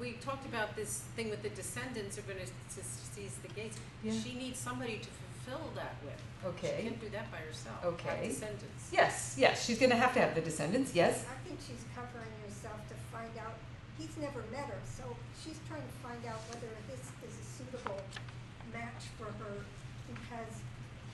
we 0.00 0.12
talked 0.14 0.46
about 0.46 0.74
this 0.76 1.04
thing 1.14 1.28
with 1.28 1.42
the 1.42 1.50
descendants 1.50 2.16
are 2.16 2.22
gonna 2.22 2.46
seize 2.68 3.36
the 3.42 3.48
gates. 3.48 3.78
Yeah. 4.02 4.12
She 4.12 4.34
needs 4.34 4.58
somebody 4.58 4.98
to 4.98 5.08
fulfill 5.44 5.70
that 5.74 5.94
with. 6.04 6.20
Okay. 6.46 6.76
She 6.78 6.82
can't 6.88 7.00
do 7.00 7.08
that 7.10 7.30
by 7.30 7.38
herself. 7.38 7.84
Okay. 7.84 8.08
Have 8.08 8.24
descendants. 8.24 8.90
Yes, 8.92 9.36
yes, 9.38 9.64
she's 9.64 9.78
going 9.78 9.90
to 9.90 9.96
have 9.96 10.14
to 10.14 10.20
have 10.20 10.34
the 10.34 10.40
descendants. 10.40 10.94
Yes. 10.94 11.24
I 11.28 11.36
think 11.46 11.60
she's 11.60 11.84
covering 11.94 12.32
herself 12.46 12.80
to 12.88 12.94
find 13.12 13.30
out, 13.38 13.54
he's 13.98 14.16
never 14.16 14.42
met 14.50 14.66
her, 14.72 14.80
so 14.84 15.04
she's 15.44 15.60
trying 15.68 15.84
to 15.84 15.96
find 16.00 16.24
out 16.24 16.40
whether 16.48 16.72
this 16.88 16.99
is 17.80 17.86
a 17.86 17.88
suitable 17.88 18.02
match 18.72 19.04
for 19.18 19.24
her 19.24 19.64
because 20.08 20.54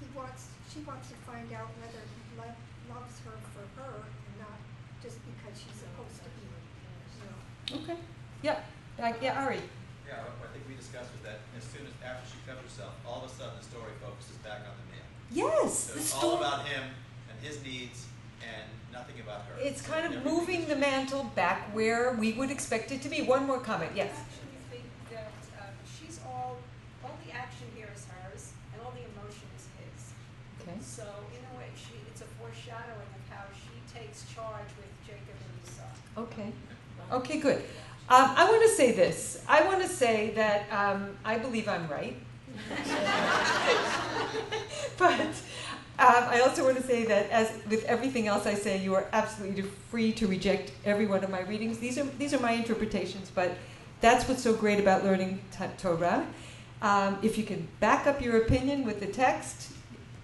he 0.01 0.07
wants, 0.17 0.49
she 0.73 0.81
wants 0.81 1.09
to 1.09 1.17
find 1.27 1.53
out 1.53 1.69
whether 1.81 2.03
he 2.03 2.21
lo- 2.39 2.95
loves 2.95 3.19
her 3.25 3.37
for 3.55 3.65
her 3.81 3.95
and 4.03 4.35
not 4.41 4.59
just 5.03 5.19
because 5.25 5.55
she's 5.59 5.79
supposed 5.87 6.19
to 6.23 6.31
be, 6.37 6.47
you 6.47 7.25
know. 7.27 7.83
Okay. 7.83 7.99
Yeah. 8.43 8.61
Uh, 8.99 9.13
yeah, 9.21 9.45
Ari. 9.45 9.61
Yeah, 10.09 10.23
I 10.23 10.47
think 10.53 10.65
we 10.69 10.75
discussed 10.77 11.11
with 11.13 11.25
that, 11.25 11.41
as 11.57 11.65
soon 11.65 11.83
as, 11.87 11.93
after 12.05 12.25
she 12.31 12.39
covers 12.47 12.63
herself, 12.71 12.95
all 13.07 13.25
of 13.25 13.31
a 13.31 13.35
sudden 13.35 13.59
the 13.59 13.65
story 13.65 13.91
focuses 14.01 14.37
back 14.43 14.61
on 14.65 14.75
the 14.79 14.87
man. 14.95 15.07
Yes. 15.33 15.91
So 15.91 15.93
The 15.95 15.99
it's 16.01 16.09
story. 16.15 16.33
all 16.33 16.39
about 16.39 16.67
him 16.67 16.83
and 17.29 17.37
his 17.47 17.63
needs 17.65 18.07
and 18.41 18.65
nothing 18.93 19.19
about 19.21 19.43
her. 19.51 19.59
It's 19.61 19.83
kind 19.83 20.07
of 20.07 20.13
Everything 20.15 20.33
moving 20.39 20.69
the 20.69 20.77
mantle 20.77 21.25
back 21.35 21.75
where 21.75 22.13
we 22.15 22.33
would 22.35 22.51
expect 22.51 22.93
it 22.93 23.03
to 23.03 23.09
be. 23.09 23.23
One 23.23 23.47
more 23.47 23.59
comment. 23.59 23.91
Yes. 23.95 24.15
actually 24.15 24.63
think 24.71 24.85
that 25.11 25.33
uh, 25.59 25.65
she's 25.85 26.21
all, 26.25 26.57
all 27.03 27.17
the 27.27 27.33
action 27.35 27.67
here 27.75 27.89
is 27.95 28.07
hers 28.07 28.53
and 28.73 28.81
all 28.83 28.93
the 28.93 29.03
emotion 29.03 29.49
is 29.59 29.67
his. 29.77 30.13
Okay. 30.63 30.79
So 30.97 31.03
in 31.03 31.45
a 31.55 31.59
way, 31.59 31.69
she, 31.77 31.93
it's 32.09 32.23
a 32.23 32.25
foreshadowing 32.41 32.89
of 32.89 33.29
how 33.29 33.45
she 33.53 33.69
takes 33.95 34.25
charge 34.35 34.71
with 34.79 34.89
Jacob 35.07 35.37
and 35.45 35.53
Esau. 35.63 35.83
Okay. 36.23 36.51
Okay, 37.13 37.39
good. 37.39 37.59
Um, 38.09 38.33
I 38.35 38.49
want 38.49 38.63
to 38.63 38.71
say 38.71 38.93
this. 38.93 39.45
I 39.47 39.63
want 39.67 39.83
to 39.83 39.89
say 39.89 40.31
that 40.37 40.73
um, 40.73 41.11
I 41.23 41.37
believe 41.37 41.69
I'm 41.69 41.87
right. 41.89 42.17
but 44.97 45.21
um, 45.21 45.35
I 45.99 46.41
also 46.41 46.65
want 46.65 46.79
to 46.79 46.83
say 46.83 47.05
that, 47.05 47.29
as 47.29 47.53
with 47.69 47.85
everything 47.85 48.27
else 48.27 48.47
I 48.47 48.55
say, 48.55 48.83
you 48.83 48.95
are 48.95 49.07
absolutely 49.13 49.65
free 49.91 50.13
to 50.13 50.27
reject 50.27 50.73
every 50.87 51.05
one 51.05 51.23
of 51.23 51.29
my 51.29 51.43
readings. 51.43 51.77
These 51.79 51.99
are 51.99 52.05
these 52.19 52.33
are 52.33 52.41
my 52.41 52.53
interpretations, 52.53 53.31
but 53.35 53.59
that's 54.01 54.27
what's 54.27 54.43
so 54.43 54.55
great 54.55 54.81
about 54.81 55.05
learning 55.05 55.41
t- 55.53 55.67
Torah. 55.77 56.27
Um, 56.81 57.19
if 57.23 57.37
you 57.37 57.45
can 57.45 57.69
back 57.81 58.07
up 58.07 58.23
your 58.23 58.39
opinion 58.39 58.87
with 58.87 59.01
the 59.01 59.07
text, 59.07 59.76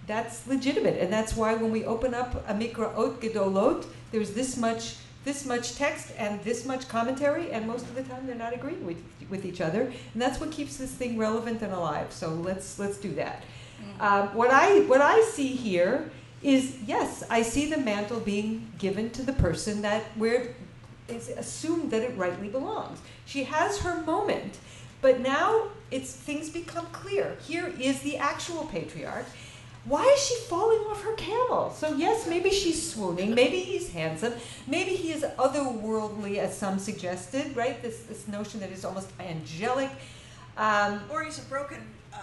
that's 0.07 0.47
legitimate, 0.47 0.99
and 0.99 1.11
that's 1.11 1.35
why 1.35 1.55
when 1.55 1.71
we 1.71 1.85
open 1.85 2.13
up 2.13 2.47
a 2.47 2.53
Mikraot 2.53 3.19
Gedolot, 3.19 3.85
there's 4.11 4.33
this 4.33 4.57
much 4.57 4.95
this 5.25 5.45
much 5.45 5.75
text 5.75 6.11
and 6.17 6.43
this 6.43 6.65
much 6.65 6.89
commentary, 6.89 7.51
and 7.51 7.65
most 7.65 7.85
of 7.85 7.95
the 7.95 8.03
time 8.03 8.27
they're 8.27 8.35
not 8.35 8.53
agreeing 8.53 8.85
with 8.85 9.01
with 9.29 9.45
each 9.45 9.61
other, 9.61 9.81
and 9.81 10.21
that's 10.21 10.39
what 10.39 10.51
keeps 10.51 10.77
this 10.77 10.91
thing 10.91 11.17
relevant 11.17 11.61
and 11.61 11.73
alive. 11.73 12.11
So 12.11 12.29
let's 12.29 12.79
let's 12.79 12.97
do 12.97 13.13
that. 13.15 13.43
Um, 13.99 14.27
what 14.35 14.51
I 14.51 14.81
what 14.81 15.01
I 15.01 15.21
see 15.21 15.47
here 15.47 16.09
is 16.41 16.77
yes, 16.85 17.23
I 17.29 17.41
see 17.41 17.69
the 17.69 17.77
mantle 17.77 18.19
being 18.19 18.71
given 18.77 19.09
to 19.11 19.21
the 19.21 19.33
person 19.33 19.81
that 19.81 20.03
where 20.15 20.55
it's 21.07 21.29
assumed 21.29 21.91
that 21.91 22.01
it 22.01 22.17
rightly 22.17 22.49
belongs. 22.49 22.99
She 23.25 23.43
has 23.45 23.79
her 23.79 24.01
moment, 24.03 24.57
but 25.01 25.19
now 25.19 25.69
it's 25.91 26.13
things 26.13 26.49
become 26.49 26.85
clear. 26.87 27.37
Here 27.45 27.73
is 27.79 28.01
the 28.01 28.17
actual 28.17 28.65
patriarch. 28.65 29.25
Why 29.85 30.05
is 30.15 30.25
she 30.25 30.35
falling 30.47 30.79
off 30.89 31.03
her 31.03 31.13
camel? 31.13 31.71
So 31.71 31.93
yes, 31.95 32.27
maybe 32.27 32.49
she's 32.51 32.91
swooning. 32.93 33.35
Maybe 33.35 33.59
he's 33.59 33.91
handsome. 33.91 34.33
Maybe 34.65 34.91
he 34.91 35.11
is 35.11 35.23
otherworldly, 35.37 36.37
as 36.37 36.57
some 36.57 36.79
suggested. 36.79 37.55
Right? 37.55 37.81
This 37.81 38.03
this 38.03 38.27
notion 38.27 38.59
that 38.61 38.69
he's 38.69 38.85
almost 38.85 39.09
angelic. 39.19 39.89
Um, 40.55 41.01
Or 41.11 41.23
he's 41.23 41.39
a 41.39 41.45
broken 41.49 41.79
um, 42.13 42.19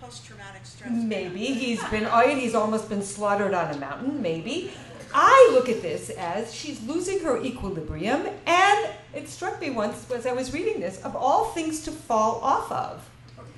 post-traumatic 0.00 0.64
stress. 0.64 0.92
Maybe 0.92 1.46
he's 1.46 1.82
been 1.88 2.06
oh, 2.06 2.28
he's 2.28 2.54
almost 2.54 2.88
been 2.88 3.02
slaughtered 3.02 3.54
on 3.54 3.74
a 3.74 3.78
mountain. 3.78 4.22
Maybe 4.22 4.70
I 5.12 5.50
look 5.52 5.68
at 5.68 5.82
this 5.82 6.10
as 6.10 6.54
she's 6.54 6.80
losing 6.86 7.20
her 7.20 7.42
equilibrium, 7.42 8.28
and 8.46 8.90
it 9.14 9.28
struck 9.28 9.60
me 9.60 9.70
once 9.70 10.08
as 10.12 10.26
I 10.26 10.32
was 10.32 10.52
reading 10.52 10.80
this 10.80 11.02
of 11.02 11.16
all 11.16 11.46
things 11.46 11.82
to 11.84 11.90
fall 11.90 12.40
off 12.42 12.70
of. 12.70 13.08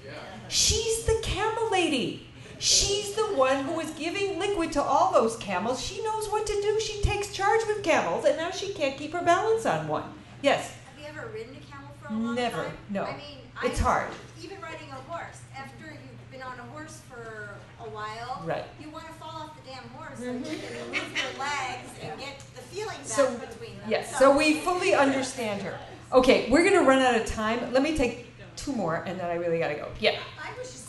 Yeah. 0.02 0.12
She's 0.48 1.04
the 1.04 1.20
camel 1.22 1.70
lady. 1.70 2.28
She's 2.62 3.14
the 3.14 3.26
one 3.34 3.64
who 3.64 3.80
is 3.80 3.90
giving 3.90 4.38
liquid 4.38 4.70
to 4.74 4.82
all 4.82 5.12
those 5.12 5.36
camels. 5.38 5.84
She 5.84 6.00
knows 6.04 6.28
what 6.30 6.46
to 6.46 6.52
do. 6.52 6.78
She 6.78 7.02
takes 7.02 7.32
charge 7.32 7.60
with 7.66 7.82
camels, 7.82 8.24
and 8.24 8.36
now 8.36 8.52
she 8.52 8.72
can't 8.72 8.96
keep 8.96 9.12
her 9.14 9.22
balance 9.22 9.66
on 9.66 9.88
one. 9.88 10.04
Yes, 10.42 10.72
Have 10.94 11.00
you 11.02 11.06
ever 11.08 11.28
ridden 11.34 11.56
a 11.56 11.72
camel 11.72 11.90
for 12.00 12.06
a 12.14 12.16
long 12.16 12.36
Never, 12.36 12.62
time? 12.62 12.76
no. 12.90 13.02
I 13.02 13.16
mean, 13.16 13.38
It's 13.64 13.80
I- 13.80 13.82
hard. 13.82 14.08
Even 14.40 14.60
riding 14.60 14.88
a 14.90 15.10
horse, 15.12 15.40
after 15.56 15.86
you've 15.86 16.30
been 16.30 16.42
on 16.42 16.56
a 16.60 16.62
horse 16.70 17.00
for 17.10 17.56
a 17.80 17.88
while, 17.90 18.42
Right. 18.44 18.64
you 18.80 18.90
want 18.90 19.08
to 19.08 19.12
fall 19.14 19.30
off 19.42 19.56
the 19.56 19.68
damn 19.68 19.88
horse 19.90 20.18
so 20.20 20.26
mm-hmm. 20.26 20.44
you 20.44 20.58
can 20.58 20.86
move 20.88 21.18
your 21.18 21.40
legs 21.40 21.90
and 22.00 22.20
get 22.20 22.38
the 22.54 22.62
feeling 22.62 22.96
back 22.98 23.06
So- 23.06 23.34
between 23.38 23.76
them. 23.80 23.88
yes. 23.90 24.16
So 24.16 24.36
we 24.36 24.60
fully 24.60 24.94
understand 24.94 25.62
her. 25.62 25.76
Okay, 26.12 26.48
we're 26.48 26.62
going 26.62 26.78
to 26.78 26.88
run 26.88 27.00
out 27.00 27.16
of 27.16 27.26
time. 27.26 27.72
Let 27.72 27.82
me 27.82 27.96
take 27.96 28.26
two 28.54 28.72
more, 28.72 29.02
and 29.04 29.18
then 29.18 29.28
I 29.28 29.34
really 29.34 29.58
got 29.58 29.68
to 29.68 29.74
go. 29.74 29.88
Yeah. 29.98 30.18
I 30.40 30.56
was 30.58 30.70
just 30.70 30.81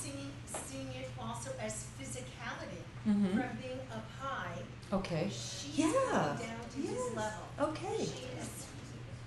Mhm. 3.07 3.31
from 3.31 3.57
being 3.61 3.79
up 3.91 4.05
high. 4.19 4.57
Okay. 4.91 5.29
She's 5.29 5.77
Yeah. 5.79 5.91
going 5.91 6.37
down 6.37 6.69
to 6.73 6.81
Yes. 6.81 6.89
his 6.91 7.15
level. 7.15 7.43
Okay. 7.59 7.97
She 7.97 8.25
is 8.39 8.49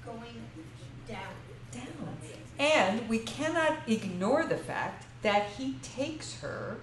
going 0.05 0.43
down. 1.09 1.35
down. 1.73 2.17
And 2.59 3.07
we 3.09 3.19
cannot 3.19 3.79
ignore 3.87 4.45
the 4.45 4.57
fact 4.57 5.05
that 5.23 5.51
he 5.59 5.75
takes 5.83 6.41
her 6.41 6.79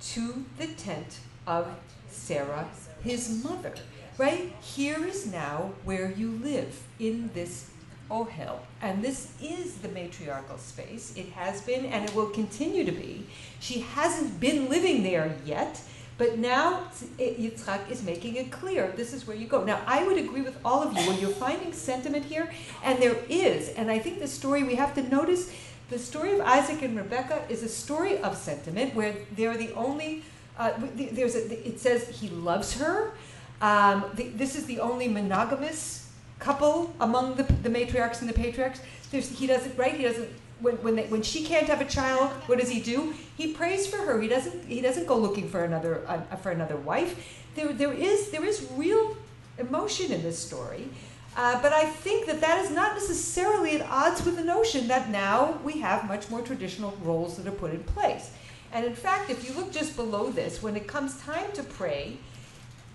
to 0.00 0.44
the 0.58 0.66
tent 0.66 1.18
of 1.46 1.68
Sarah, 2.10 2.68
his 3.04 3.42
mother. 3.44 3.74
Right? 4.18 4.52
Here 4.60 5.04
is 5.06 5.26
now 5.26 5.72
where 5.84 6.10
you 6.10 6.32
live 6.42 6.80
in 6.98 7.30
this 7.34 7.66
ohel. 8.10 8.60
And 8.80 9.02
this 9.02 9.28
is 9.40 9.74
the 9.76 9.88
matriarchal 9.88 10.58
space. 10.58 11.12
It 11.16 11.30
has 11.32 11.60
been 11.62 11.86
and 11.86 12.04
it 12.04 12.14
will 12.14 12.30
continue 12.30 12.84
to 12.84 12.92
be. 12.92 13.26
She 13.60 13.80
hasn't 13.80 14.40
been 14.40 14.68
living 14.68 15.02
there 15.02 15.38
yet. 15.44 15.80
But 16.18 16.38
now 16.38 16.84
Yitzchak 17.18 17.90
is 17.90 18.02
making 18.02 18.36
it 18.36 18.50
clear 18.50 18.92
this 18.96 19.12
is 19.12 19.26
where 19.26 19.36
you 19.36 19.46
go. 19.46 19.64
Now, 19.64 19.80
I 19.86 20.04
would 20.04 20.18
agree 20.18 20.42
with 20.42 20.56
all 20.64 20.82
of 20.82 20.92
you 20.96 21.08
when 21.08 21.18
you're 21.18 21.30
finding 21.30 21.72
sentiment 21.72 22.24
here, 22.24 22.52
and 22.84 23.00
there 23.00 23.16
is, 23.28 23.70
and 23.70 23.90
I 23.90 23.98
think 23.98 24.20
the 24.20 24.28
story 24.28 24.62
we 24.62 24.74
have 24.76 24.94
to 24.94 25.02
notice 25.02 25.52
the 25.90 25.98
story 25.98 26.32
of 26.32 26.40
Isaac 26.40 26.80
and 26.82 26.96
Rebecca 26.96 27.42
is 27.50 27.62
a 27.62 27.68
story 27.68 28.18
of 28.18 28.36
sentiment 28.36 28.94
where 28.94 29.14
they're 29.36 29.58
the 29.58 29.72
only, 29.74 30.22
uh, 30.58 30.72
there's 30.94 31.34
a, 31.34 31.68
it 31.68 31.80
says 31.80 32.08
he 32.08 32.28
loves 32.28 32.78
her. 32.80 33.12
Um, 33.60 34.06
the, 34.14 34.28
this 34.28 34.56
is 34.56 34.64
the 34.64 34.80
only 34.80 35.06
monogamous 35.06 36.10
couple 36.38 36.94
among 37.00 37.34
the, 37.34 37.42
the 37.42 37.68
matriarchs 37.68 38.20
and 38.20 38.28
the 38.28 38.32
patriarchs. 38.32 38.80
There's, 39.10 39.28
he 39.38 39.46
doesn't, 39.46 39.76
right? 39.76 39.94
He 39.94 40.04
doesn't 40.04 40.30
when 40.62 40.76
when, 40.76 40.96
they, 40.96 41.06
when 41.06 41.22
she 41.22 41.44
can't 41.44 41.66
have 41.66 41.80
a 41.80 41.84
child, 41.84 42.30
what 42.46 42.58
does 42.58 42.70
he 42.70 42.80
do? 42.80 43.14
He 43.36 43.52
prays 43.52 43.86
for 43.86 43.98
her. 43.98 44.20
He 44.20 44.28
doesn't 44.28 44.64
he 44.66 44.80
doesn't 44.80 45.06
go 45.06 45.16
looking 45.16 45.48
for 45.48 45.64
another 45.64 46.02
uh, 46.06 46.36
for 46.36 46.50
another 46.50 46.76
wife. 46.76 47.42
There 47.54 47.72
there 47.72 47.92
is 47.92 48.30
there 48.30 48.44
is 48.44 48.66
real 48.76 49.16
emotion 49.58 50.12
in 50.12 50.22
this 50.22 50.38
story. 50.38 50.88
Uh, 51.34 51.60
but 51.62 51.72
I 51.72 51.86
think 51.86 52.26
that 52.26 52.40
that 52.42 52.62
is 52.62 52.70
not 52.70 52.94
necessarily 52.94 53.74
at 53.76 53.88
odds 53.88 54.22
with 54.24 54.36
the 54.36 54.44
notion 54.44 54.86
that 54.88 55.08
now 55.08 55.58
we 55.64 55.80
have 55.80 56.06
much 56.06 56.28
more 56.28 56.42
traditional 56.42 56.94
roles 57.02 57.38
that 57.38 57.46
are 57.46 57.56
put 57.56 57.72
in 57.72 57.82
place. 57.84 58.30
And 58.72 58.84
in 58.84 58.94
fact, 58.94 59.30
if 59.30 59.48
you 59.48 59.54
look 59.54 59.72
just 59.72 59.96
below 59.96 60.30
this, 60.30 60.62
when 60.62 60.76
it 60.76 60.86
comes 60.86 61.18
time 61.20 61.50
to 61.52 61.62
pray, 61.62 62.18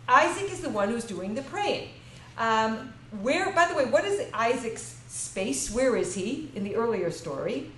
Isaac 0.08 0.52
is 0.52 0.62
the 0.62 0.70
one 0.70 0.90
who's 0.90 1.04
doing 1.04 1.34
the 1.34 1.42
praying. 1.44 1.90
Um, 2.38 2.94
where, 3.22 3.52
by 3.54 3.68
the 3.68 3.76
way, 3.76 3.86
what 3.86 4.06
is 4.06 4.22
Isaac's 4.34 4.97
space? 5.08 5.72
Where 5.72 5.96
is 5.96 6.16
he 6.16 6.52
in 6.56 6.64
the 6.64 6.76
earlier 6.76 7.12
story? 7.12 7.72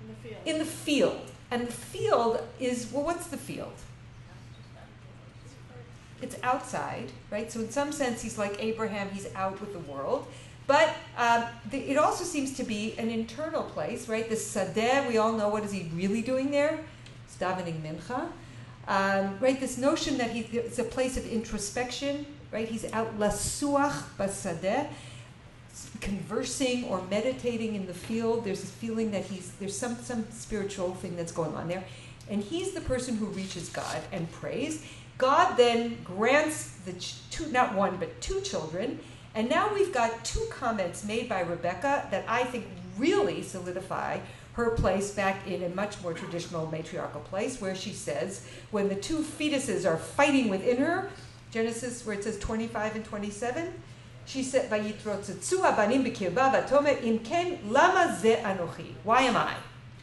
In 0.00 0.08
the 0.08 0.14
field. 0.14 0.46
In 0.46 0.58
the 0.58 0.64
field. 0.64 1.20
And 1.50 1.66
the 1.66 1.72
field 1.72 2.40
is, 2.58 2.90
well, 2.92 3.04
what's 3.04 3.28
the 3.28 3.36
field? 3.36 3.72
It's 6.22 6.36
outside, 6.42 7.12
right? 7.30 7.50
So, 7.52 7.60
in 7.60 7.70
some 7.70 7.92
sense, 7.92 8.22
he's 8.22 8.38
like 8.38 8.56
Abraham, 8.62 9.10
he's 9.10 9.32
out 9.34 9.60
with 9.60 9.72
the 9.72 9.78
world. 9.80 10.26
But 10.66 10.96
um, 11.16 11.44
the, 11.70 11.78
it 11.78 11.96
also 11.96 12.24
seems 12.24 12.56
to 12.56 12.64
be 12.64 12.94
an 12.98 13.10
internal 13.10 13.62
place, 13.62 14.08
right? 14.08 14.28
The 14.28 14.34
Sadeh, 14.34 15.06
we 15.08 15.18
all 15.18 15.32
know 15.32 15.48
what 15.48 15.62
is 15.62 15.72
he 15.72 15.90
really 15.94 16.22
doing 16.22 16.50
there? 16.50 16.80
It's 17.26 17.36
davening 17.36 17.82
mincha. 17.82 18.28
Um, 18.88 19.38
right, 19.40 19.58
this 19.58 19.78
notion 19.78 20.16
that 20.18 20.30
he, 20.30 20.40
it's 20.56 20.78
a 20.78 20.84
place 20.84 21.16
of 21.16 21.26
introspection, 21.26 22.24
right? 22.52 22.68
He's 22.68 22.90
out 22.92 23.18
lasuach 23.18 24.02
basadeh, 24.18 24.88
conversing 26.00 26.84
or 26.84 27.02
meditating 27.10 27.74
in 27.74 27.86
the 27.86 27.94
field. 27.94 28.44
There's 28.44 28.62
a 28.62 28.66
feeling 28.66 29.10
that 29.10 29.24
he's 29.24 29.52
there's 29.52 29.76
some 29.76 29.96
some 29.96 30.26
spiritual 30.30 30.94
thing 30.94 31.16
that's 31.16 31.32
going 31.32 31.54
on 31.54 31.68
there, 31.68 31.84
and 32.28 32.42
he's 32.42 32.72
the 32.72 32.80
person 32.80 33.16
who 33.16 33.26
reaches 33.26 33.68
God 33.68 34.00
and 34.12 34.30
prays. 34.32 34.84
God 35.18 35.56
then 35.56 35.98
grants 36.04 36.72
the 36.84 36.92
two, 37.30 37.46
not 37.50 37.74
one 37.74 37.96
but 37.96 38.20
two 38.20 38.40
children, 38.42 39.00
and 39.34 39.48
now 39.48 39.72
we've 39.72 39.92
got 39.92 40.24
two 40.24 40.46
comments 40.50 41.04
made 41.04 41.28
by 41.28 41.40
Rebecca 41.40 42.06
that 42.10 42.24
I 42.28 42.44
think 42.44 42.66
really 42.98 43.42
solidify 43.42 44.18
her 44.56 44.70
place 44.70 45.12
back 45.12 45.46
in 45.46 45.62
a 45.64 45.68
much 45.68 46.00
more 46.02 46.14
traditional 46.14 46.66
matriarchal 46.70 47.20
place, 47.20 47.60
where 47.60 47.74
she 47.74 47.92
says, 47.92 48.46
when 48.70 48.88
the 48.88 48.94
two 48.94 49.18
fetuses 49.18 49.86
are 49.86 49.98
fighting 49.98 50.48
within 50.48 50.78
her, 50.78 51.10
Genesis, 51.50 52.06
where 52.06 52.16
it 52.16 52.24
says 52.24 52.38
25 52.38 52.96
and 52.96 53.04
27, 53.04 53.74
she 54.26 54.42
said, 54.42 54.68
"Vayitrotzetzu 54.70 55.60
abanim 55.60 56.04
b'kirba 56.04 56.52
v'atomer 56.52 57.02
im 57.02 57.20
ken 57.20 57.58
lama 57.68 58.16
ze 58.20 58.36
anochi." 58.36 58.94
Why 59.04 59.22
am 59.22 59.36
I? 59.36 59.54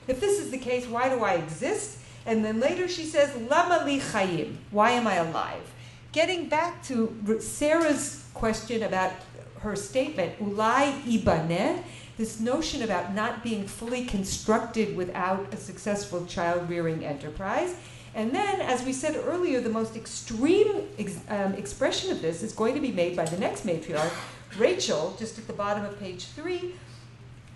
If 0.08 0.20
this 0.20 0.40
is 0.40 0.50
the 0.50 0.58
case, 0.58 0.88
why 0.88 1.10
do 1.10 1.24
I 1.24 1.34
exist? 1.34 2.00
And 2.26 2.44
then 2.44 2.60
later 2.60 2.88
she 2.88 3.06
says, 3.06 3.36
"Lama 3.50 3.84
li 3.86 4.00
chayim." 4.00 4.56
Why 4.72 4.92
am 4.92 5.08
I 5.08 5.16
alive? 5.16 5.74
Getting 6.14 6.48
back 6.48 6.84
to 6.86 7.40
Sarah's 7.40 8.24
question 8.34 8.84
about 8.84 9.12
her 9.60 9.76
statement, 9.76 10.40
"Ulai 10.40 11.02
ibaneh," 11.04 11.84
this 12.18 12.40
notion 12.40 12.82
about 12.84 13.14
not 13.14 13.44
being 13.44 13.68
fully 13.68 14.06
constructed 14.06 14.96
without 14.96 15.54
a 15.54 15.58
successful 15.58 16.26
child 16.26 16.70
rearing 16.70 17.04
enterprise. 17.04 17.74
And 18.16 18.34
then, 18.34 18.62
as 18.62 18.84
we 18.84 18.94
said 18.94 19.16
earlier, 19.16 19.60
the 19.60 19.70
most 19.70 19.96
extreme 19.96 20.88
ex- 21.00 21.20
um, 21.30 21.54
expression 21.54 22.12
of 22.12 22.22
this 22.22 22.44
is 22.44 22.54
going 22.54 22.76
to 22.76 22.82
be 22.82 22.92
made 22.92 23.16
by 23.16 23.26
the 23.26 23.38
next 23.38 23.66
matriarch, 23.66 24.14
Rachel, 24.58 25.16
just 25.18 25.40
at 25.40 25.48
the 25.48 25.54
bottom 25.54 25.84
of 25.84 26.00
page 26.00 26.26
three, 26.26 26.76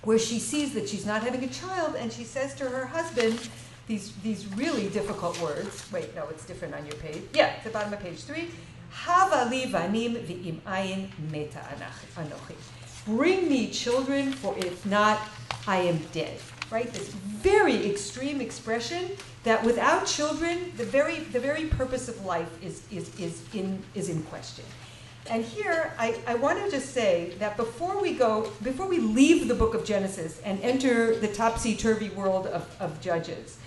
where 0.01 0.17
she 0.17 0.39
sees 0.39 0.73
that 0.73 0.89
she's 0.89 1.05
not 1.05 1.21
having 1.21 1.43
a 1.43 1.47
child 1.47 1.95
and 1.95 2.11
she 2.11 2.23
says 2.23 2.55
to 2.55 2.65
her 2.65 2.87
husband 2.87 3.49
these, 3.87 4.13
these 4.23 4.47
really 4.55 4.89
difficult 4.89 5.39
words. 5.41 5.85
Wait, 5.91 6.15
no, 6.15 6.27
it's 6.29 6.45
different 6.45 6.73
on 6.73 6.85
your 6.85 6.95
page. 6.95 7.21
Yeah, 7.33 7.53
at 7.57 7.63
the 7.63 7.69
bottom 7.69 7.93
of 7.93 7.99
page 7.99 8.19
three. 8.19 8.49
Hava 8.89 9.49
li 9.49 9.65
vanim 9.65 10.15
v'im 10.25 10.59
ayin 10.61 11.09
meta 11.31 11.59
anochi. 12.15 12.55
Bring 13.05 13.47
me 13.47 13.69
children, 13.69 14.33
for 14.33 14.57
if 14.57 14.85
not, 14.85 15.19
I 15.67 15.77
am 15.77 15.99
dead. 16.11 16.39
Right? 16.69 16.91
This 16.91 17.07
very 17.07 17.89
extreme 17.89 18.41
expression 18.41 19.11
that 19.43 19.63
without 19.63 20.05
children, 20.05 20.73
the 20.75 20.83
very, 20.83 21.19
the 21.19 21.39
very 21.39 21.65
purpose 21.65 22.09
of 22.09 22.25
life 22.25 22.51
is, 22.61 22.83
is, 22.91 23.17
is, 23.19 23.41
in, 23.53 23.81
is 23.95 24.09
in 24.09 24.21
question. 24.23 24.65
And 25.29 25.43
here, 25.43 25.93
I, 25.97 26.19
I 26.25 26.35
want 26.35 26.63
to 26.63 26.71
just 26.71 26.93
say 26.93 27.33
that 27.39 27.57
before 27.57 28.01
we 28.01 28.13
go, 28.13 28.51
before 28.63 28.87
we 28.87 28.99
leave 28.99 29.47
the 29.47 29.55
book 29.55 29.73
of 29.73 29.85
Genesis 29.85 30.41
and 30.43 30.59
enter 30.61 31.15
the 31.15 31.27
topsy 31.27 31.75
turvy 31.75 32.09
world 32.09 32.47
of, 32.47 32.75
of 32.79 32.99
Judges, 33.01 33.57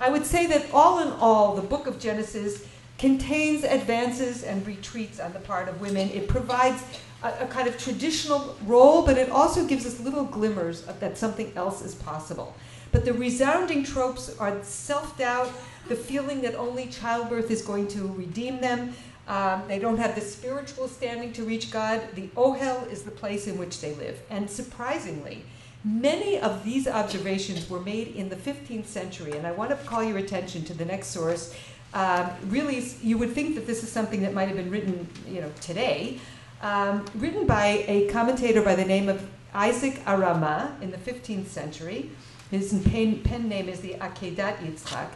I 0.00 0.10
would 0.10 0.26
say 0.26 0.46
that 0.46 0.66
all 0.72 1.00
in 1.00 1.08
all, 1.08 1.54
the 1.54 1.62
book 1.62 1.86
of 1.86 1.98
Genesis 1.98 2.66
contains 2.98 3.64
advances 3.64 4.42
and 4.42 4.66
retreats 4.66 5.20
on 5.20 5.32
the 5.32 5.38
part 5.40 5.68
of 5.68 5.80
women. 5.80 6.08
It 6.10 6.28
provides 6.28 6.82
a, 7.22 7.44
a 7.44 7.46
kind 7.46 7.68
of 7.68 7.78
traditional 7.78 8.56
role, 8.64 9.02
but 9.02 9.18
it 9.18 9.30
also 9.30 9.66
gives 9.66 9.86
us 9.86 10.00
little 10.00 10.24
glimmers 10.24 10.86
of 10.86 11.00
that 11.00 11.18
something 11.18 11.52
else 11.56 11.82
is 11.82 11.94
possible. 11.94 12.54
But 12.90 13.04
the 13.04 13.14
resounding 13.14 13.84
tropes 13.84 14.36
are 14.38 14.62
self 14.62 15.16
doubt, 15.18 15.50
the 15.88 15.96
feeling 15.96 16.42
that 16.42 16.54
only 16.54 16.86
childbirth 16.86 17.50
is 17.50 17.62
going 17.62 17.88
to 17.88 18.12
redeem 18.12 18.60
them. 18.60 18.94
Um, 19.28 19.62
they 19.68 19.78
don't 19.78 19.98
have 19.98 20.14
the 20.14 20.20
spiritual 20.20 20.88
standing 20.88 21.32
to 21.34 21.44
reach 21.44 21.70
God. 21.70 22.02
The 22.14 22.28
Ohel 22.36 22.90
is 22.90 23.02
the 23.02 23.10
place 23.10 23.46
in 23.46 23.56
which 23.56 23.80
they 23.80 23.94
live. 23.94 24.20
And 24.30 24.50
surprisingly, 24.50 25.44
many 25.84 26.38
of 26.38 26.64
these 26.64 26.86
observations 26.86 27.70
were 27.70 27.80
made 27.80 28.08
in 28.08 28.28
the 28.28 28.36
15th 28.36 28.86
century. 28.86 29.32
And 29.32 29.46
I 29.46 29.52
want 29.52 29.70
to 29.70 29.76
call 29.76 30.02
your 30.02 30.18
attention 30.18 30.64
to 30.64 30.74
the 30.74 30.84
next 30.84 31.08
source. 31.08 31.54
Um, 31.94 32.30
really, 32.46 32.84
you 33.02 33.16
would 33.18 33.32
think 33.32 33.54
that 33.54 33.66
this 33.66 33.82
is 33.82 33.92
something 33.92 34.22
that 34.22 34.34
might 34.34 34.48
have 34.48 34.56
been 34.56 34.70
written, 34.70 35.08
you 35.28 35.40
know, 35.40 35.52
today, 35.60 36.18
um, 36.62 37.04
written 37.16 37.46
by 37.46 37.84
a 37.86 38.06
commentator 38.08 38.62
by 38.62 38.74
the 38.74 38.84
name 38.84 39.08
of 39.08 39.28
Isaac 39.52 40.02
Arama 40.04 40.80
in 40.80 40.90
the 40.90 40.96
15th 40.96 41.46
century. 41.46 42.10
His 42.50 42.72
pen, 42.90 43.22
pen 43.22 43.48
name 43.48 43.68
is 43.68 43.80
the 43.80 43.94
Akedat 43.94 44.58
Yitzchak. 44.58 45.08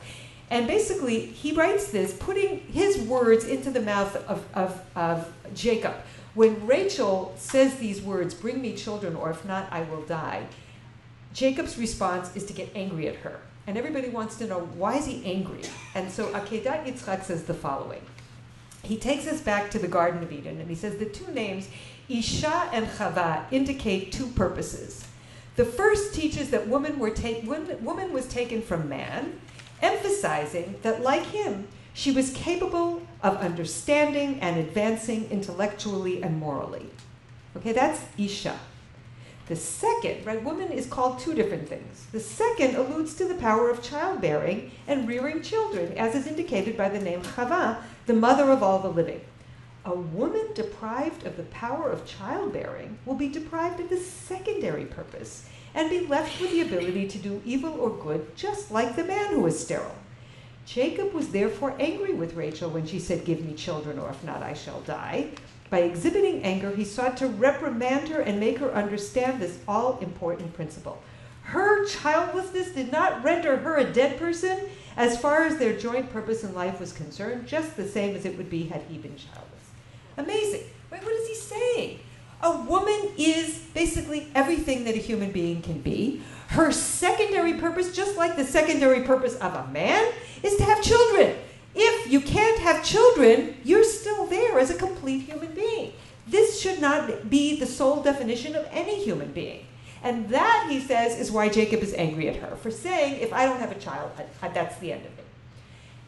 And 0.50 0.66
basically, 0.66 1.26
he 1.26 1.52
writes 1.52 1.90
this, 1.90 2.16
putting 2.16 2.60
his 2.60 2.98
words 2.98 3.44
into 3.44 3.70
the 3.70 3.80
mouth 3.80 4.14
of, 4.28 4.46
of, 4.54 4.80
of 4.94 5.32
Jacob. 5.54 5.94
When 6.34 6.66
Rachel 6.66 7.34
says 7.36 7.76
these 7.76 8.00
words, 8.02 8.34
bring 8.34 8.60
me 8.60 8.74
children, 8.74 9.16
or 9.16 9.30
if 9.30 9.44
not, 9.44 9.68
I 9.72 9.82
will 9.82 10.02
die, 10.02 10.46
Jacob's 11.32 11.78
response 11.78 12.34
is 12.36 12.44
to 12.46 12.52
get 12.52 12.70
angry 12.74 13.08
at 13.08 13.16
her. 13.16 13.40
And 13.66 13.76
everybody 13.76 14.08
wants 14.08 14.36
to 14.36 14.46
know, 14.46 14.60
why 14.76 14.96
is 14.96 15.06
he 15.06 15.24
angry? 15.24 15.62
And 15.94 16.10
so 16.10 16.32
Akedat 16.32 16.86
Yitzchak 16.86 17.24
says 17.24 17.44
the 17.44 17.54
following. 17.54 18.02
He 18.86 18.96
takes 18.96 19.26
us 19.26 19.40
back 19.40 19.70
to 19.72 19.78
the 19.78 19.88
Garden 19.88 20.22
of 20.22 20.32
Eden, 20.32 20.60
and 20.60 20.70
he 20.70 20.76
says 20.76 20.96
the 20.96 21.06
two 21.06 21.30
names, 21.32 21.68
Isha 22.08 22.70
and 22.72 22.86
Chava, 22.86 23.44
indicate 23.50 24.12
two 24.12 24.28
purposes. 24.28 25.06
The 25.56 25.64
first 25.64 26.14
teaches 26.14 26.50
that 26.50 26.68
woman, 26.68 26.98
were 26.98 27.10
ta- 27.10 27.40
woman 27.44 28.12
was 28.12 28.26
taken 28.28 28.62
from 28.62 28.88
man, 28.88 29.40
emphasizing 29.82 30.76
that, 30.82 31.02
like 31.02 31.24
him, 31.26 31.66
she 31.94 32.12
was 32.12 32.30
capable 32.30 33.02
of 33.22 33.38
understanding 33.38 34.38
and 34.40 34.58
advancing 34.58 35.28
intellectually 35.30 36.22
and 36.22 36.38
morally. 36.38 36.90
Okay, 37.56 37.72
that's 37.72 38.04
Isha. 38.18 38.58
The 39.46 39.56
second, 39.56 40.26
right, 40.26 40.42
woman 40.42 40.70
is 40.72 40.86
called 40.86 41.18
two 41.18 41.32
different 41.32 41.68
things. 41.68 42.06
The 42.12 42.20
second 42.20 42.74
alludes 42.74 43.14
to 43.14 43.24
the 43.24 43.36
power 43.36 43.70
of 43.70 43.82
childbearing 43.82 44.72
and 44.86 45.08
rearing 45.08 45.40
children, 45.40 45.92
as 45.92 46.14
is 46.14 46.26
indicated 46.26 46.76
by 46.76 46.88
the 46.88 47.00
name 47.00 47.22
Chava, 47.22 47.78
the 48.06 48.14
mother 48.14 48.50
of 48.50 48.62
all 48.62 48.78
the 48.78 48.88
living. 48.88 49.20
A 49.84 49.94
woman 49.94 50.48
deprived 50.54 51.26
of 51.26 51.36
the 51.36 51.42
power 51.44 51.90
of 51.90 52.06
childbearing 52.06 52.98
will 53.04 53.14
be 53.14 53.28
deprived 53.28 53.80
of 53.80 53.88
the 53.88 53.96
secondary 53.98 54.84
purpose 54.84 55.48
and 55.74 55.90
be 55.90 56.06
left 56.06 56.40
with 56.40 56.50
the 56.50 56.62
ability 56.62 57.06
to 57.08 57.18
do 57.18 57.42
evil 57.44 57.72
or 57.72 57.90
good, 57.90 58.34
just 58.36 58.70
like 58.70 58.96
the 58.96 59.04
man 59.04 59.34
who 59.34 59.46
is 59.46 59.58
sterile. 59.58 59.94
Jacob 60.64 61.12
was 61.12 61.28
therefore 61.28 61.76
angry 61.78 62.14
with 62.14 62.34
Rachel 62.34 62.70
when 62.70 62.86
she 62.86 62.98
said, 62.98 63.24
Give 63.24 63.44
me 63.44 63.54
children, 63.54 63.98
or 63.98 64.10
if 64.10 64.24
not, 64.24 64.42
I 64.42 64.54
shall 64.54 64.80
die. 64.80 65.28
By 65.70 65.80
exhibiting 65.80 66.42
anger, 66.42 66.74
he 66.74 66.84
sought 66.84 67.16
to 67.18 67.28
reprimand 67.28 68.08
her 68.08 68.20
and 68.20 68.40
make 68.40 68.58
her 68.58 68.72
understand 68.72 69.40
this 69.40 69.58
all 69.68 69.98
important 69.98 70.54
principle. 70.54 71.00
Her 71.46 71.86
childlessness 71.86 72.70
did 72.70 72.90
not 72.90 73.22
render 73.22 73.56
her 73.56 73.76
a 73.76 73.92
dead 73.92 74.18
person 74.18 74.58
as 74.96 75.16
far 75.16 75.44
as 75.44 75.58
their 75.58 75.78
joint 75.78 76.12
purpose 76.12 76.42
in 76.42 76.54
life 76.54 76.80
was 76.80 76.92
concerned, 76.92 77.46
just 77.46 77.76
the 77.76 77.86
same 77.86 78.16
as 78.16 78.24
it 78.24 78.36
would 78.36 78.50
be 78.50 78.64
had 78.64 78.82
he 78.88 78.98
been 78.98 79.16
childless. 79.16 79.70
Amazing. 80.16 80.64
Wait, 80.90 81.04
what 81.04 81.12
is 81.12 81.28
he 81.28 81.34
saying? 81.34 82.00
A 82.42 82.60
woman 82.62 83.10
is 83.16 83.58
basically 83.74 84.28
everything 84.34 84.82
that 84.84 84.96
a 84.96 84.98
human 84.98 85.30
being 85.30 85.62
can 85.62 85.80
be. 85.80 86.20
Her 86.48 86.72
secondary 86.72 87.54
purpose, 87.54 87.94
just 87.94 88.16
like 88.16 88.34
the 88.34 88.44
secondary 88.44 89.04
purpose 89.04 89.36
of 89.36 89.54
a 89.54 89.68
man, 89.68 90.12
is 90.42 90.56
to 90.56 90.64
have 90.64 90.82
children. 90.82 91.36
If 91.76 92.10
you 92.10 92.20
can't 92.20 92.58
have 92.58 92.84
children, 92.84 93.56
you're 93.62 93.84
still 93.84 94.26
there 94.26 94.58
as 94.58 94.70
a 94.70 94.74
complete 94.74 95.22
human 95.22 95.54
being. 95.54 95.92
This 96.26 96.60
should 96.60 96.80
not 96.80 97.30
be 97.30 97.60
the 97.60 97.66
sole 97.66 98.02
definition 98.02 98.56
of 98.56 98.66
any 98.72 99.04
human 99.04 99.30
being. 99.30 99.66
And 100.06 100.28
that, 100.28 100.68
he 100.70 100.78
says, 100.78 101.18
is 101.18 101.32
why 101.32 101.48
Jacob 101.48 101.80
is 101.80 101.92
angry 101.94 102.28
at 102.28 102.36
her 102.36 102.54
for 102.54 102.70
saying, 102.70 103.20
if 103.20 103.32
I 103.32 103.44
don't 103.44 103.58
have 103.58 103.72
a 103.72 103.80
child, 103.80 104.12
I, 104.16 104.46
I, 104.46 104.50
that's 104.50 104.78
the 104.78 104.92
end 104.92 105.04
of 105.04 105.18
it. 105.18 105.24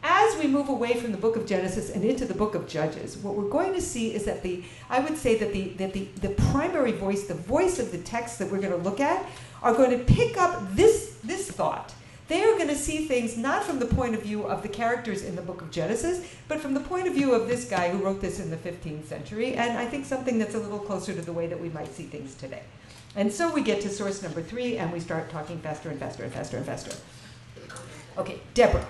As 0.05 0.39
we 0.39 0.47
move 0.47 0.69
away 0.69 0.95
from 0.95 1.11
the 1.11 1.19
book 1.19 1.35
of 1.35 1.49
Genesis 1.49 1.91
and 1.91 2.05
into 2.05 2.25
the 2.25 2.33
book 2.33 2.55
of 2.55 2.69
Judges, 2.69 3.17
what 3.17 3.35
we're 3.35 3.51
going 3.51 3.75
to 3.75 3.81
see 3.81 4.15
is 4.15 4.25
that 4.27 4.45
the, 4.45 4.63
I 4.89 5.01
would 5.01 5.19
say 5.19 5.37
that 5.39 5.53
the, 5.53 5.71
that 5.71 5.95
the, 5.95 6.05
the 6.21 6.29
primary 6.29 6.93
voice, 6.93 7.27
the 7.27 7.35
voice 7.35 7.81
of 7.81 7.91
the 7.91 7.99
text 7.99 8.39
that 8.39 8.53
we're 8.53 8.61
going 8.61 8.71
to 8.71 8.89
look 8.89 9.01
at, 9.01 9.27
are 9.65 9.75
going 9.75 9.91
to 9.91 10.05
pick 10.05 10.39
up 10.39 10.77
this, 10.77 11.19
this 11.25 11.51
thought. 11.51 11.93
They 12.29 12.45
are 12.45 12.55
going 12.55 12.69
to 12.69 12.77
see 12.77 13.09
things 13.09 13.37
not 13.37 13.65
from 13.65 13.81
the 13.81 13.87
point 13.87 14.15
of 14.15 14.23
view 14.23 14.45
of 14.45 14.63
the 14.63 14.69
characters 14.69 15.25
in 15.25 15.35
the 15.35 15.43
book 15.43 15.61
of 15.61 15.73
Genesis, 15.73 16.25
but 16.47 16.61
from 16.61 16.73
the 16.73 16.81
point 16.81 17.09
of 17.09 17.15
view 17.15 17.35
of 17.35 17.49
this 17.49 17.65
guy 17.65 17.91
who 17.91 17.99
wrote 17.99 18.21
this 18.21 18.39
in 18.39 18.49
the 18.49 18.57
15th 18.59 19.07
century, 19.07 19.55
and 19.55 19.77
I 19.77 19.87
think 19.87 20.07
something 20.07 20.39
that's 20.39 20.55
a 20.55 20.61
little 20.61 20.79
closer 20.79 21.13
to 21.13 21.21
the 21.21 21.33
way 21.33 21.49
that 21.49 21.59
we 21.59 21.71
might 21.71 21.93
see 21.93 22.05
things 22.05 22.37
today. 22.37 22.63
And 23.17 23.33
so 23.33 23.53
we 23.53 23.63
get 23.63 23.81
to 23.83 23.89
source 23.89 24.23
number 24.23 24.43
three, 24.43 24.79
and 24.79 24.93
we 24.93 25.01
start 25.01 25.31
talking 25.31 25.59
faster 25.59 25.91
and 25.91 25.99
faster 25.99 26.25
and 26.25 26.33
faster 26.33 26.57
and 26.57 26.67
faster. 26.67 26.97
Okay, 28.17 28.41
Deborah. 28.55 28.87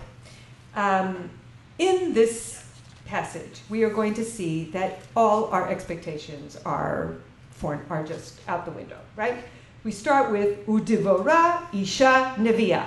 Um, 0.75 1.31
in 1.79 2.12
this 2.12 2.64
passage, 3.07 3.61
we 3.69 3.85
are 3.85 3.91
going 3.91 4.14
to 4.14 4.25
see 4.25 4.64
that 4.73 5.01
all 5.16 5.47
our 5.47 5.69
expectations 5.69 6.59
are, 6.64 7.16
are 7.62 8.05
just 8.05 8.41
out 8.49 8.64
the 8.64 8.71
window, 8.71 8.99
right? 9.16 9.37
We 9.85 9.93
start 9.93 10.31
with 10.31 10.66
Udivora 10.66 11.73
Isha 11.75 12.35
Neviah. 12.39 12.87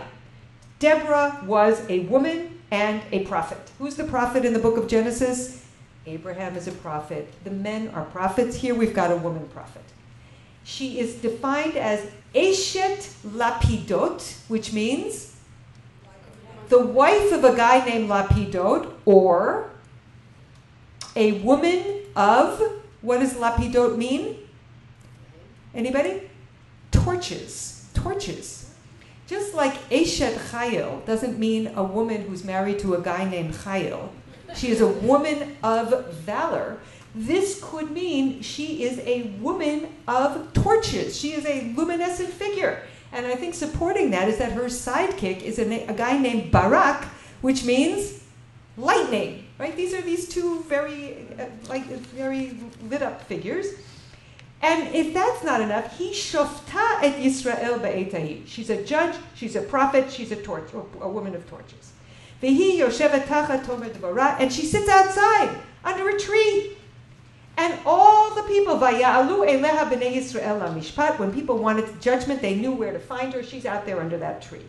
Deborah 0.79 1.43
was 1.45 1.83
a 1.89 2.01
woman 2.01 2.59
and 2.71 3.01
a 3.11 3.25
prophet. 3.25 3.71
Who's 3.79 3.95
the 3.95 4.03
prophet 4.03 4.45
in 4.45 4.53
the 4.53 4.59
book 4.59 4.77
of 4.77 4.87
Genesis? 4.87 5.65
Abraham 6.05 6.55
is 6.55 6.67
a 6.67 6.71
prophet. 6.71 7.31
The 7.43 7.51
men 7.51 7.89
are 7.89 8.05
prophets. 8.05 8.55
Here 8.55 8.73
we've 8.73 8.93
got 8.93 9.11
a 9.11 9.15
woman 9.15 9.47
prophet. 9.49 9.83
She 10.63 10.99
is 10.99 11.15
defined 11.15 11.75
as 11.75 12.09
Eshet 12.33 13.13
Lapidot, 13.25 14.47
which 14.47 14.73
means 14.73 15.35
the 16.69 16.79
wife 16.79 17.31
of 17.33 17.43
a 17.43 17.55
guy 17.55 17.83
named 17.85 18.09
Lapidot, 18.09 18.93
or 19.05 19.69
a 21.15 21.33
woman 21.41 22.03
of, 22.15 22.61
what 23.01 23.19
does 23.19 23.33
Lapidot 23.33 23.97
mean? 23.97 24.37
Anybody? 25.73 26.29
Torches. 26.91 27.89
Torches. 27.93 28.73
Just 29.27 29.53
like 29.53 29.73
Eshet 29.89 30.35
Chayil 30.49 31.05
doesn't 31.05 31.39
mean 31.39 31.71
a 31.75 31.83
woman 31.83 32.21
who's 32.23 32.43
married 32.43 32.79
to 32.79 32.95
a 32.95 33.01
guy 33.01 33.29
named 33.29 33.53
Chayil. 33.53 34.09
She 34.55 34.69
is 34.69 34.81
a 34.81 34.87
woman 34.87 35.57
of 35.63 36.13
valor. 36.13 36.79
This 37.13 37.59
could 37.61 37.91
mean 37.91 38.41
she 38.41 38.83
is 38.83 38.99
a 38.99 39.23
woman 39.41 39.87
of 40.07 40.53
torches. 40.53 41.17
She 41.19 41.33
is 41.33 41.45
a 41.45 41.73
luminescent 41.75 42.29
figure. 42.29 42.83
And 43.11 43.25
I 43.25 43.35
think 43.35 43.53
supporting 43.53 44.11
that 44.11 44.29
is 44.29 44.37
that 44.37 44.53
her 44.53 44.65
sidekick 44.65 45.41
is 45.41 45.59
a, 45.59 45.65
na- 45.65 45.91
a 45.91 45.93
guy 45.93 46.17
named 46.17 46.51
Barak, 46.51 47.03
which 47.41 47.65
means 47.65 48.23
lightning. 48.77 49.45
Right? 49.57 49.75
These 49.75 49.93
are 49.93 50.01
these 50.01 50.29
two 50.29 50.63
very, 50.63 51.27
uh, 51.37 51.45
like, 51.67 51.85
very 51.85 52.57
lit 52.89 53.01
up 53.01 53.21
figures. 53.23 53.67
And 54.61 54.95
if 54.95 55.13
that's 55.13 55.43
not 55.43 55.59
enough, 55.59 55.97
he 55.97 56.11
shofta 56.11 57.03
et 57.03 57.17
Yisrael 57.19 57.81
be'etahi. 57.81 58.47
She's 58.47 58.69
a 58.69 58.83
judge, 58.83 59.15
she's 59.35 59.55
a 59.55 59.61
prophet, 59.61 60.11
she's 60.11 60.31
a 60.31 60.35
torch, 60.35 60.71
a 60.73 61.09
woman 61.09 61.35
of 61.35 61.49
torches. 61.49 61.93
Tomer 62.41 64.39
and 64.39 64.53
she 64.53 64.65
sits 64.65 64.87
outside 64.89 65.57
under 65.83 66.09
a 66.09 66.19
tree. 66.19 66.77
And 67.61 67.79
all 67.85 68.33
the 68.33 68.41
people, 68.41 68.75
when 71.19 71.31
people 71.31 71.57
wanted 71.59 72.01
judgment, 72.01 72.41
they 72.41 72.55
knew 72.55 72.71
where 72.71 72.91
to 72.91 72.97
find 72.97 73.31
her. 73.33 73.43
She's 73.43 73.67
out 73.67 73.85
there 73.85 73.99
under 73.99 74.17
that 74.17 74.41
tree. 74.41 74.65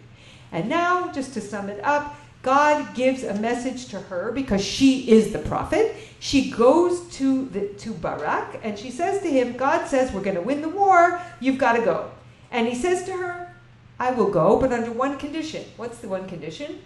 And 0.52 0.68
now, 0.68 1.10
just 1.10 1.32
to 1.32 1.40
sum 1.40 1.70
it 1.70 1.82
up, 1.82 2.14
God 2.42 2.94
gives 2.94 3.22
a 3.22 3.32
message 3.32 3.86
to 3.88 3.98
her 3.98 4.30
because 4.32 4.62
she 4.62 5.10
is 5.10 5.32
the 5.32 5.38
prophet. 5.38 5.96
She 6.20 6.50
goes 6.50 7.08
to, 7.16 7.46
the, 7.46 7.68
to 7.68 7.94
Barak 7.94 8.60
and 8.62 8.78
she 8.78 8.90
says 8.90 9.22
to 9.22 9.30
him, 9.30 9.56
God 9.56 9.86
says, 9.86 10.12
We're 10.12 10.20
going 10.20 10.36
to 10.36 10.42
win 10.42 10.60
the 10.60 10.68
war. 10.68 11.22
You've 11.40 11.56
got 11.56 11.72
to 11.76 11.82
go. 11.82 12.10
And 12.50 12.68
he 12.68 12.74
says 12.74 13.04
to 13.04 13.12
her, 13.12 13.54
I 13.98 14.10
will 14.10 14.28
go, 14.28 14.60
but 14.60 14.70
under 14.70 14.92
one 14.92 15.16
condition. 15.16 15.64
What's 15.78 15.98
the 15.98 16.08
one 16.08 16.28
condition? 16.28 16.80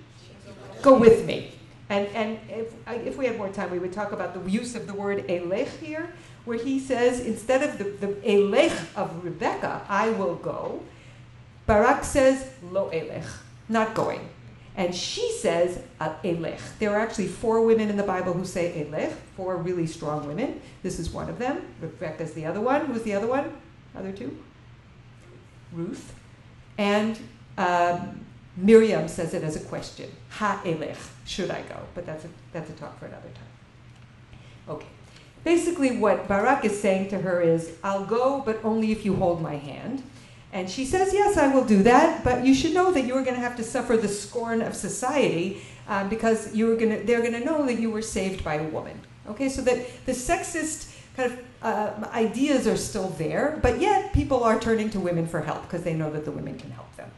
Go 0.82 0.96
with 0.96 1.26
me. 1.26 1.55
And, 1.88 2.08
and 2.08 2.38
if, 2.48 2.74
if 2.88 3.16
we 3.16 3.26
had 3.26 3.38
more 3.38 3.48
time, 3.48 3.70
we 3.70 3.78
would 3.78 3.92
talk 3.92 4.12
about 4.12 4.34
the 4.34 4.50
use 4.50 4.74
of 4.74 4.86
the 4.86 4.94
word 4.94 5.26
elech 5.28 5.68
here, 5.78 6.12
where 6.44 6.58
he 6.58 6.80
says, 6.80 7.20
instead 7.20 7.62
of 7.62 7.78
the, 7.78 7.84
the 7.84 8.14
elech 8.22 8.94
of 8.96 9.24
Rebecca, 9.24 9.82
I 9.88 10.10
will 10.10 10.34
go, 10.34 10.82
Barak 11.66 12.04
says, 12.04 12.50
lo 12.70 12.90
elech, 12.90 13.26
not 13.68 13.94
going. 13.94 14.28
And 14.76 14.94
she 14.94 15.32
says, 15.32 15.80
Elech. 15.98 16.60
There 16.78 16.90
are 16.90 17.00
actually 17.00 17.28
four 17.28 17.62
women 17.62 17.88
in 17.88 17.96
the 17.96 18.02
Bible 18.02 18.34
who 18.34 18.44
say 18.44 18.86
Elech, 18.86 19.12
four 19.34 19.56
really 19.56 19.86
strong 19.86 20.26
women. 20.26 20.60
This 20.82 20.98
is 20.98 21.10
one 21.10 21.30
of 21.30 21.38
them. 21.38 21.62
Rebecca's 21.80 22.34
the 22.34 22.44
other 22.44 22.60
one. 22.60 22.84
Who's 22.84 23.02
the 23.02 23.14
other 23.14 23.26
one? 23.26 23.56
Other 23.96 24.12
two? 24.12 24.36
Ruth. 25.72 26.14
And 26.76 27.18
um, 27.56 28.25
Miriam 28.56 29.06
says 29.08 29.34
it 29.34 29.42
as 29.42 29.56
a 29.56 29.60
question. 29.60 30.10
Ha 30.30 30.60
Elech. 30.64 30.96
Should 31.26 31.50
I 31.50 31.62
go? 31.62 31.76
But 31.94 32.06
that's 32.06 32.24
a, 32.24 32.28
that's 32.52 32.70
a 32.70 32.72
talk 32.74 32.98
for 32.98 33.06
another 33.06 33.28
time. 33.28 34.38
Okay. 34.68 34.86
Basically, 35.44 35.98
what 35.98 36.26
Barak 36.26 36.64
is 36.64 36.80
saying 36.80 37.08
to 37.10 37.18
her 37.18 37.40
is, 37.40 37.76
I'll 37.84 38.04
go, 38.04 38.42
but 38.44 38.64
only 38.64 38.90
if 38.90 39.04
you 39.04 39.14
hold 39.14 39.40
my 39.40 39.56
hand. 39.56 40.02
And 40.52 40.70
she 40.70 40.84
says, 40.84 41.12
Yes, 41.12 41.36
I 41.36 41.54
will 41.54 41.64
do 41.64 41.82
that, 41.82 42.24
but 42.24 42.44
you 42.44 42.54
should 42.54 42.72
know 42.72 42.90
that 42.92 43.04
you're 43.04 43.22
going 43.22 43.34
to 43.34 43.40
have 43.40 43.56
to 43.56 43.62
suffer 43.62 43.96
the 43.96 44.08
scorn 44.08 44.62
of 44.62 44.74
society 44.74 45.60
um, 45.88 46.08
because 46.08 46.54
you're 46.54 46.76
gonna, 46.76 47.00
they're 47.00 47.20
going 47.20 47.32
to 47.32 47.44
know 47.44 47.66
that 47.66 47.78
you 47.78 47.90
were 47.90 48.02
saved 48.02 48.42
by 48.42 48.54
a 48.54 48.64
woman. 48.68 48.98
Okay, 49.28 49.48
so 49.48 49.60
that 49.62 50.06
the 50.06 50.12
sexist 50.12 50.94
kind 51.16 51.32
of 51.32 51.38
uh, 51.62 52.08
ideas 52.12 52.66
are 52.66 52.76
still 52.76 53.08
there, 53.10 53.58
but 53.62 53.80
yet 53.80 54.12
people 54.12 54.44
are 54.44 54.58
turning 54.58 54.88
to 54.90 55.00
women 55.00 55.26
for 55.26 55.40
help 55.40 55.62
because 55.62 55.82
they 55.82 55.94
know 55.94 56.10
that 56.10 56.24
the 56.24 56.30
women 56.30 56.58
can 56.58 56.70
help 56.70 56.94
them. 56.96 57.10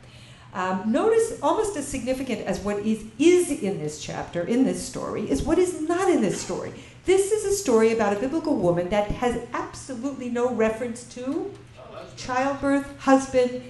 Um, 0.55 0.91
notice 0.91 1.39
almost 1.43 1.77
as 1.77 1.87
significant 1.87 2.41
as 2.43 2.59
what 2.61 2.79
is, 2.79 3.05
is 3.19 3.51
in 3.51 3.79
this 3.79 4.01
chapter, 4.01 4.43
in 4.43 4.65
this 4.65 4.83
story, 4.83 5.31
is 5.31 5.43
what 5.43 5.59
is 5.59 5.81
not 5.83 6.09
in 6.09 6.23
this 6.23 6.41
story. 6.41 6.73
This 7.05 7.33
is 7.33 7.45
a 7.45 7.53
story 7.53 7.93
about 7.93 8.17
a 8.17 8.19
biblical 8.19 8.57
woman 8.57 8.89
that 8.91 9.11
has 9.11 9.41
absolutely 9.53 10.31
no 10.31 10.53
reference 10.53 11.05
to 11.15 11.53
childbirth, 12.17 12.99
husband. 12.99 13.63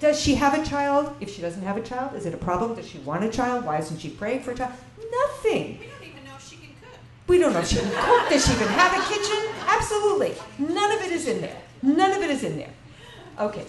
Does 0.00 0.20
she 0.20 0.34
have 0.34 0.54
a 0.54 0.64
child? 0.64 1.14
If 1.20 1.30
she 1.30 1.42
doesn't 1.42 1.62
have 1.62 1.76
a 1.76 1.82
child, 1.82 2.14
is 2.14 2.26
it 2.26 2.34
a 2.34 2.36
problem? 2.36 2.74
Does 2.74 2.86
she 2.86 2.98
want 2.98 3.24
a 3.24 3.28
child? 3.28 3.64
Why 3.64 3.78
isn't 3.78 4.00
she 4.00 4.10
praying 4.10 4.42
for 4.42 4.52
a 4.52 4.56
child? 4.56 4.72
Nothing. 4.98 5.78
We 5.78 5.86
don't 5.86 6.10
even 6.10 6.24
know 6.24 6.34
if 6.36 6.48
she 6.48 6.56
can 6.56 6.70
cook. 6.80 6.98
We 7.26 7.38
don't 7.38 7.52
know 7.52 7.60
if 7.60 7.68
she 7.68 7.76
can 7.76 7.90
cook. 7.90 8.28
Does 8.28 8.46
she 8.46 8.52
even 8.52 8.68
have 8.68 8.92
a 8.92 9.12
kitchen? 9.12 9.54
Absolutely. 9.66 10.34
None 10.58 10.92
of 10.92 11.00
it 11.00 11.12
is 11.12 11.28
in 11.28 11.40
there. 11.40 11.56
None 11.82 12.12
of 12.12 12.22
it 12.22 12.30
is 12.30 12.44
in 12.44 12.56
there. 12.56 12.70
Okay. 13.38 13.64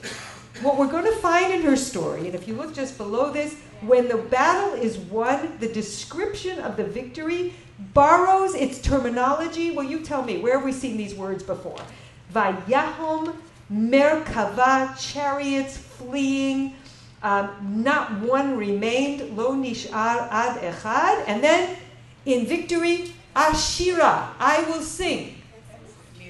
What 0.61 0.77
we're 0.77 0.87
going 0.87 1.05
to 1.05 1.15
find 1.17 1.53
in 1.53 1.61
her 1.63 1.75
story, 1.75 2.27
and 2.27 2.35
if 2.35 2.47
you 2.47 2.55
look 2.55 2.73
just 2.73 2.97
below 2.97 3.31
this, 3.31 3.55
when 3.81 4.07
the 4.07 4.17
battle 4.17 4.73
is 4.73 4.97
won, 4.97 5.57
the 5.59 5.67
description 5.67 6.59
of 6.59 6.77
the 6.77 6.85
victory 6.85 7.53
borrows 7.93 8.55
its 8.55 8.79
terminology. 8.79 9.71
Well, 9.71 9.85
you 9.85 9.99
tell 9.99 10.23
me, 10.23 10.37
where 10.37 10.55
have 10.55 10.63
we 10.65 10.71
seen 10.71 10.95
these 10.95 11.13
words 11.13 11.43
before? 11.43 11.77
Vayahom, 12.33 13.35
Merkava, 13.71 14.97
chariots 14.97 15.77
fleeing. 15.77 16.73
Um, 17.21 17.83
not 17.83 18.21
one 18.21 18.55
remained, 18.55 19.35
lo 19.35 19.53
nishar 19.53 20.27
ad 20.31 20.61
echad. 20.61 21.23
And 21.27 21.43
then 21.43 21.77
in 22.25 22.45
victory, 22.45 23.13
Ashira, 23.35 24.29
I 24.39 24.63
will 24.69 24.81
sing. 24.81 25.34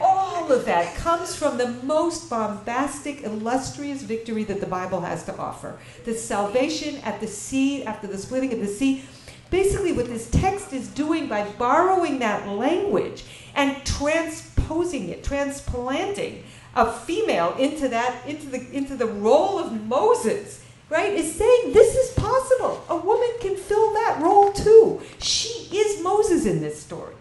All 0.02 0.52
of 0.52 0.66
that 0.66 0.96
comes 0.96 1.36
from 1.36 1.58
the 1.58 1.70
most 1.84 2.30
bombastic, 2.30 3.24
illustrious 3.24 4.02
victory 4.02 4.44
that 4.46 4.60
the 4.60 4.66
Bible 4.66 5.02
has 5.02 5.24
to 5.26 5.38
offer. 5.38 5.78
The 6.04 6.14
salvation 6.14 6.98
at 6.98 7.20
the 7.20 7.28
sea, 7.28 7.84
after 7.84 8.08
the 8.08 8.18
splitting 8.18 8.54
of 8.54 8.60
the 8.60 8.68
sea. 8.68 9.04
Basically, 9.52 9.92
what 9.92 10.08
this 10.08 10.30
text 10.30 10.74
is 10.74 10.88
doing 10.88 11.28
by 11.28 11.48
borrowing 11.52 12.20
that 12.20 12.48
language 12.48 13.24
and 13.54 13.86
transposing 13.86 15.10
it, 15.10 15.24
transplanting 15.24 16.44
a 16.76 16.92
female 16.92 17.56
into 17.58 17.88
that, 17.88 18.28
into 18.28 18.48
the, 18.48 18.70
into 18.72 18.96
the 18.96 19.06
role 19.06 19.58
of 19.58 19.72
Moses, 19.86 20.64
right, 20.90 21.14
is 21.14 21.34
saying 21.36 21.74
this 21.74 21.96
is 21.96 22.14
possible. 22.16 22.84
A 22.90 22.98
woman 22.98 23.30
can 23.40 23.56
fill 23.56 23.94
that 23.94 24.20
role 24.22 24.52
too. 24.52 25.02
She 25.22 25.70
is 25.78 26.04
Moses 26.04 26.46
in 26.46 26.60
this 26.60 26.82
story, 26.82 27.16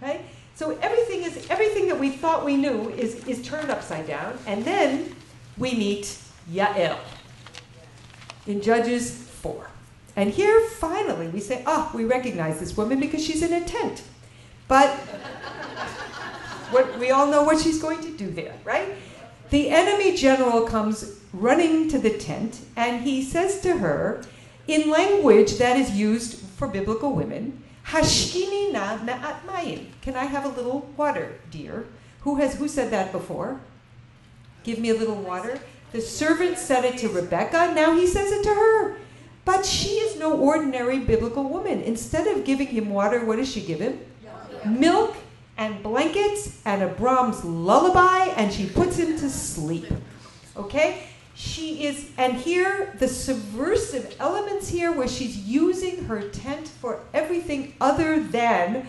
right? 0.00 0.20
So 0.54 0.78
everything 0.80 1.24
is 1.24 1.46
everything 1.50 1.88
that 1.88 1.98
we 1.98 2.10
thought 2.10 2.44
we 2.44 2.56
knew 2.56 2.90
is, 2.90 3.26
is 3.26 3.46
turned 3.46 3.70
upside 3.70 4.06
down, 4.06 4.38
and 4.46 4.64
then 4.64 5.14
we 5.58 5.74
meet 5.74 6.16
Yael 6.50 6.98
in 8.46 8.60
Judges 8.60 9.10
4. 9.10 9.70
And 10.16 10.30
here 10.30 10.60
finally 10.78 11.28
we 11.28 11.40
say, 11.40 11.62
oh, 11.66 11.90
we 11.94 12.04
recognize 12.04 12.60
this 12.60 12.76
woman 12.76 13.00
because 13.00 13.24
she's 13.24 13.42
in 13.42 13.52
a 13.52 13.64
tent. 13.64 14.04
But 14.68 14.90
what, 16.70 16.98
we 16.98 17.10
all 17.10 17.26
know 17.26 17.42
what 17.42 17.60
she's 17.60 17.80
going 17.80 18.00
to 18.02 18.10
do 18.16 18.30
there, 18.30 18.54
right? 18.64 18.94
The 19.50 19.70
enemy 19.70 20.16
general 20.16 20.62
comes 20.62 21.20
running 21.32 21.88
to 21.90 21.98
the 21.98 22.16
tent 22.16 22.60
and 22.76 23.02
he 23.02 23.22
says 23.22 23.60
to 23.62 23.78
her, 23.78 24.24
in 24.66 24.88
language 24.88 25.58
that 25.58 25.76
is 25.76 25.90
used 25.90 26.38
for 26.38 26.68
biblical 26.68 27.12
women, 27.12 27.62
Hashkini 27.86 28.72
na 28.72 28.98
ma'at 28.98 29.44
mayim. 29.46 29.86
Can 30.00 30.16
I 30.16 30.24
have 30.24 30.44
a 30.44 30.48
little 30.48 30.90
water, 30.96 31.38
dear? 31.50 31.86
Who 32.20 32.36
has 32.36 32.54
who 32.54 32.68
said 32.68 32.90
that 32.90 33.12
before? 33.12 33.60
Give 34.62 34.78
me 34.78 34.90
a 34.90 34.94
little 34.94 35.16
water. 35.16 35.60
The 35.92 36.00
servant 36.00 36.58
said 36.58 36.84
it 36.84 36.98
to 36.98 37.08
Rebecca. 37.08 37.72
Now 37.74 37.94
he 37.94 38.06
says 38.06 38.32
it 38.32 38.42
to 38.44 38.54
her. 38.54 38.96
But 39.44 39.66
she 39.66 39.96
is 40.00 40.18
no 40.18 40.36
ordinary 40.36 40.98
biblical 40.98 41.44
woman. 41.44 41.82
Instead 41.82 42.26
of 42.26 42.44
giving 42.44 42.68
him 42.68 42.88
water, 42.90 43.24
what 43.24 43.36
does 43.36 43.52
she 43.52 43.60
give 43.60 43.80
him? 43.80 44.00
Milk 44.66 45.14
and 45.58 45.82
blankets 45.82 46.60
and 46.64 46.82
a 46.82 46.88
Brahms 46.88 47.44
lullaby, 47.44 48.32
and 48.36 48.52
she 48.52 48.66
puts 48.66 48.96
him 48.96 49.18
to 49.18 49.28
sleep. 49.28 49.86
Okay? 50.56 51.06
She 51.34 51.84
is, 51.86 52.10
and 52.16 52.34
here, 52.34 52.94
the 52.98 53.08
subversive 53.08 54.14
elements 54.20 54.68
here, 54.68 54.92
where 54.92 55.08
she's 55.08 55.36
using 55.36 56.04
her 56.04 56.28
tent 56.28 56.68
for 56.68 57.00
everything 57.12 57.74
other 57.80 58.20
than 58.20 58.86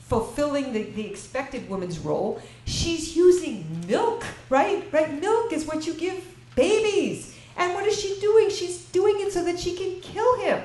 fulfilling 0.00 0.72
the, 0.72 0.84
the 0.84 1.06
expected 1.06 1.68
woman's 1.68 1.98
role. 1.98 2.42
She's 2.66 3.16
using 3.16 3.84
milk, 3.86 4.24
right? 4.48 4.86
Right? 4.92 5.20
Milk 5.20 5.52
is 5.52 5.66
what 5.66 5.86
you 5.86 5.94
give 5.94 6.24
babies. 6.54 7.34
And 7.56 7.74
what 7.74 7.86
is 7.86 7.98
she 7.98 8.18
doing? 8.20 8.50
She's 8.50 8.84
doing 8.86 9.16
it 9.20 9.32
so 9.32 9.44
that 9.44 9.58
she 9.58 9.74
can 9.74 10.00
kill 10.00 10.38
him, 10.40 10.62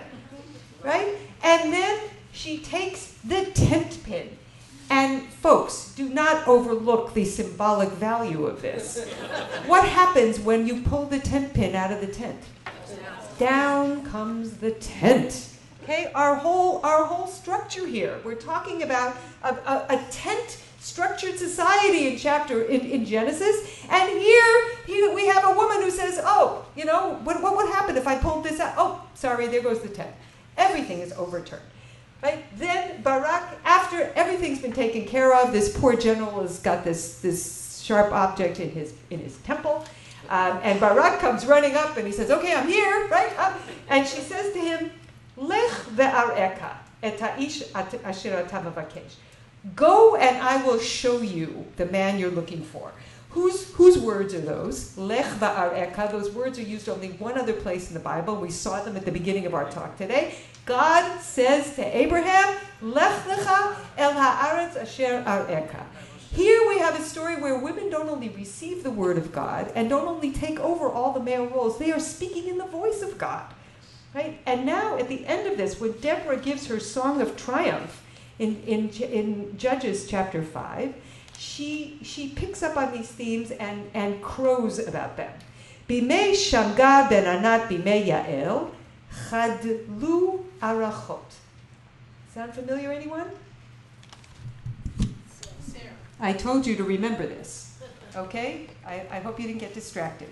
right? 0.83 1.15
And 1.43 1.73
then 1.73 1.99
she 2.31 2.59
takes 2.59 3.13
the 3.23 3.45
tent 3.45 3.97
pin. 4.03 4.37
And 4.93 5.23
folks, 5.23 5.91
do 5.95 6.07
not 6.07 6.47
overlook 6.47 7.15
the 7.15 7.25
symbolic 7.25 7.89
value 7.89 8.45
of 8.45 8.61
this. 8.61 9.03
what 9.65 9.87
happens 9.87 10.39
when 10.39 10.67
you 10.67 10.83
pull 10.83 11.07
the 11.07 11.17
tent 11.17 11.51
pin 11.55 11.73
out 11.73 11.91
of 11.91 11.99
the 11.99 12.05
tent? 12.05 12.39
Down 13.39 14.05
comes 14.05 14.57
the 14.57 14.69
tent. 14.69 15.49
Okay, 15.81 16.11
our 16.13 16.35
whole 16.35 16.79
our 16.85 17.05
whole 17.05 17.25
structure 17.25 17.87
here. 17.87 18.19
We're 18.23 18.35
talking 18.35 18.83
about 18.83 19.17
a, 19.43 19.55
a, 19.55 19.85
a 19.89 20.05
tent 20.11 20.61
structured 20.79 21.39
society 21.39 22.09
in 22.09 22.19
chapter 22.19 22.61
in, 22.61 22.81
in 22.81 23.03
Genesis, 23.03 23.83
and 23.89 24.11
here, 24.11 24.53
here 24.85 25.15
we 25.15 25.25
have 25.25 25.43
a 25.43 25.55
woman 25.55 25.81
who 25.81 25.89
says, 25.89 26.21
"Oh, 26.23 26.65
you 26.75 26.85
know, 26.85 27.19
what, 27.23 27.41
what 27.41 27.57
would 27.57 27.69
happen 27.69 27.97
if 27.97 28.05
I 28.05 28.15
pulled 28.19 28.43
this 28.43 28.59
out? 28.59 28.75
Oh, 28.77 29.01
sorry, 29.15 29.47
there 29.47 29.63
goes 29.63 29.81
the 29.81 29.89
tent. 29.89 30.13
Everything 30.55 30.99
is 30.99 31.11
overturned." 31.13 31.72
Right? 32.23 32.45
Then 32.57 33.01
Barak, 33.01 33.59
after 33.65 34.13
everything's 34.15 34.61
been 34.61 34.71
taken 34.71 35.05
care 35.05 35.35
of, 35.35 35.51
this 35.51 35.77
poor 35.77 35.97
general 35.97 36.41
has 36.41 36.57
got 36.59 36.85
this 36.85 37.19
this 37.19 37.81
sharp 37.83 38.13
object 38.13 38.61
in 38.61 38.71
his 38.71 38.93
in 39.09 39.19
his 39.19 39.35
temple. 39.39 39.83
Um, 40.29 40.57
and 40.63 40.79
Barak 40.79 41.19
comes 41.19 41.45
running 41.45 41.75
up 41.75 41.97
and 41.97 42.07
he 42.07 42.13
says, 42.13 42.31
Okay, 42.31 42.55
I'm 42.55 42.65
here, 42.65 43.09
right? 43.09 43.37
Um, 43.37 43.53
and 43.89 44.07
she 44.07 44.21
says 44.21 44.53
to 44.53 44.59
him, 44.59 44.89
Lech 45.35 45.69
ve'areka 45.97 46.77
et 47.03 47.19
ha'ish 47.19 47.63
asher. 47.75 48.47
Go 49.75 50.15
and 50.15 50.37
I 50.37 50.65
will 50.65 50.79
show 50.79 51.21
you 51.21 51.65
the 51.75 51.87
man 51.87 52.19
you're 52.19 52.31
looking 52.31 52.63
for. 52.63 52.93
Whose, 53.33 53.73
whose 53.73 53.97
words 53.97 54.35
are 54.35 54.41
those? 54.41 54.95
Lech 54.95 55.25
va'areka. 55.25 56.11
Those 56.11 56.31
words 56.31 56.59
are 56.59 56.63
used 56.63 56.87
only 56.87 57.09
one 57.13 57.35
other 57.35 57.53
place 57.53 57.87
in 57.87 57.95
the 57.95 57.99
Bible. 57.99 58.35
We 58.35 58.51
saw 58.51 58.83
them 58.83 58.95
at 58.95 59.05
the 59.05 59.11
beginning 59.11 59.47
of 59.47 59.55
our 59.55 59.69
talk 59.71 59.97
today. 59.97 60.35
God 60.67 61.19
says 61.19 61.75
to 61.75 61.97
Abraham, 61.97 62.59
Lech 62.81 63.23
lecha 63.25 63.75
el 63.97 64.13
haaretz 64.13 64.77
asher 64.77 65.23
areka. 65.25 65.83
Here 66.31 66.67
we 66.69 66.77
have 66.77 66.99
a 66.99 67.03
story 67.03 67.35
where 67.35 67.57
women 67.57 67.89
don't 67.89 68.07
only 68.07 68.29
receive 68.29 68.83
the 68.83 68.91
word 68.91 69.17
of 69.17 69.31
God 69.31 69.71
and 69.73 69.89
don't 69.89 70.07
only 70.07 70.31
take 70.31 70.59
over 70.59 70.87
all 70.87 71.11
the 71.11 71.19
male 71.19 71.47
roles, 71.47 71.79
they 71.79 71.91
are 71.91 71.99
speaking 71.99 72.47
in 72.47 72.59
the 72.59 72.65
voice 72.65 73.01
of 73.01 73.17
God. 73.17 73.51
Right? 74.13 74.39
And 74.45 74.63
now 74.63 74.97
at 74.97 75.07
the 75.07 75.25
end 75.25 75.47
of 75.47 75.57
this, 75.57 75.79
when 75.79 75.93
Deborah 75.93 76.37
gives 76.37 76.67
her 76.67 76.79
song 76.79 77.19
of 77.19 77.35
triumph 77.35 78.03
in, 78.37 78.61
in, 78.63 78.89
in 78.89 79.57
Judges 79.57 80.07
chapter 80.07 80.43
5, 80.43 80.93
she, 81.37 81.99
she 82.03 82.29
picks 82.29 82.63
up 82.63 82.77
on 82.77 82.91
these 82.91 83.09
themes 83.09 83.51
and, 83.51 83.89
and 83.93 84.21
crows 84.21 84.79
about 84.79 85.17
them. 85.17 85.31
Bimei 85.87 86.35
Shamgar 86.35 87.09
ben 87.09 87.25
Anat 87.25 87.69
bimei 87.69 88.07
Yael, 88.07 88.71
chadlu 89.29 90.43
arachot. 90.61 91.19
Sound 92.33 92.53
familiar, 92.53 92.91
anyone? 92.91 93.29
I 96.19 96.31
told 96.33 96.65
you 96.65 96.75
to 96.77 96.83
remember 96.83 97.27
this. 97.27 97.77
Okay? 98.15 98.67
I, 98.85 99.05
I 99.11 99.19
hope 99.19 99.39
you 99.39 99.47
didn't 99.47 99.59
get 99.59 99.73
distracted. 99.73 100.29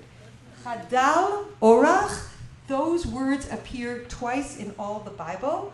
Chadal 0.63 1.47
orach 1.61 2.29
those 2.67 3.05
words 3.05 3.51
appear 3.51 4.05
twice 4.07 4.57
in 4.57 4.73
all 4.79 4.99
the 4.99 5.11
Bible. 5.11 5.73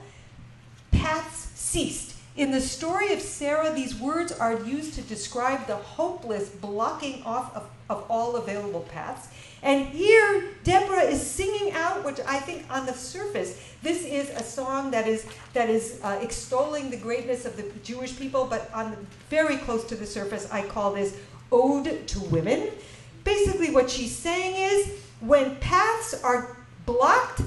Paths 0.91 1.51
ceased. 1.53 2.16
In 2.37 2.51
the 2.51 2.61
story 2.61 3.13
of 3.13 3.19
Sarah, 3.19 3.73
these 3.73 3.99
words 3.99 4.31
are 4.31 4.61
used 4.61 4.93
to 4.93 5.01
describe 5.01 5.65
the 5.65 5.75
hopeless 5.75 6.49
blocking 6.49 7.23
off 7.23 7.55
of, 7.55 7.67
of 7.89 8.05
all 8.11 8.35
available 8.35 8.81
paths. 8.81 9.27
And 9.63 9.87
here, 9.87 10.49
Deborah 10.63 11.01
is 11.01 11.19
singing 11.19 11.73
out, 11.73 12.05
which 12.05 12.19
I 12.27 12.37
think 12.37 12.63
on 12.69 12.85
the 12.85 12.93
surface, 12.93 13.59
this 13.81 14.05
is 14.05 14.29
a 14.29 14.43
song 14.43 14.91
that 14.91 15.07
is, 15.07 15.25
that 15.53 15.67
is 15.67 15.99
uh, 16.03 16.19
extolling 16.21 16.91
the 16.91 16.97
greatness 16.97 17.45
of 17.45 17.57
the 17.57 17.63
Jewish 17.83 18.15
people, 18.15 18.45
but 18.45 18.71
on 18.71 19.07
very 19.31 19.57
close 19.57 19.83
to 19.85 19.95
the 19.95 20.05
surface, 20.05 20.47
I 20.51 20.61
call 20.61 20.93
this 20.93 21.17
Ode 21.51 22.07
to 22.07 22.19
Women. 22.19 22.69
Basically, 23.23 23.71
what 23.71 23.89
she's 23.89 24.15
saying 24.15 24.55
is 24.57 24.91
when 25.21 25.55
paths 25.55 26.13
are 26.23 26.55
blocked, 26.85 27.41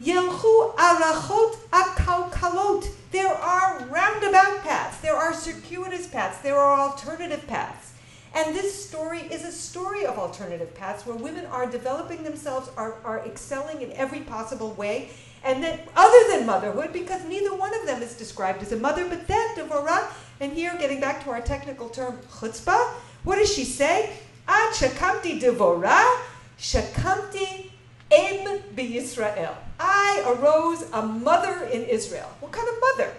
Yelchu 0.00 0.74
arachot 0.74 1.56
akalkalot. 1.70 2.86
There 3.12 3.32
are 3.32 3.86
roundabout 3.86 4.62
paths, 4.62 5.00
there 5.00 5.16
are 5.16 5.32
circuitous 5.32 6.06
paths, 6.06 6.42
there 6.42 6.58
are 6.58 6.78
alternative 6.80 7.46
paths. 7.46 7.94
And 8.34 8.54
this 8.54 8.88
story 8.88 9.20
is 9.20 9.44
a 9.44 9.52
story 9.52 10.04
of 10.04 10.18
alternative 10.18 10.74
paths 10.74 11.06
where 11.06 11.16
women 11.16 11.46
are 11.46 11.64
developing 11.64 12.22
themselves, 12.22 12.68
are, 12.76 12.96
are 13.04 13.24
excelling 13.24 13.80
in 13.80 13.92
every 13.92 14.20
possible 14.20 14.72
way. 14.74 15.08
And 15.42 15.64
then, 15.64 15.80
other 15.96 16.28
than 16.28 16.44
motherhood, 16.44 16.92
because 16.92 17.24
neither 17.24 17.54
one 17.54 17.72
of 17.72 17.86
them 17.86 18.02
is 18.02 18.14
described 18.14 18.60
as 18.60 18.72
a 18.72 18.76
mother, 18.76 19.08
but 19.08 19.26
then 19.26 19.56
Devorah, 19.56 20.08
and 20.40 20.52
here 20.52 20.76
getting 20.78 21.00
back 21.00 21.24
to 21.24 21.30
our 21.30 21.40
technical 21.40 21.88
term, 21.88 22.18
chutzpah, 22.30 22.92
what 23.24 23.36
does 23.36 23.54
she 23.54 23.64
say? 23.64 24.10
Ad 24.46 24.74
shakamti 24.74 25.40
Devorah, 25.40 26.20
shakamti 26.58 27.70
em 28.10 28.60
b'Yisrael. 28.74 29.54
I 29.78 30.22
arose 30.26 30.84
a 30.92 31.02
mother 31.02 31.64
in 31.72 31.84
Israel. 31.84 32.30
What 32.40 32.52
kind 32.52 32.68
of 32.68 32.74
mother? 32.80 33.12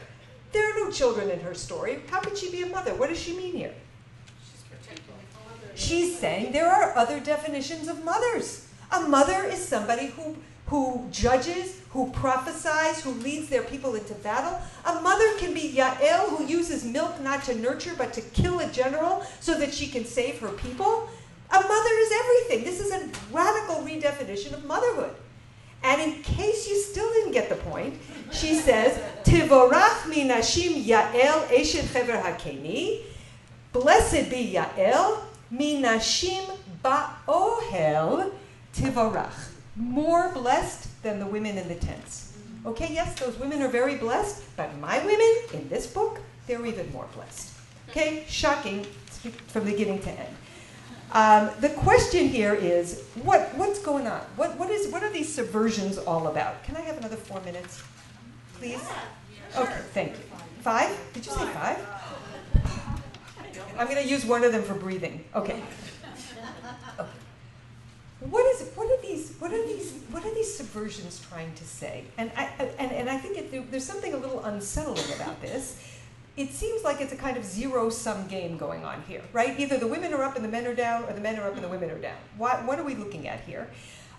There 0.54 0.72
are 0.72 0.86
no 0.86 0.92
children 0.92 1.30
in 1.30 1.40
her 1.42 1.54
story. 1.54 2.00
How 2.10 2.20
could 2.20 2.38
she 2.38 2.50
be 2.50 2.62
a 2.64 2.68
mother? 2.68 2.94
What 2.96 3.10
does 3.10 3.20
she 3.20 3.36
mean 3.36 3.54
here? 3.54 3.74
She's 5.76 6.18
saying 6.18 6.54
there 6.54 6.72
are 6.72 6.98
other 6.98 7.20
definitions 7.20 7.88
of 7.88 8.04
mothers. 8.04 8.68
A 8.92 9.02
mother 9.02 9.44
is 9.44 9.64
somebody 9.64 10.08
who, 10.08 10.36
who 10.68 11.08
judges, 11.12 11.82
who 11.92 12.10
prophesies, 12.12 13.04
who 13.04 13.12
leads 13.12 13.50
their 13.50 13.62
people 13.62 13.94
into 13.94 14.14
battle. 14.16 14.60
A 14.86 15.02
mother 15.02 15.38
can 15.38 15.54
be 15.54 15.74
Yael, 15.74 16.30
who 16.30 16.46
uses 16.46 16.84
milk 16.84 17.22
not 17.22 17.44
to 17.44 17.56
nurture 17.56 17.94
but 17.98 18.14
to 18.14 18.22
kill 18.22 18.60
a 18.60 18.68
general 18.68 19.24
so 19.40 19.54
that 19.60 19.74
she 19.74 19.88
can 19.88 20.06
save 20.06 20.40
her 20.40 20.50
people. 20.50 21.10
A 21.50 21.60
mother 21.60 21.94
is 22.00 22.12
everything. 22.12 22.64
This 22.64 22.80
is 22.80 22.92
a 22.92 23.10
radical 23.32 23.78
redefinition 23.78 24.54
of 24.54 24.66
motherhood. 24.66 25.16
And 25.84 26.02
in 26.02 26.24
case 26.24 26.68
you 26.68 26.80
still 26.82 27.08
didn't 27.14 27.32
get 27.32 27.50
the 27.50 27.56
point, 27.56 27.96
she 28.32 28.56
says, 28.56 29.00
Tivorach 29.24 30.02
minashim 30.12 30.84
Yael 30.84 31.48
eshet 31.48 31.94
chever 31.94 32.18
hakeni. 32.18 33.04
Blessed 33.72 34.30
be 34.30 34.54
Yael 34.56 35.20
minashim 35.54 36.58
ba'ohel 36.84 38.32
tivorach. 38.74 39.52
More 39.76 40.32
blessed 40.34 41.02
than 41.04 41.20
the 41.20 41.28
women 41.28 41.58
in 41.58 41.68
the 41.68 41.76
tents. 41.76 42.34
Okay, 42.66 42.92
yes, 42.92 43.18
those 43.20 43.38
women 43.40 43.62
are 43.62 43.70
very 43.70 43.96
blessed, 43.96 44.44
but 44.58 44.76
my 44.80 44.98
women 45.06 45.32
in 45.54 45.70
this 45.70 45.88
book, 45.88 46.20
they're 46.48 46.66
even 46.66 46.92
more 46.92 47.08
blessed. 47.14 47.54
Okay, 47.90 48.26
shocking 48.28 48.86
from 49.48 49.64
beginning 49.64 50.00
to 50.02 50.10
end. 50.10 50.36
Um, 51.14 51.50
the 51.62 51.70
question 51.70 52.28
here 52.28 52.54
is 52.54 53.04
what, 53.24 53.56
what's 53.56 53.80
going 53.80 54.08
on? 54.08 54.22
What, 54.36 54.58
what, 54.58 54.70
is, 54.70 54.92
what 54.92 55.04
are 55.04 55.12
these 55.12 55.36
subversions 55.36 55.98
all 56.06 56.28
about? 56.28 56.64
Can 56.64 56.76
I 56.76 56.82
have 56.82 56.98
another 56.98 57.16
four 57.16 57.42
minutes, 57.42 57.82
please? 58.56 58.84
Okay, 59.56 59.80
thank 59.94 60.12
you. 60.12 60.24
Five? 60.62 60.90
Did 61.14 61.26
you 61.26 61.32
say 61.32 61.48
five? 61.48 61.78
I'm 63.78 63.88
going 63.88 64.02
to 64.04 64.08
use 64.08 64.26
one 64.26 64.44
of 64.44 64.52
them 64.52 64.64
for 64.64 64.74
breathing. 64.74 65.24
Okay. 65.34 65.62
okay. 67.00 67.10
What 68.20 68.44
is 68.56 68.72
what 68.74 68.90
are 68.90 69.02
these 69.04 69.36
what 69.38 69.54
are 69.54 69.68
these 69.68 69.94
what 70.10 70.26
are 70.26 70.34
these 70.34 70.60
subversions 70.60 71.30
trying 71.30 71.54
to 71.54 71.64
say? 71.64 72.06
And 72.18 72.32
I 72.36 72.46
and, 72.80 72.92
and 72.92 73.10
I 73.10 73.18
think 73.18 73.38
it, 73.38 73.72
there's 73.72 73.86
something 73.86 74.12
a 74.12 74.18
little 74.18 74.44
unsettling 74.44 75.14
about 75.16 75.40
this 75.40 75.80
it 76.38 76.54
seems 76.54 76.84
like 76.84 77.02
it's 77.02 77.12
a 77.12 77.18
kind 77.18 77.36
of 77.36 77.44
zero 77.44 77.90
sum 77.90 78.28
game 78.28 78.58
going 78.58 78.86
on 78.86 79.02
here, 79.08 79.24
right? 79.34 79.60
Either 79.60 79.80
the 79.80 79.88
women 79.88 80.14
are 80.14 80.24
up 80.24 80.36
and 80.36 80.46
the 80.46 80.50
men 80.50 80.68
are 80.68 80.76
down, 80.76 81.04
or 81.06 81.14
the 81.14 81.20
men 81.20 81.40
are 81.40 81.48
up 81.48 81.56
and 81.56 81.64
the 81.64 81.68
women 81.68 81.90
are 81.90 81.98
down. 81.98 82.16
What, 82.38 82.64
what 82.66 82.78
are 82.78 82.84
we 82.84 82.94
looking 82.94 83.28
at 83.28 83.42
here? 83.42 83.68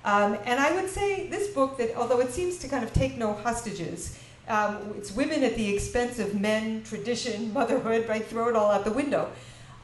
Um, 0.05 0.37
and 0.45 0.59
I 0.59 0.73
would 0.73 0.91
say 0.91 1.29
this 1.29 1.49
book, 1.55 1.79
that 1.79 1.95
although 1.95 2.19
it 2.21 2.33
seems 2.33 2.59
to 2.59 2.69
kind 2.69 2.83
of 2.83 2.93
take 2.93 3.17
no 3.17 3.35
hostages, 3.35 4.19
um, 4.49 4.95
it's 4.97 5.13
women 5.13 5.45
at 5.45 5.55
the 5.55 5.73
expense 5.73 6.19
of 6.19 6.41
men, 6.41 6.83
tradition, 6.83 7.53
motherhood, 7.55 8.09
right? 8.09 8.27
Throw 8.27 8.49
it 8.49 8.57
all 8.57 8.73
out 8.73 8.85
the 8.85 8.93
window. 8.93 9.31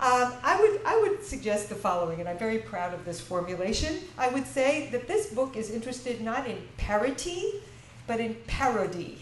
Um, 0.00 0.32
I, 0.42 0.60
would, 0.60 0.80
I 0.84 1.00
would 1.00 1.24
suggest 1.24 1.68
the 1.68 1.76
following, 1.76 2.18
and 2.18 2.28
I'm 2.28 2.36
very 2.36 2.58
proud 2.58 2.92
of 2.94 3.04
this 3.04 3.20
formulation. 3.20 4.00
I 4.18 4.28
would 4.28 4.46
say 4.46 4.88
that 4.90 5.06
this 5.06 5.32
book 5.32 5.56
is 5.56 5.70
interested 5.70 6.20
not 6.20 6.48
in 6.48 6.58
parity, 6.78 7.62
but 8.08 8.18
in 8.18 8.34
parody 8.48 9.20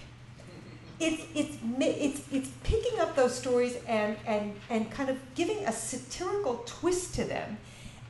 it's, 1.03 1.23
it's, 1.35 1.57
it's, 1.81 2.23
it's 2.31 2.51
picking 2.63 3.01
up 3.01 3.17
those 3.17 3.37
stories 3.37 3.77
and, 3.89 4.17
and, 4.27 4.55
and 4.71 4.91
kind 4.91 5.11
of 5.11 5.19
giving 5.35 5.59
a 5.67 5.73
satirical 5.73 6.63
twist 6.65 7.15
to 7.17 7.25
them. 7.25 7.59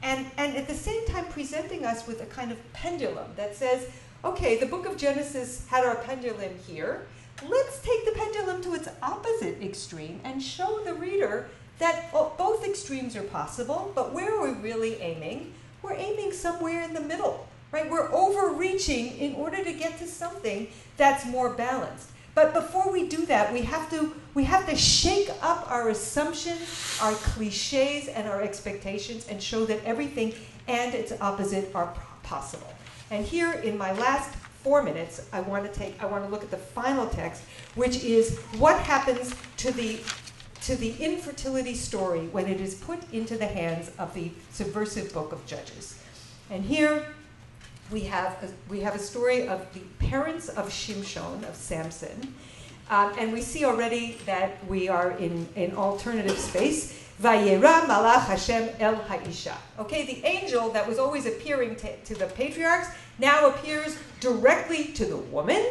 And, 0.02 0.26
and 0.36 0.56
at 0.56 0.68
the 0.68 0.74
same 0.74 1.06
time 1.06 1.24
presenting 1.26 1.86
us 1.86 2.06
with 2.06 2.20
a 2.22 2.26
kind 2.26 2.52
of 2.52 2.72
pendulum 2.72 3.30
that 3.36 3.56
says, 3.56 3.88
okay, 4.24 4.58
the 4.58 4.66
book 4.66 4.86
of 4.86 4.96
Genesis 4.96 5.66
had 5.68 5.84
our 5.84 5.96
pendulum 5.96 6.52
here. 6.66 7.06
Let's 7.48 7.80
take 7.80 8.04
the 8.04 8.12
pendulum 8.12 8.62
to 8.62 8.74
its 8.74 8.88
opposite 9.02 9.62
extreme 9.62 10.20
and 10.24 10.42
show 10.42 10.80
the 10.84 10.94
reader 10.94 11.48
that 11.78 12.12
both 12.12 12.64
extremes 12.64 13.16
are 13.16 13.22
possible, 13.22 13.90
but 13.94 14.12
where 14.12 14.38
are 14.38 14.52
we 14.52 14.60
really 14.60 15.00
aiming? 15.00 15.54
We're 15.82 15.94
aiming 15.94 16.32
somewhere 16.32 16.82
in 16.82 16.94
the 16.94 17.00
middle, 17.00 17.48
right? 17.72 17.90
We're 17.90 18.12
overreaching 18.12 19.16
in 19.18 19.34
order 19.34 19.64
to 19.64 19.72
get 19.72 19.98
to 19.98 20.06
something 20.06 20.68
that's 20.96 21.26
more 21.26 21.54
balanced. 21.54 22.11
But 22.34 22.54
before 22.54 22.90
we 22.90 23.06
do 23.08 23.26
that, 23.26 23.52
we 23.52 23.62
have 23.62 23.90
to 23.90 24.14
we 24.34 24.44
have 24.44 24.66
to 24.68 24.76
shake 24.76 25.30
up 25.42 25.70
our 25.70 25.90
assumptions, 25.90 26.98
our 27.02 27.12
cliches, 27.12 28.08
and 28.08 28.26
our 28.26 28.40
expectations, 28.40 29.26
and 29.28 29.42
show 29.42 29.66
that 29.66 29.84
everything 29.84 30.34
and 30.66 30.94
its 30.94 31.12
opposite 31.20 31.70
are 31.74 31.94
possible. 32.22 32.72
And 33.10 33.26
here, 33.26 33.52
in 33.52 33.76
my 33.76 33.92
last 33.92 34.34
four 34.62 34.82
minutes, 34.82 35.28
I 35.32 35.40
want 35.40 35.70
to 35.70 35.78
take 35.78 36.02
I 36.02 36.06
want 36.06 36.24
to 36.24 36.30
look 36.30 36.42
at 36.42 36.50
the 36.50 36.56
final 36.56 37.06
text, 37.06 37.42
which 37.74 38.02
is 38.02 38.38
what 38.58 38.78
happens 38.78 39.34
to 39.58 39.70
the 39.72 40.00
to 40.62 40.76
the 40.76 40.94
infertility 41.00 41.74
story 41.74 42.28
when 42.28 42.46
it 42.46 42.60
is 42.60 42.76
put 42.76 43.12
into 43.12 43.36
the 43.36 43.46
hands 43.46 43.90
of 43.98 44.14
the 44.14 44.30
subversive 44.52 45.12
book 45.12 45.32
of 45.32 45.44
Judges. 45.44 45.98
And 46.50 46.64
here 46.64 47.06
we 47.92 48.00
have 48.00 48.42
a, 48.42 48.70
we 48.70 48.80
have 48.80 48.94
a 48.94 48.98
story 48.98 49.46
of 49.46 49.66
the 49.74 49.80
parents 49.98 50.48
of 50.48 50.68
Shimshon, 50.68 51.46
of 51.48 51.54
Samson. 51.54 52.34
Um, 52.90 53.12
and 53.18 53.32
we 53.32 53.42
see 53.42 53.64
already 53.64 54.18
that 54.26 54.66
we 54.66 54.88
are 54.88 55.12
in, 55.12 55.48
in 55.54 55.74
alternative 55.76 56.38
space. 56.38 56.98
Vayera 57.22 57.82
malach 57.82 58.24
Hashem 58.24 58.70
el 58.80 58.96
ha'isha. 58.96 59.54
Okay, 59.78 60.06
the 60.06 60.26
angel 60.26 60.70
that 60.70 60.88
was 60.88 60.98
always 60.98 61.26
appearing 61.26 61.76
to, 61.76 61.96
to 62.04 62.14
the 62.14 62.26
patriarchs 62.26 62.88
now 63.18 63.48
appears 63.48 63.96
directly 64.20 64.86
to 64.94 65.04
the 65.04 65.16
woman 65.16 65.64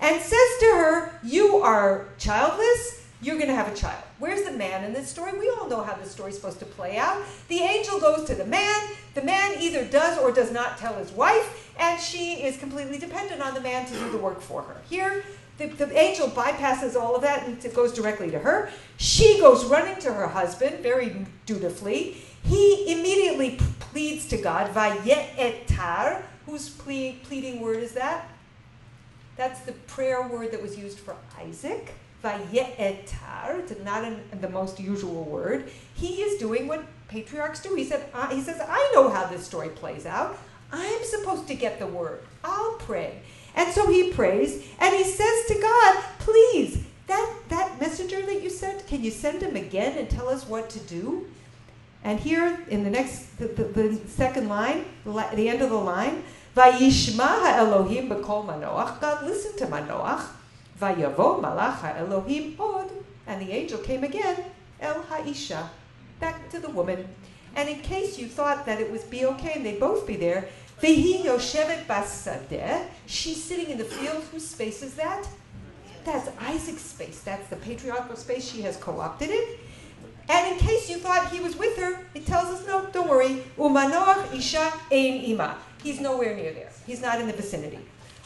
and 0.00 0.20
says 0.20 0.48
to 0.60 0.66
her, 0.66 1.18
You 1.22 1.56
are 1.58 2.08
childless, 2.18 3.06
you're 3.20 3.36
going 3.36 3.48
to 3.48 3.54
have 3.54 3.72
a 3.72 3.74
child. 3.74 4.02
Where's 4.18 4.42
the 4.42 4.52
man 4.52 4.84
in 4.84 4.92
this 4.92 5.08
story? 5.08 5.36
We 5.36 5.48
all 5.50 5.68
know 5.68 5.82
how 5.82 5.94
the 5.94 6.08
story's 6.08 6.36
supposed 6.36 6.60
to 6.60 6.66
play 6.66 6.98
out. 6.98 7.22
The 7.48 7.58
angel 7.58 7.98
goes 7.98 8.26
to 8.26 8.34
the 8.34 8.44
man. 8.44 8.80
The 9.14 9.22
man 9.22 9.56
either 9.60 9.84
does 9.84 10.18
or 10.18 10.30
does 10.30 10.52
not 10.52 10.78
tell 10.78 10.94
his 10.94 11.10
wife, 11.10 11.67
and 11.78 12.00
she 12.00 12.34
is 12.34 12.56
completely 12.56 12.98
dependent 12.98 13.40
on 13.40 13.54
the 13.54 13.60
man 13.60 13.86
to 13.86 13.92
do 13.92 14.10
the 14.10 14.18
work 14.18 14.40
for 14.40 14.62
her. 14.62 14.80
Here, 14.88 15.24
the, 15.58 15.66
the 15.66 15.96
angel 15.96 16.28
bypasses 16.28 16.94
all 16.94 17.16
of 17.16 17.22
that 17.22 17.46
and 17.46 17.64
it 17.64 17.74
goes 17.74 17.92
directly 17.92 18.30
to 18.30 18.38
her. 18.38 18.70
She 18.96 19.40
goes 19.40 19.64
running 19.64 20.00
to 20.00 20.12
her 20.12 20.28
husband 20.28 20.80
very 20.80 21.26
dutifully. 21.46 22.22
He 22.44 22.92
immediately 22.92 23.58
pleads 23.80 24.26
to 24.28 24.36
God, 24.38 24.72
Vayet 24.72 25.36
etar. 25.36 26.22
Whose 26.46 26.70
ple- 26.70 27.14
pleading 27.24 27.60
word 27.60 27.82
is 27.82 27.92
that? 27.92 28.28
That's 29.36 29.60
the 29.60 29.72
prayer 29.72 30.26
word 30.26 30.50
that 30.52 30.62
was 30.62 30.76
used 30.78 30.98
for 30.98 31.14
Isaac. 31.38 31.94
Vayetar, 32.24 33.60
it's 33.60 33.78
not 33.84 34.02
an, 34.02 34.20
the 34.40 34.48
most 34.48 34.80
usual 34.80 35.24
word. 35.24 35.70
He 35.94 36.22
is 36.22 36.40
doing 36.40 36.66
what 36.66 36.84
patriarchs 37.06 37.62
do. 37.62 37.74
He 37.74 37.84
said, 37.84 38.08
uh, 38.12 38.28
he 38.28 38.40
says, 38.40 38.60
I 38.66 38.90
know 38.94 39.08
how 39.10 39.26
this 39.26 39.46
story 39.46 39.68
plays 39.68 40.06
out. 40.06 40.36
I'm 40.72 41.04
supposed 41.04 41.48
to 41.48 41.54
get 41.54 41.78
the 41.78 41.86
word. 41.86 42.20
I'll 42.44 42.74
pray. 42.74 43.20
And 43.54 43.72
so 43.72 43.90
he 43.90 44.12
prays, 44.12 44.64
and 44.78 44.94
he 44.94 45.04
says 45.04 45.46
to 45.48 45.60
God, 45.60 46.04
please, 46.18 46.84
that, 47.06 47.34
that 47.48 47.80
messenger 47.80 48.20
that 48.22 48.42
you 48.42 48.50
sent, 48.50 48.86
can 48.86 49.02
you 49.02 49.10
send 49.10 49.42
him 49.42 49.56
again 49.56 49.98
and 49.98 50.08
tell 50.08 50.28
us 50.28 50.46
what 50.46 50.70
to 50.70 50.78
do? 50.80 51.26
And 52.04 52.20
here 52.20 52.60
in 52.68 52.84
the 52.84 52.90
next, 52.90 53.38
the, 53.38 53.48
the, 53.48 53.64
the 53.64 54.08
second 54.08 54.48
line, 54.48 54.84
the 55.04 55.48
end 55.48 55.62
of 55.62 55.70
the 55.70 55.76
line, 55.76 56.22
Vayishma 56.54 57.18
ha'Elohim 57.18 58.08
b'kol 58.08 58.46
Manoach. 58.46 59.00
God 59.00 59.24
listened 59.24 59.58
to 59.58 59.66
Manoach. 59.66 60.26
Vayavo 60.80 61.40
malach 61.40 61.84
Elohim 61.96 62.56
od. 62.58 62.90
And 63.26 63.42
the 63.42 63.52
angel 63.52 63.78
came 63.78 64.04
again, 64.04 64.44
El 64.80 65.02
ha'isha, 65.02 65.68
back 66.20 66.48
to 66.50 66.60
the 66.60 66.70
woman. 66.70 67.08
And 67.58 67.68
in 67.68 67.80
case 67.80 68.20
you 68.20 68.28
thought 68.28 68.66
that 68.66 68.80
it 68.80 68.88
would 68.88 69.10
be 69.10 69.26
okay 69.26 69.54
and 69.56 69.66
they'd 69.66 69.80
both 69.80 70.06
be 70.06 70.14
there, 70.14 70.48
Vihi 70.80 71.24
yoshevet 71.24 71.86
basadeh. 71.86 72.84
She's 73.06 73.42
sitting 73.42 73.70
in 73.70 73.78
the 73.78 73.84
field. 73.84 74.22
Whose 74.30 74.46
space 74.46 74.80
is 74.80 74.94
that? 74.94 75.26
That's 76.04 76.28
Isaac's 76.38 76.82
space. 76.82 77.20
That's 77.22 77.48
the 77.48 77.56
patriarchal 77.56 78.14
space. 78.14 78.48
She 78.48 78.62
has 78.62 78.76
co-opted 78.76 79.30
it. 79.30 79.58
And 80.28 80.52
in 80.52 80.58
case 80.60 80.88
you 80.88 80.98
thought 80.98 81.32
he 81.32 81.40
was 81.40 81.56
with 81.56 81.76
her, 81.78 82.06
it 82.14 82.26
tells 82.26 82.46
us 82.46 82.64
no, 82.64 82.86
don't 82.92 83.08
worry. 83.08 83.42
Umanoach 83.58 84.32
isha 84.32 84.72
ein 84.92 85.24
ima. 85.24 85.58
He's 85.82 86.00
nowhere 86.00 86.36
near 86.36 86.52
there. 86.52 86.70
He's 86.86 87.02
not 87.02 87.20
in 87.20 87.26
the 87.26 87.32
vicinity. 87.32 87.80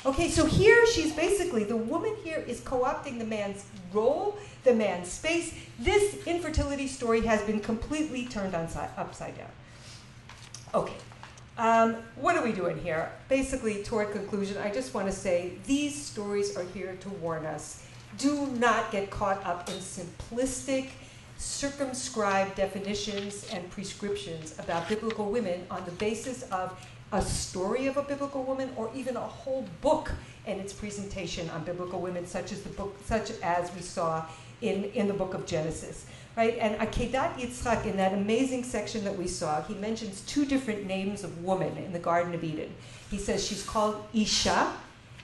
Okay, 0.04 0.28
so 0.30 0.44
here 0.44 0.84
she's 0.86 1.12
basically 1.12 1.62
the 1.62 1.76
woman 1.76 2.16
here 2.24 2.42
is 2.48 2.60
co-opting 2.60 3.20
the 3.20 3.24
man's 3.24 3.64
role, 3.92 4.36
the 4.64 4.74
man's 4.74 5.08
space. 5.08 5.54
This 5.78 6.26
infertility 6.26 6.88
story 6.88 7.20
has 7.20 7.40
been 7.42 7.60
completely 7.60 8.26
turned 8.26 8.56
on 8.56 8.68
upside 8.96 9.38
down. 9.38 9.50
Okay, 10.74 10.96
um, 11.56 11.96
what 12.16 12.36
are 12.36 12.42
we 12.42 12.50
doing 12.52 12.78
here? 12.78 13.12
Basically, 13.28 13.84
toward 13.84 14.10
conclusion, 14.10 14.58
I 14.58 14.72
just 14.72 14.92
want 14.92 15.06
to 15.06 15.12
say 15.12 15.52
these 15.66 15.94
stories 15.94 16.56
are 16.56 16.64
here 16.64 16.96
to 16.98 17.08
warn 17.08 17.46
us. 17.46 17.86
Do 18.18 18.46
not 18.58 18.90
get 18.90 19.08
caught 19.08 19.44
up 19.46 19.68
in 19.68 19.76
simplistic, 19.76 20.90
circumscribed 21.36 22.56
definitions 22.56 23.48
and 23.52 23.70
prescriptions 23.70 24.58
about 24.58 24.88
biblical 24.88 25.30
women 25.30 25.64
on 25.70 25.84
the 25.84 25.92
basis 25.92 26.42
of 26.50 26.76
a 27.12 27.22
story 27.22 27.86
of 27.86 27.96
a 27.96 28.02
biblical 28.02 28.42
woman 28.42 28.72
or 28.76 28.90
even 28.94 29.16
a 29.16 29.20
whole 29.20 29.66
book 29.80 30.10
and 30.46 30.60
its 30.60 30.72
presentation 30.72 31.48
on 31.50 31.62
biblical 31.64 32.00
women, 32.00 32.26
such 32.26 32.52
as 32.52 32.62
the 32.62 32.70
book, 32.70 32.96
such 33.04 33.30
as 33.42 33.72
we 33.74 33.80
saw 33.80 34.24
in, 34.60 34.84
in 34.84 35.08
the 35.08 35.14
book 35.14 35.34
of 35.34 35.46
Genesis 35.46 36.06
right? 36.36 36.56
And 36.58 36.76
Akedat 36.76 37.34
Yitzchak, 37.34 37.84
in 37.84 37.96
that 37.96 38.12
amazing 38.12 38.64
section 38.64 39.04
that 39.04 39.16
we 39.16 39.28
saw, 39.28 39.62
he 39.62 39.74
mentions 39.74 40.22
two 40.22 40.44
different 40.44 40.86
names 40.86 41.24
of 41.24 41.44
woman 41.44 41.76
in 41.76 41.92
the 41.92 41.98
Garden 41.98 42.34
of 42.34 42.42
Eden. 42.42 42.74
He 43.10 43.18
says 43.18 43.46
she's 43.46 43.62
called 43.62 44.02
Isha 44.14 44.72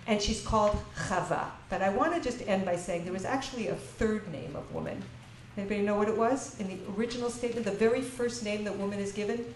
and 0.06 0.20
she's 0.20 0.44
called 0.44 0.76
Chava. 0.96 1.46
But 1.68 1.82
I 1.82 1.90
want 1.90 2.14
to 2.14 2.20
just 2.20 2.46
end 2.46 2.64
by 2.64 2.76
saying 2.76 3.04
there 3.04 3.12
was 3.12 3.24
actually 3.24 3.68
a 3.68 3.74
third 3.74 4.30
name 4.32 4.56
of 4.56 4.72
woman. 4.74 5.02
Anybody 5.56 5.82
know 5.82 5.96
what 5.96 6.08
it 6.08 6.16
was? 6.16 6.58
In 6.60 6.68
the 6.68 6.78
original 6.96 7.30
statement, 7.30 7.66
the 7.66 7.72
very 7.72 8.00
first 8.00 8.44
name 8.44 8.64
that 8.64 8.76
woman 8.78 8.98
is 8.98 9.12
given? 9.12 9.54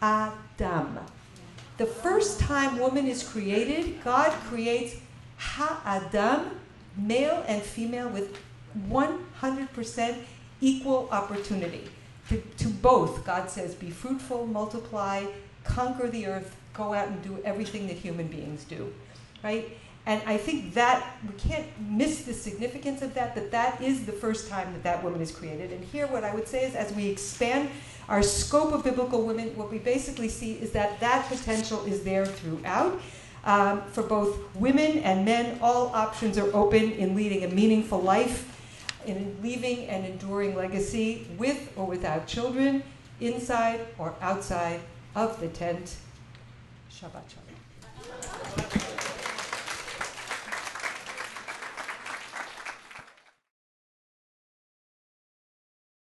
Ha-Adam. 0.00 0.98
The 1.76 1.86
first 1.86 2.40
time 2.40 2.78
woman 2.78 3.06
is 3.06 3.22
created, 3.22 4.02
God 4.02 4.30
creates 4.48 4.96
Ha-Adam, 5.38 6.58
male 6.96 7.44
and 7.46 7.62
female 7.62 8.08
with 8.08 8.36
100% 8.88 10.18
equal 10.60 11.08
opportunity. 11.10 11.88
To, 12.28 12.40
to 12.58 12.68
both, 12.68 13.24
God 13.24 13.50
says, 13.50 13.74
be 13.74 13.90
fruitful, 13.90 14.46
multiply, 14.46 15.24
conquer 15.64 16.08
the 16.08 16.26
earth, 16.26 16.56
go 16.74 16.94
out 16.94 17.08
and 17.08 17.22
do 17.22 17.38
everything 17.44 17.86
that 17.88 17.96
human 17.96 18.28
beings 18.28 18.64
do. 18.64 18.92
Right? 19.42 19.76
And 20.06 20.22
I 20.26 20.36
think 20.38 20.74
that 20.74 21.16
we 21.26 21.38
can't 21.38 21.66
miss 21.80 22.24
the 22.24 22.32
significance 22.32 23.02
of 23.02 23.14
that, 23.14 23.34
that 23.34 23.50
that 23.50 23.82
is 23.82 24.06
the 24.06 24.12
first 24.12 24.48
time 24.48 24.72
that 24.72 24.82
that 24.82 25.04
woman 25.04 25.20
is 25.20 25.30
created. 25.30 25.72
And 25.72 25.84
here, 25.84 26.06
what 26.06 26.24
I 26.24 26.34
would 26.34 26.48
say 26.48 26.64
is, 26.64 26.74
as 26.74 26.92
we 26.94 27.08
expand 27.08 27.68
our 28.10 28.22
scope 28.22 28.72
of 28.72 28.84
biblical 28.84 29.22
women, 29.22 29.56
what 29.56 29.70
we 29.70 29.78
basically 29.78 30.28
see 30.28 30.54
is 30.54 30.72
that 30.72 31.00
that 31.00 31.26
potential 31.28 31.82
is 31.86 32.02
there 32.02 32.26
throughout. 32.26 33.00
Um, 33.42 33.80
for 33.92 34.02
both 34.02 34.36
women 34.54 34.98
and 34.98 35.24
men, 35.24 35.58
all 35.62 35.86
options 35.94 36.36
are 36.36 36.54
open 36.54 36.92
in 36.92 37.14
leading 37.14 37.44
a 37.44 37.48
meaningful 37.48 38.00
life 38.02 38.50
in 39.06 39.36
leaving 39.42 39.86
an 39.86 40.04
enduring 40.04 40.54
legacy 40.54 41.26
with 41.38 41.72
or 41.76 41.86
without 41.86 42.26
children, 42.26 42.82
inside 43.20 43.80
or 43.98 44.14
outside 44.20 44.80
of 45.14 45.40
the 45.40 45.48
tent. 45.48 45.96
Shabbat 46.90 47.22
Shalom. 47.28 48.96